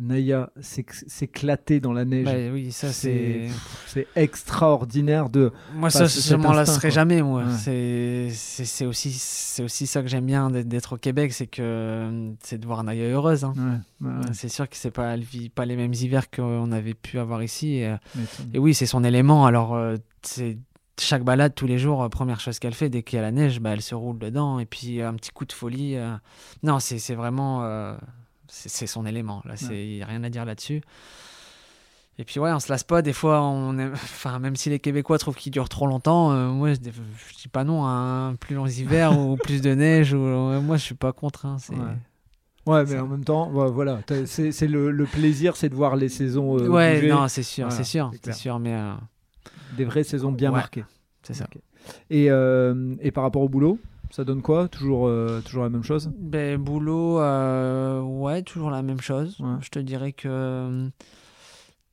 Naya 0.00 0.50
s'éc- 0.60 1.04
s'éclater 1.08 1.80
dans 1.80 1.92
la 1.92 2.04
neige, 2.04 2.24
Bah 2.24 2.52
oui, 2.52 2.70
ça 2.70 2.92
c'est. 2.92 3.48
c'est 3.86 4.06
extraordinaire 4.16 5.28
de. 5.28 5.52
Moi, 5.74 5.90
ça, 5.90 6.06
je 6.06 6.34
m'en 6.36 6.52
lasserai 6.52 6.90
jamais, 6.90 7.20
moi. 7.22 7.42
Ouais. 7.44 8.28
C'est- 8.32 8.86
aussi, 8.86 9.10
c'est 9.12 9.62
aussi 9.62 9.86
ça 9.86 10.02
que 10.02 10.08
j'aime 10.08 10.26
bien 10.26 10.50
d'être- 10.50 10.94
au 10.94 10.98
Québec, 10.98 11.32
c'est 11.32 11.46
que 11.46 12.32
c'est 12.42 12.58
de 12.58 12.66
voir 12.66 12.84
Naya 12.84 13.04
heureuse. 13.08 13.44
hein. 13.44 13.54
Ouais, 14.00 14.08
ouais, 14.08 14.14
ouais, 14.18 14.22
C'est 14.32 14.48
sûr 14.48 14.68
que 14.68 14.76
c'est 14.76 14.90
pas, 14.90 15.14
elle 15.14 15.22
vit 15.22 15.48
pas 15.48 15.64
les 15.66 15.76
mêmes 15.76 15.94
hivers 15.94 16.30
qu'on 16.30 16.70
avait 16.72 16.94
pu 16.94 17.18
avoir 17.18 17.42
ici. 17.42 17.76
Et, 17.78 17.88
euh, 17.88 17.96
et 18.54 18.58
oui, 18.58 18.74
c'est 18.74 18.86
son 18.86 19.02
élément. 19.04 19.46
Alors, 19.46 19.74
euh, 19.74 19.96
c'est 20.22 20.58
chaque 21.00 21.22
balade 21.24 21.54
tous 21.54 21.66
les 21.66 21.78
jours, 21.78 22.02
euh, 22.02 22.08
première 22.08 22.40
chose 22.40 22.58
qu'elle 22.58 22.74
fait 22.74 22.88
dès 22.88 23.02
qu'il 23.02 23.16
y 23.16 23.20
a 23.20 23.22
la 23.22 23.30
neige, 23.32 23.60
bah, 23.60 23.70
elle 23.72 23.82
se 23.82 23.94
roule 23.94 24.18
dedans. 24.18 24.58
Et 24.58 24.66
puis 24.66 25.02
un 25.02 25.14
petit 25.14 25.30
coup 25.30 25.44
de 25.44 25.52
folie. 25.52 25.96
euh, 25.96 26.14
Non, 26.62 26.78
c'est 26.80 26.98
c'est 26.98 27.14
vraiment, 27.14 27.64
euh, 27.64 27.96
c'est 28.48 28.86
son 28.86 29.06
élément. 29.06 29.42
Là, 29.44 29.56
c'est 29.56 29.86
y 29.86 30.02
a 30.02 30.06
rien 30.06 30.22
à 30.24 30.30
dire 30.30 30.44
là-dessus. 30.44 30.82
Et 32.20 32.24
puis 32.24 32.40
ouais, 32.40 32.50
on 32.52 32.58
se 32.58 32.68
lasse 32.68 32.82
pas. 32.82 33.00
Des 33.00 33.12
fois, 33.12 33.42
on 33.42 33.78
aime- 33.78 33.92
enfin, 33.94 34.38
même 34.40 34.56
si 34.56 34.70
les 34.70 34.80
Québécois 34.80 35.18
trouvent 35.18 35.36
qu'il 35.36 35.52
dure 35.52 35.68
trop 35.68 35.86
longtemps, 35.86 36.32
euh, 36.32 36.48
moi 36.48 36.72
je, 36.72 36.78
je 36.80 37.36
dis 37.42 37.48
pas 37.48 37.62
non 37.64 37.84
à 37.84 37.90
un 37.90 38.34
plus 38.34 38.56
long 38.56 38.66
hiver 38.66 39.16
ou 39.18 39.36
plus 39.42 39.60
de 39.62 39.72
neige. 39.74 40.12
Ou, 40.14 40.18
ouais, 40.18 40.60
moi, 40.60 40.76
je 40.76 40.82
suis 40.82 40.94
pas 40.96 41.12
contre. 41.12 41.46
hein, 41.46 41.56
c'est- 41.60 41.74
Ouais. 41.74 41.96
Ouais, 42.66 42.84
mais 42.84 42.98
en 42.98 43.06
même 43.06 43.24
temps, 43.24 43.50
ouais, 43.50 43.70
voilà, 43.70 44.00
c'est 44.26 44.52
c'est 44.52 44.66
le, 44.68 44.90
le 44.90 45.04
plaisir, 45.06 45.56
c'est 45.56 45.70
de 45.70 45.74
voir 45.74 45.96
les 45.96 46.10
saisons 46.10 46.58
euh, 46.58 46.68
ouais, 46.68 46.96
bouger, 46.96 47.08
non, 47.08 47.26
c'est 47.28 47.42
sûr, 47.42 47.66
Voilà, 47.66 47.76
c'est 47.82 47.88
sûr, 47.90 48.10
c'est 48.22 48.34
sûr, 48.34 48.58
mais 48.58 48.74
euh, 48.74 48.92
des 49.78 49.86
vraies 49.86 50.04
saisons 50.04 50.32
bien 50.32 50.50
Ouais. 50.50 50.56
marquées. 50.58 50.84
c'est 51.22 51.32
ça. 51.32 51.46
Et, 52.10 52.30
euh, 52.30 52.94
et 53.00 53.10
par 53.10 53.24
rapport 53.24 53.40
au 53.40 53.48
boulot, 53.48 53.78
ça 54.10 54.24
donne 54.24 54.42
quoi 54.42 54.68
toujours, 54.68 55.06
euh, 55.06 55.40
toujours 55.44 55.62
la 55.64 55.68
même 55.70 55.82
chose 55.84 56.10
Ben, 56.18 56.56
boulot, 56.58 57.20
euh, 57.20 58.00
ouais, 58.00 58.42
toujours 58.42 58.70
la 58.70 58.82
même 58.82 59.00
chose. 59.00 59.38
Ouais. 59.40 59.56
Je 59.60 59.68
te 59.68 59.78
dirais 59.78 60.12
que 60.12 60.28
euh, 60.28 60.88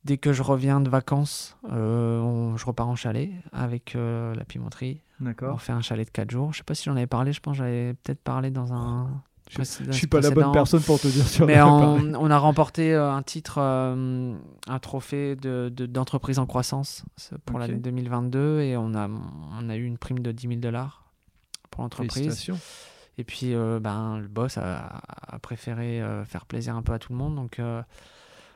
dès 0.04 0.16
que 0.18 0.32
je 0.32 0.42
reviens 0.42 0.80
de 0.80 0.88
vacances, 0.88 1.56
euh, 1.72 2.20
on- 2.20 2.56
je 2.56 2.64
repars 2.66 2.88
en 2.88 2.96
chalet 2.96 3.30
avec 3.52 3.94
la 3.94 4.44
pimenterie. 4.44 5.00
On 5.20 5.24
D'accord. 5.24 5.62
fait 5.62 5.72
un 5.72 5.80
chalet 5.80 6.06
de 6.06 6.10
4 6.10 6.30
jours. 6.30 6.52
Je 6.52 6.58
sais 6.58 6.64
pas 6.64 6.74
si 6.74 6.84
j'en 6.84 6.96
avais 6.96 7.06
parlé, 7.06 7.32
je 7.32 7.40
pense 7.40 7.52
que 7.52 7.58
j'avais 7.64 7.94
peut-être 7.94 8.22
parlé 8.22 8.50
dans 8.50 8.72
un, 8.74 9.08
Je, 9.48 9.62
je 9.62 9.92
suis 9.92 10.06
pas 10.06 10.20
la 10.20 10.30
bonne 10.30 10.52
personne 10.52 10.82
pour 10.82 11.00
te 11.00 11.06
dire 11.08 11.26
sur 11.26 11.46
Mais 11.46 11.60
on, 11.62 12.14
on, 12.14 12.30
a 12.30 12.38
remporté 12.38 12.94
un 12.94 13.22
titre, 13.22 13.58
un 13.58 14.78
trophée 14.80 15.36
d'entreprise 15.36 16.36
de, 16.36 16.40
en 16.42 16.46
croissance 16.46 17.04
pour 17.46 17.58
l'année 17.58 17.76
2022 17.76 18.60
et 18.60 18.76
on 18.76 18.94
a, 18.94 19.08
on 19.08 19.68
a 19.70 19.76
eu 19.76 19.84
une 19.84 19.96
prime 19.98 20.18
de 20.18 20.32
10 20.32 20.48
000 20.48 20.60
dollars 20.60 21.05
pour 21.76 21.82
l'entreprise. 21.82 22.50
Et 23.18 23.24
puis, 23.24 23.54
euh, 23.54 23.78
ben, 23.80 24.18
le 24.18 24.28
boss 24.28 24.58
a, 24.58 25.00
a 25.28 25.38
préféré 25.38 26.02
faire 26.26 26.46
plaisir 26.46 26.74
un 26.74 26.82
peu 26.82 26.92
à 26.92 26.98
tout 26.98 27.12
le 27.12 27.18
monde. 27.18 27.36
Donc, 27.36 27.60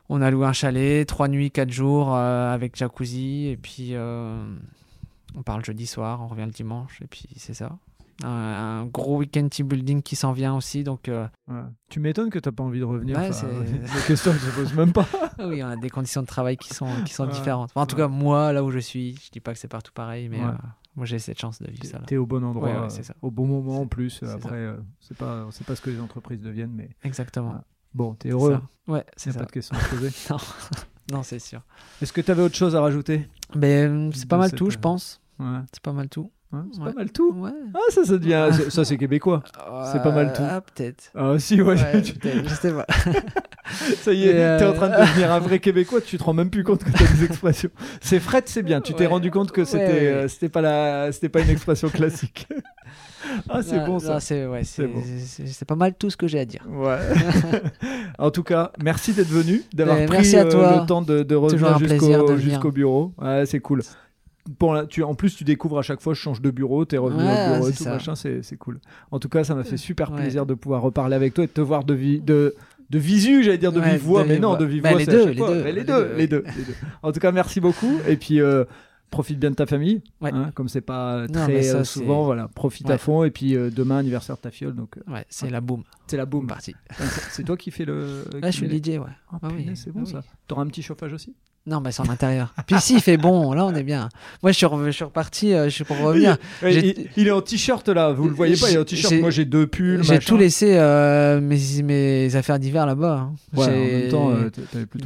on 0.09 0.21
a 0.21 0.31
loué 0.31 0.45
un 0.45 0.53
chalet, 0.53 1.07
trois 1.07 1.27
nuits, 1.27 1.51
quatre 1.51 1.71
jours 1.71 2.15
avec 2.15 2.75
jacuzzi. 2.75 3.47
Et 3.47 3.57
puis, 3.57 3.95
on 3.95 5.43
parle 5.43 5.63
jeudi 5.63 5.87
soir, 5.87 6.21
on 6.21 6.27
revient 6.27 6.45
le 6.45 6.51
dimanche. 6.51 7.01
Et 7.01 7.07
puis, 7.07 7.27
c'est 7.37 7.53
ça 7.53 7.77
un, 8.23 8.85
gros 8.85 9.17
week-end 9.17 9.47
team 9.49 9.67
building 9.67 10.01
qui 10.01 10.15
s'en 10.15 10.31
vient 10.31 10.55
aussi. 10.55 10.83
Donc, 10.83 11.07
euh, 11.07 11.27
Tu 11.89 11.99
m'étonnes 11.99 12.29
que 12.29 12.39
tu 12.39 12.47
n'as 12.47 12.53
pas 12.53 12.63
envie 12.63 12.79
de 12.79 12.85
revenir. 12.85 13.17
Ouais, 13.17 13.29
la 13.29 14.01
question 14.01 14.31
que 14.31 14.39
je 14.39 14.51
pose 14.51 14.73
même 14.73 14.93
pas. 14.93 15.07
Oui, 15.39 15.63
on 15.63 15.69
a 15.69 15.75
des 15.75 15.89
conditions 15.89 16.21
de 16.21 16.27
travail 16.27 16.55
qui 16.55 16.71
sont, 16.71 16.89
qui 17.03 17.13
sont 17.13 17.25
différentes. 17.25 17.71
en 17.73 17.85
tout 17.85 17.95
cas, 17.95 18.07
moi, 18.07 18.53
là 18.53 18.63
où 18.63 18.69
je 18.69 18.77
suis, 18.77 19.15
je 19.15 19.31
dis 19.31 19.39
pas 19.39 19.53
que 19.53 19.59
c'est 19.59 19.67
partout 19.67 19.91
pareil, 19.91 20.29
mais 20.29 20.39
euh, 20.39 20.51
moi 20.95 21.05
j'ai 21.05 21.19
cette 21.19 21.39
chance 21.39 21.61
de 21.61 21.69
vivre 21.69 21.85
ça. 21.85 22.01
Tu 22.07 22.15
es 22.15 22.17
au 22.17 22.25
bon 22.25 22.43
endroit, 22.43 22.89
ça. 22.89 23.13
au 23.21 23.31
bon 23.31 23.47
moment 23.47 23.81
en 23.81 23.87
plus. 23.87 24.21
Après, 24.23 24.55
euh, 24.55 24.77
c'est 24.99 25.17
pas, 25.17 25.47
c'est 25.51 25.65
pas 25.65 25.75
ce 25.75 25.81
que 25.81 25.89
les 25.89 25.99
entreprises 25.99 26.41
deviennent, 26.41 26.73
mais. 26.73 26.89
Exactement. 27.03 27.63
Bon, 27.93 28.15
tu 28.15 28.27
es 28.27 28.31
heureux. 28.31 28.59
Ouais, 28.87 29.05
c'est 29.17 29.31
ça. 29.31 29.39
pas 29.39 29.45
de 29.45 29.51
questions 29.51 29.75
à 29.75 29.83
poser. 29.89 30.09
non, 30.29 30.37
non 31.11 31.23
c'est 31.23 31.39
sûr. 31.39 31.61
Est-ce 32.01 32.13
que 32.13 32.21
tu 32.21 32.31
avais 32.31 32.43
autre 32.43 32.55
chose 32.55 32.75
à 32.75 32.81
rajouter? 32.81 33.27
Ben, 33.55 34.11
C'est 34.13 34.27
pas 34.27 34.37
mal 34.37 34.51
tout, 34.51 34.69
je 34.69 34.77
pense. 34.77 35.21
C'est 35.71 35.81
pas 35.81 35.93
mal 35.93 36.07
tout 36.09 36.31
c'est 36.71 36.83
pas 36.83 36.93
mal 36.93 37.11
tout. 37.11 37.45
Ah, 37.73 37.79
ça, 37.89 38.03
ça 38.03 38.17
devient. 38.17 38.49
Ça, 38.69 38.83
c'est 38.83 38.97
québécois. 38.97 39.43
c'est 39.91 40.03
pas 40.03 40.11
mal 40.11 40.33
tout. 40.33 40.43
Ah, 40.45 40.61
peut-être. 40.61 41.11
Ah, 41.15 41.35
si, 41.39 41.61
ouais. 41.61 41.75
je 42.03 42.53
sais 42.53 42.71
pas. 42.71 42.85
ça 43.97 44.13
y 44.13 44.27
est, 44.27 44.57
t'es 44.57 44.65
en 44.65 44.73
train 44.73 44.89
de 44.89 44.93
euh, 44.95 44.99
devenir 45.01 45.31
un 45.31 45.39
vrai 45.39 45.59
québécois, 45.59 46.01
tu 46.01 46.17
te 46.17 46.23
rends 46.23 46.33
même 46.33 46.49
plus 46.49 46.63
compte 46.63 46.83
que 46.83 46.91
t'as 46.91 47.11
des 47.13 47.23
expressions. 47.23 47.69
C'est 48.01 48.19
fret, 48.19 48.43
c'est 48.45 48.63
bien. 48.63 48.81
Tu 48.81 48.93
t'es 48.93 49.05
rendu 49.05 49.31
compte 49.31 49.51
que 49.51 49.63
c'était 49.63 50.07
euh, 50.07 50.27
c'était 50.27 50.49
pas, 50.49 50.61
la... 50.61 51.09
pas 51.31 51.41
une 51.41 51.49
expression 51.49 51.89
classique. 51.89 52.47
ah, 53.49 53.61
c'est 53.61 53.85
bon 53.85 53.99
ça. 53.99 54.19
C'est 54.19 54.45
ouais, 54.45 54.63
c'est 54.63 55.65
pas 55.65 55.75
mal 55.75 55.93
tout 55.93 56.09
ce 56.09 56.17
que 56.17 56.27
j'ai 56.27 56.39
à 56.39 56.45
dire. 56.45 56.65
Ouais. 56.69 56.97
en 58.17 58.31
tout 58.31 58.43
cas, 58.43 58.71
merci 58.83 59.13
d'être 59.13 59.29
venu, 59.29 59.63
d'avoir 59.73 59.97
ben, 59.97 60.07
pris 60.07 60.35
euh, 60.35 60.43
le 60.43 60.85
temps 60.85 61.01
de, 61.01 61.23
de 61.23 61.35
revenir 61.35 61.79
jusqu'au 62.37 62.71
bureau. 62.71 63.13
Ouais, 63.19 63.45
c'est 63.45 63.59
cool 63.59 63.81
tu, 64.89 65.03
en 65.03 65.15
plus, 65.15 65.35
tu 65.35 65.43
découvres 65.43 65.79
à 65.79 65.81
chaque 65.81 66.01
fois, 66.01 66.13
je 66.13 66.19
change 66.19 66.41
de 66.41 66.51
bureau, 66.51 66.85
t'es 66.85 66.97
revenu 66.97 67.23
au 67.23 67.55
bureau 67.55 67.69
et 67.69 67.73
tout, 67.73 67.85
machin, 67.85 68.15
c'est 68.15 68.57
cool. 68.57 68.79
En 69.11 69.19
tout 69.19 69.29
cas, 69.29 69.43
ça 69.43 69.55
m'a 69.55 69.63
fait 69.63 69.77
super 69.77 70.11
plaisir 70.11 70.45
de 70.45 70.53
pouvoir 70.53 70.81
reparler 70.81 71.15
avec 71.15 71.33
toi 71.33 71.43
et 71.43 71.47
de 71.47 71.53
te 71.53 71.61
voir 71.61 71.83
de, 71.83 71.95
de, 72.17 72.55
de 72.89 72.99
visu, 72.99 73.43
j'allais 73.43 73.57
dire 73.57 73.71
de 73.71 73.79
vive 73.79 74.01
voix, 74.01 74.25
mais 74.25 74.39
non, 74.39 74.55
de 74.57 74.65
vive 74.65 74.83
bah, 74.83 74.91
voix, 74.91 74.99
les, 74.99 75.05
deux, 75.05 75.29
les, 75.29 75.35
deux, 75.35 75.63
les, 75.63 75.83
deux, 75.83 76.13
les, 76.17 76.27
deux, 76.27 76.43
En 77.03 77.11
tout 77.11 77.19
cas, 77.19 77.31
merci 77.31 77.61
beaucoup. 77.61 77.99
Et 78.07 78.17
puis, 78.17 78.41
euh, 78.41 78.65
profite 79.11 79.39
bien 79.39 79.51
de 79.51 79.55
ta 79.55 79.65
famille, 79.65 80.01
hein, 80.21 80.51
comme 80.55 80.69
c'est 80.69 80.81
pas 80.81 81.27
très 81.27 81.75
euh, 81.75 81.83
souvent, 81.83 82.23
voilà, 82.23 82.47
profite 82.47 82.89
à 82.89 82.97
fond. 82.97 83.23
Et 83.23 83.31
puis, 83.31 83.55
euh, 83.55 83.69
demain, 83.69 83.97
anniversaire 83.97 84.37
de 84.37 84.41
ta 84.41 84.51
fiole. 84.51 84.73
Donc, 84.73 84.95
ouais, 85.07 85.25
c'est 85.29 85.49
la 85.49 85.61
boum. 85.61 85.83
C'est 86.07 86.17
la 86.17 86.25
boum. 86.25 86.47
Partie. 86.47 86.75
C'est 87.29 87.43
toi 87.43 87.57
qui 87.57 87.71
fais 87.71 87.85
le. 87.85 88.25
Là, 88.41 88.49
je 88.49 88.57
suis 88.57 88.67
le 88.67 88.77
DJ, 88.77 88.97
ouais. 88.97 89.05
Ah, 89.31 89.39
ah 89.43 89.47
oui, 89.55 89.69
c'est 89.75 89.91
bon 89.91 90.05
ça. 90.05 90.23
T'auras 90.47 90.63
un 90.63 90.67
petit 90.67 90.81
chauffage 90.81 91.13
aussi? 91.13 91.35
Non, 91.67 91.79
mais 91.79 91.91
c'est 91.91 92.01
en 92.01 92.09
intérieur. 92.09 92.55
Puis 92.65 92.75
si, 92.79 92.95
il 92.95 93.01
fait 93.01 93.17
bon, 93.17 93.53
là 93.53 93.65
on 93.65 93.75
est 93.75 93.83
bien. 93.83 94.09
Moi 94.41 94.51
je 94.51 94.57
suis, 94.57 94.67
je 94.85 94.91
suis 94.91 95.03
reparti, 95.03 95.53
euh, 95.53 95.65
je 95.65 95.69
suis 95.69 95.83
pour 95.83 95.97
revenir. 95.99 96.37
Il, 96.63 97.27
est 97.27 97.31
en 97.31 97.41
t-shirt 97.41 97.87
là, 97.89 98.11
vous 98.11 98.27
le 98.27 98.33
voyez 98.33 98.55
pas, 98.55 98.71
il 98.71 98.77
est 98.77 98.79
en 98.79 98.83
t-shirt. 98.83 99.13
Moi 99.21 99.29
j'ai 99.29 99.45
deux 99.45 99.67
pulls. 99.67 100.03
J'ai 100.03 100.17
tout 100.17 100.37
laissé 100.37 100.75
euh, 100.77 101.39
mes, 101.39 101.59
mes 101.83 102.35
affaires 102.35 102.57
d'hiver 102.57 102.87
là-bas. 102.87 103.29
Hein. 103.29 103.35
Ouais, 103.55 103.65
en 103.65 103.69
même 103.69 104.09
temps, 104.09 104.31
euh, 104.31 104.49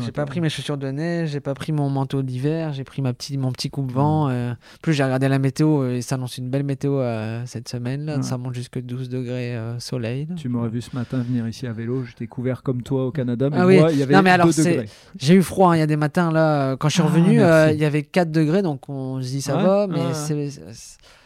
J'ai 0.06 0.14
pas 0.14 0.26
pris 0.26 0.40
mes 0.40 0.48
chaussures 0.48 0.78
de 0.78 0.90
neige, 0.92 1.32
j'ai 1.32 1.42
pas 1.42 1.54
pris 1.56 1.74
mon 1.74 1.90
manteau 1.90 2.22
d'hiver, 2.22 2.72
j'ai 2.72 2.86
pris 2.86 3.02
ma 3.02 3.12
petit, 3.12 3.38
mon 3.38 3.52
petit 3.52 3.70
coupe-vent. 3.70 4.30
Mmh. 4.30 4.56
plus 4.82 4.94
j'ai 4.94 5.04
regardé 5.04 5.28
la 5.28 5.40
météo 5.40 5.90
et 5.90 6.02
ça 6.02 6.16
annonce 6.16 6.38
une 6.38 6.50
belle 6.50 6.64
météo 6.64 7.02
cette 7.46 7.68
semaine 7.68 8.06
là. 8.06 8.22
Ça 8.22 8.38
monte 8.38 8.56
jusque 8.56 8.80
12 8.80 9.10
degrés 9.10 9.60
soleil. 9.80 10.30
Tu 10.38 10.48
m'aurais 10.48 10.70
vu 10.70 10.82
ce 10.82 10.96
matin 10.96 11.18
venir 11.18 11.46
ici 11.50 11.68
à 11.68 11.74
vélo, 11.74 12.06
j'étais 12.06 12.28
couvert 12.28 12.64
comme 12.64 12.82
toi 12.82 13.08
au 13.08 13.12
Canada, 13.12 13.50
mais 13.50 13.58
ah 13.60 13.64
moi 13.64 13.92
il 13.92 14.00
y 14.00 14.04
avait 14.04 14.14
non, 14.14 14.22
mais 14.22 14.30
alors, 14.30 14.48
degrés. 14.48 14.86
J'ai 15.18 15.34
eu 15.34 15.42
froid, 15.42 15.72
hein. 15.72 15.76
il 15.76 15.80
y 15.80 15.84
a 15.84 15.88
des 15.88 15.98
matins 15.98 16.32
là 16.32 16.45
euh, 16.46 16.76
quand 16.78 16.90
je 16.90 16.94
suis 16.94 17.04
ah, 17.04 17.08
revenu, 17.08 17.42
euh, 17.42 17.72
il 17.72 17.80
y 17.80 17.86
avait 17.86 18.04
4 18.04 18.32
degrés, 18.32 18.62
donc 18.62 18.90
on 18.90 19.22
se 19.22 19.28
dit 19.28 19.42
ça 19.42 19.56
va, 19.56 19.88
mais 19.88 20.50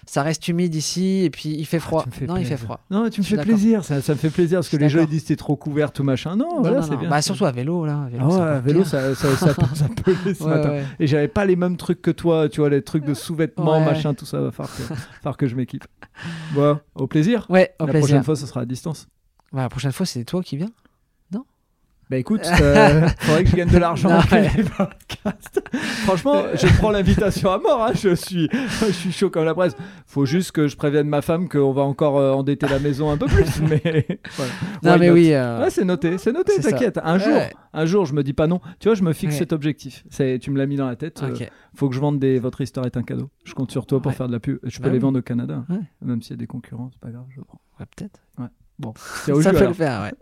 ça 0.05 0.23
reste 0.23 0.47
humide 0.47 0.73
ici 0.73 1.21
et 1.23 1.29
puis 1.29 1.49
il 1.49 1.65
fait 1.65 1.77
ah, 1.77 1.81
froid. 1.81 2.05
non, 2.27 2.37
il 2.37 2.45
fait 2.45 2.57
froid. 2.57 2.79
Non, 2.89 3.09
tu 3.09 3.21
me 3.21 3.25
fais 3.25 3.37
plaisir, 3.37 3.83
ça, 3.83 4.01
ça, 4.01 4.13
me 4.13 4.17
fait 4.17 4.31
plaisir 4.31 4.57
parce 4.57 4.69
que 4.69 4.77
les 4.77 4.89
gens 4.89 5.01
ils 5.01 5.07
disent 5.07 5.25
t'es 5.25 5.35
trop 5.35 5.55
couvert 5.55 5.91
tout 5.91 6.03
machin. 6.03 6.35
Non, 6.35 6.61
voilà, 6.61 6.81
c'est 6.81 6.97
bien. 6.97 7.09
Bah, 7.09 7.21
surtout 7.21 7.45
à 7.45 7.51
vélo 7.51 7.85
là. 7.85 8.07
Vélo, 8.11 8.25
ah 8.31 8.53
ouais, 8.55 8.59
vélo 8.61 8.83
ça, 8.83 9.13
ça, 9.13 9.35
ça, 9.35 9.53
peut 10.03 10.15
ce 10.33 10.43
matin. 10.43 10.83
Et 10.99 11.05
j'avais 11.05 11.27
pas 11.27 11.45
les 11.45 11.55
mêmes 11.55 11.77
trucs 11.77 12.01
que 12.01 12.11
toi, 12.11 12.49
tu 12.49 12.61
vois, 12.61 12.69
les 12.69 12.81
trucs 12.81 13.05
de 13.05 13.13
sous-vêtements, 13.13 13.79
machin, 13.81 14.15
tout 14.15 14.25
ça. 14.25 14.39
Va 14.41 14.51
falloir 14.51 15.37
que, 15.37 15.45
que 15.45 15.47
je 15.47 15.55
m'équipe. 15.55 15.85
Bon, 16.53 16.79
au 16.95 17.05
plaisir. 17.07 17.45
Ouais, 17.49 17.73
au 17.79 17.85
La 17.85 17.91
plaisir. 17.91 18.07
prochaine 18.07 18.23
fois, 18.23 18.35
ce 18.35 18.47
sera 18.47 18.61
à 18.61 18.65
distance. 18.65 19.07
Bah, 19.51 19.61
la 19.61 19.69
prochaine 19.69 19.91
fois, 19.91 20.05
c'est 20.05 20.23
toi 20.23 20.41
qui 20.41 20.57
viens. 20.57 20.71
Bah 22.09 22.17
écoute, 22.17 22.41
euh, 22.61 23.07
faudrait 23.19 23.43
que 23.43 23.51
je 23.51 23.55
gagne 23.55 23.69
de 23.69 23.77
l'argent 23.77 24.09
Franchement, 26.05 26.43
je 26.55 26.77
prends 26.77 26.89
l'invitation 26.89 27.51
à 27.51 27.59
mort. 27.59 27.83
Hein. 27.83 27.91
Je, 27.93 28.15
suis, 28.15 28.49
je 28.51 28.91
suis 28.91 29.11
chaud 29.11 29.29
comme 29.29 29.45
la 29.45 29.53
presse. 29.53 29.75
Faut 30.07 30.25
juste 30.25 30.51
que 30.51 30.67
je 30.67 30.75
prévienne 30.75 31.07
ma 31.07 31.21
femme 31.21 31.47
qu'on 31.47 31.71
va 31.71 31.83
encore 31.83 32.17
euh, 32.17 32.31
endetter 32.31 32.67
la 32.67 32.79
maison 32.79 33.11
un 33.11 33.17
peu 33.17 33.27
plus. 33.27 33.61
Mais 33.69 34.07
Non, 34.81 34.97
mais 34.97 35.11
oui. 35.11 35.33
Euh, 35.33 35.61
ouais, 35.61 35.69
c'est 35.69 35.85
noté, 35.85 36.17
c'est 36.17 36.31
noté, 36.31 36.59
t'inquiète. 36.59 36.99
Un 37.03 37.19
jour, 37.19 37.41
un 37.73 37.85
jour, 37.85 38.05
je 38.05 38.13
me 38.15 38.23
dis 38.23 38.33
pas 38.33 38.47
non. 38.47 38.59
Tu 38.79 38.87
vois, 38.87 38.95
je 38.95 39.03
me 39.03 39.13
fixe 39.13 39.37
cet 39.37 39.53
objectif. 39.53 40.03
Tu 40.09 40.49
me 40.49 40.57
l'as 40.57 40.65
mis 40.65 40.77
dans 40.77 40.87
la 40.87 40.95
tête. 40.95 41.21
Euh, 41.21 41.35
faut 41.75 41.89
que 41.89 41.95
je 41.95 41.99
vende 41.99 42.17
des. 42.17 42.39
Votre 42.39 42.61
histoire 42.61 42.87
est 42.87 42.97
un 42.97 43.03
cadeau. 43.03 43.29
Je 43.43 43.53
compte 43.53 43.69
sur 43.69 43.85
toi 43.85 44.01
pour 44.01 44.13
faire 44.13 44.27
de 44.27 44.33
la 44.33 44.39
pub. 44.39 44.57
Je 44.63 44.79
peux 44.79 44.85
bah 44.85 44.93
les 44.93 44.99
vendre 44.99 45.19
au 45.19 45.21
Canada, 45.21 45.63
même 46.01 46.23
s'il 46.23 46.31
y 46.31 46.33
a 46.33 46.37
des 46.37 46.47
concurrents, 46.47 46.89
c'est 46.91 47.01
pas 47.01 47.11
grave, 47.11 47.25
je 47.29 47.41
prends. 47.41 47.61
peut-être. 47.77 48.19
Ouais. 48.39 48.47
Bon, 48.79 48.93
ça 48.95 49.51
peut 49.51 49.67
le 49.67 49.73
faire, 49.73 50.01
ouais. 50.03 50.13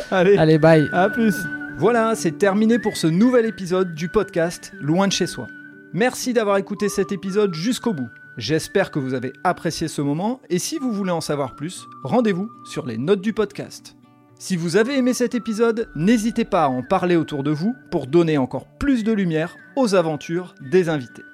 Allez, 0.10 0.36
Allez, 0.36 0.58
bye. 0.58 0.88
À 0.92 1.08
plus. 1.08 1.36
Voilà, 1.76 2.16
c'est 2.16 2.36
terminé 2.36 2.80
pour 2.80 2.96
ce 2.96 3.06
nouvel 3.06 3.46
épisode 3.46 3.94
du 3.94 4.08
podcast 4.08 4.72
Loin 4.80 5.06
de 5.06 5.12
chez 5.12 5.28
soi. 5.28 5.46
Merci 5.92 6.32
d'avoir 6.32 6.56
écouté 6.56 6.88
cet 6.88 7.12
épisode 7.12 7.54
jusqu'au 7.54 7.94
bout. 7.94 8.08
J'espère 8.36 8.90
que 8.90 8.98
vous 8.98 9.14
avez 9.14 9.32
apprécié 9.44 9.86
ce 9.86 10.02
moment 10.02 10.40
et 10.50 10.58
si 10.58 10.78
vous 10.78 10.92
voulez 10.92 11.12
en 11.12 11.20
savoir 11.20 11.54
plus, 11.54 11.86
rendez-vous 12.02 12.50
sur 12.64 12.84
les 12.84 12.98
notes 12.98 13.20
du 13.20 13.32
podcast. 13.32 13.94
Si 14.40 14.56
vous 14.56 14.76
avez 14.76 14.98
aimé 14.98 15.14
cet 15.14 15.36
épisode, 15.36 15.88
n'hésitez 15.94 16.44
pas 16.44 16.64
à 16.64 16.68
en 16.68 16.82
parler 16.82 17.14
autour 17.14 17.44
de 17.44 17.52
vous 17.52 17.74
pour 17.92 18.08
donner 18.08 18.38
encore 18.38 18.66
plus 18.78 19.04
de 19.04 19.12
lumière 19.12 19.54
aux 19.76 19.94
aventures 19.94 20.56
des 20.60 20.88
invités. 20.88 21.24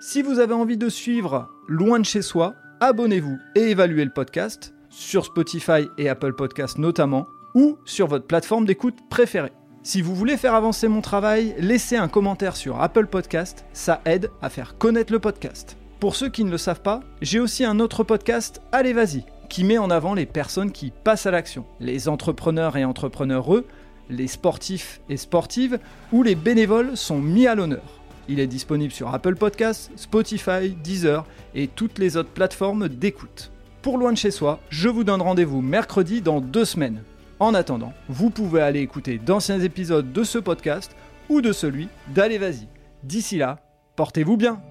Si 0.00 0.20
vous 0.20 0.38
avez 0.38 0.54
envie 0.54 0.76
de 0.76 0.90
suivre 0.90 1.48
Loin 1.66 1.98
de 1.98 2.04
chez 2.04 2.20
soi, 2.20 2.54
abonnez-vous 2.80 3.38
et 3.54 3.70
évaluez 3.70 4.04
le 4.04 4.10
podcast 4.10 4.73
sur 4.94 5.24
Spotify 5.24 5.88
et 5.98 6.08
Apple 6.08 6.34
Podcasts 6.34 6.78
notamment, 6.78 7.26
ou 7.54 7.78
sur 7.84 8.06
votre 8.06 8.26
plateforme 8.26 8.64
d'écoute 8.64 8.96
préférée. 9.10 9.52
Si 9.82 10.00
vous 10.00 10.14
voulez 10.14 10.36
faire 10.36 10.54
avancer 10.54 10.88
mon 10.88 11.00
travail, 11.00 11.54
laissez 11.58 11.96
un 11.96 12.08
commentaire 12.08 12.56
sur 12.56 12.80
Apple 12.80 13.06
Podcast, 13.06 13.66
ça 13.72 14.00
aide 14.06 14.30
à 14.40 14.48
faire 14.48 14.78
connaître 14.78 15.12
le 15.12 15.18
podcast. 15.18 15.76
Pour 16.00 16.16
ceux 16.16 16.28
qui 16.28 16.44
ne 16.44 16.50
le 16.50 16.58
savent 16.58 16.82
pas, 16.82 17.00
j'ai 17.20 17.40
aussi 17.40 17.64
un 17.64 17.80
autre 17.80 18.04
podcast, 18.04 18.62
Allez 18.72 18.92
Vas-y, 18.92 19.24
qui 19.48 19.64
met 19.64 19.78
en 19.78 19.90
avant 19.90 20.14
les 20.14 20.26
personnes 20.26 20.72
qui 20.72 20.90
passent 20.90 21.26
à 21.26 21.30
l'action, 21.30 21.66
les 21.80 22.08
entrepreneurs 22.08 22.76
et 22.76 22.84
entrepreneureux, 22.84 23.66
les 24.08 24.26
sportifs 24.28 25.00
et 25.08 25.16
sportives, 25.16 25.78
ou 26.12 26.22
les 26.22 26.34
bénévoles 26.34 26.96
sont 26.96 27.18
mis 27.18 27.46
à 27.46 27.54
l'honneur. 27.54 28.00
Il 28.28 28.40
est 28.40 28.46
disponible 28.46 28.92
sur 28.92 29.12
Apple 29.12 29.36
Podcasts, 29.36 29.90
Spotify, 29.96 30.70
Deezer 30.82 31.26
et 31.54 31.68
toutes 31.68 31.98
les 31.98 32.16
autres 32.16 32.30
plateformes 32.30 32.88
d'écoute 32.88 33.50
pour 33.84 33.98
Loin 33.98 34.12
de 34.12 34.16
chez 34.16 34.30
soi, 34.30 34.60
je 34.70 34.88
vous 34.88 35.04
donne 35.04 35.20
rendez-vous 35.20 35.60
mercredi 35.60 36.22
dans 36.22 36.40
deux 36.40 36.64
semaines. 36.64 37.02
En 37.38 37.52
attendant, 37.52 37.92
vous 38.08 38.30
pouvez 38.30 38.62
aller 38.62 38.80
écouter 38.80 39.18
d'anciens 39.18 39.60
épisodes 39.60 40.10
de 40.10 40.24
ce 40.24 40.38
podcast 40.38 40.96
ou 41.28 41.42
de 41.42 41.52
celui 41.52 41.88
d'Allez 42.14 42.38
Vas-y. 42.38 42.66
D'ici 43.02 43.36
là, 43.36 43.58
portez-vous 43.94 44.38
bien 44.38 44.62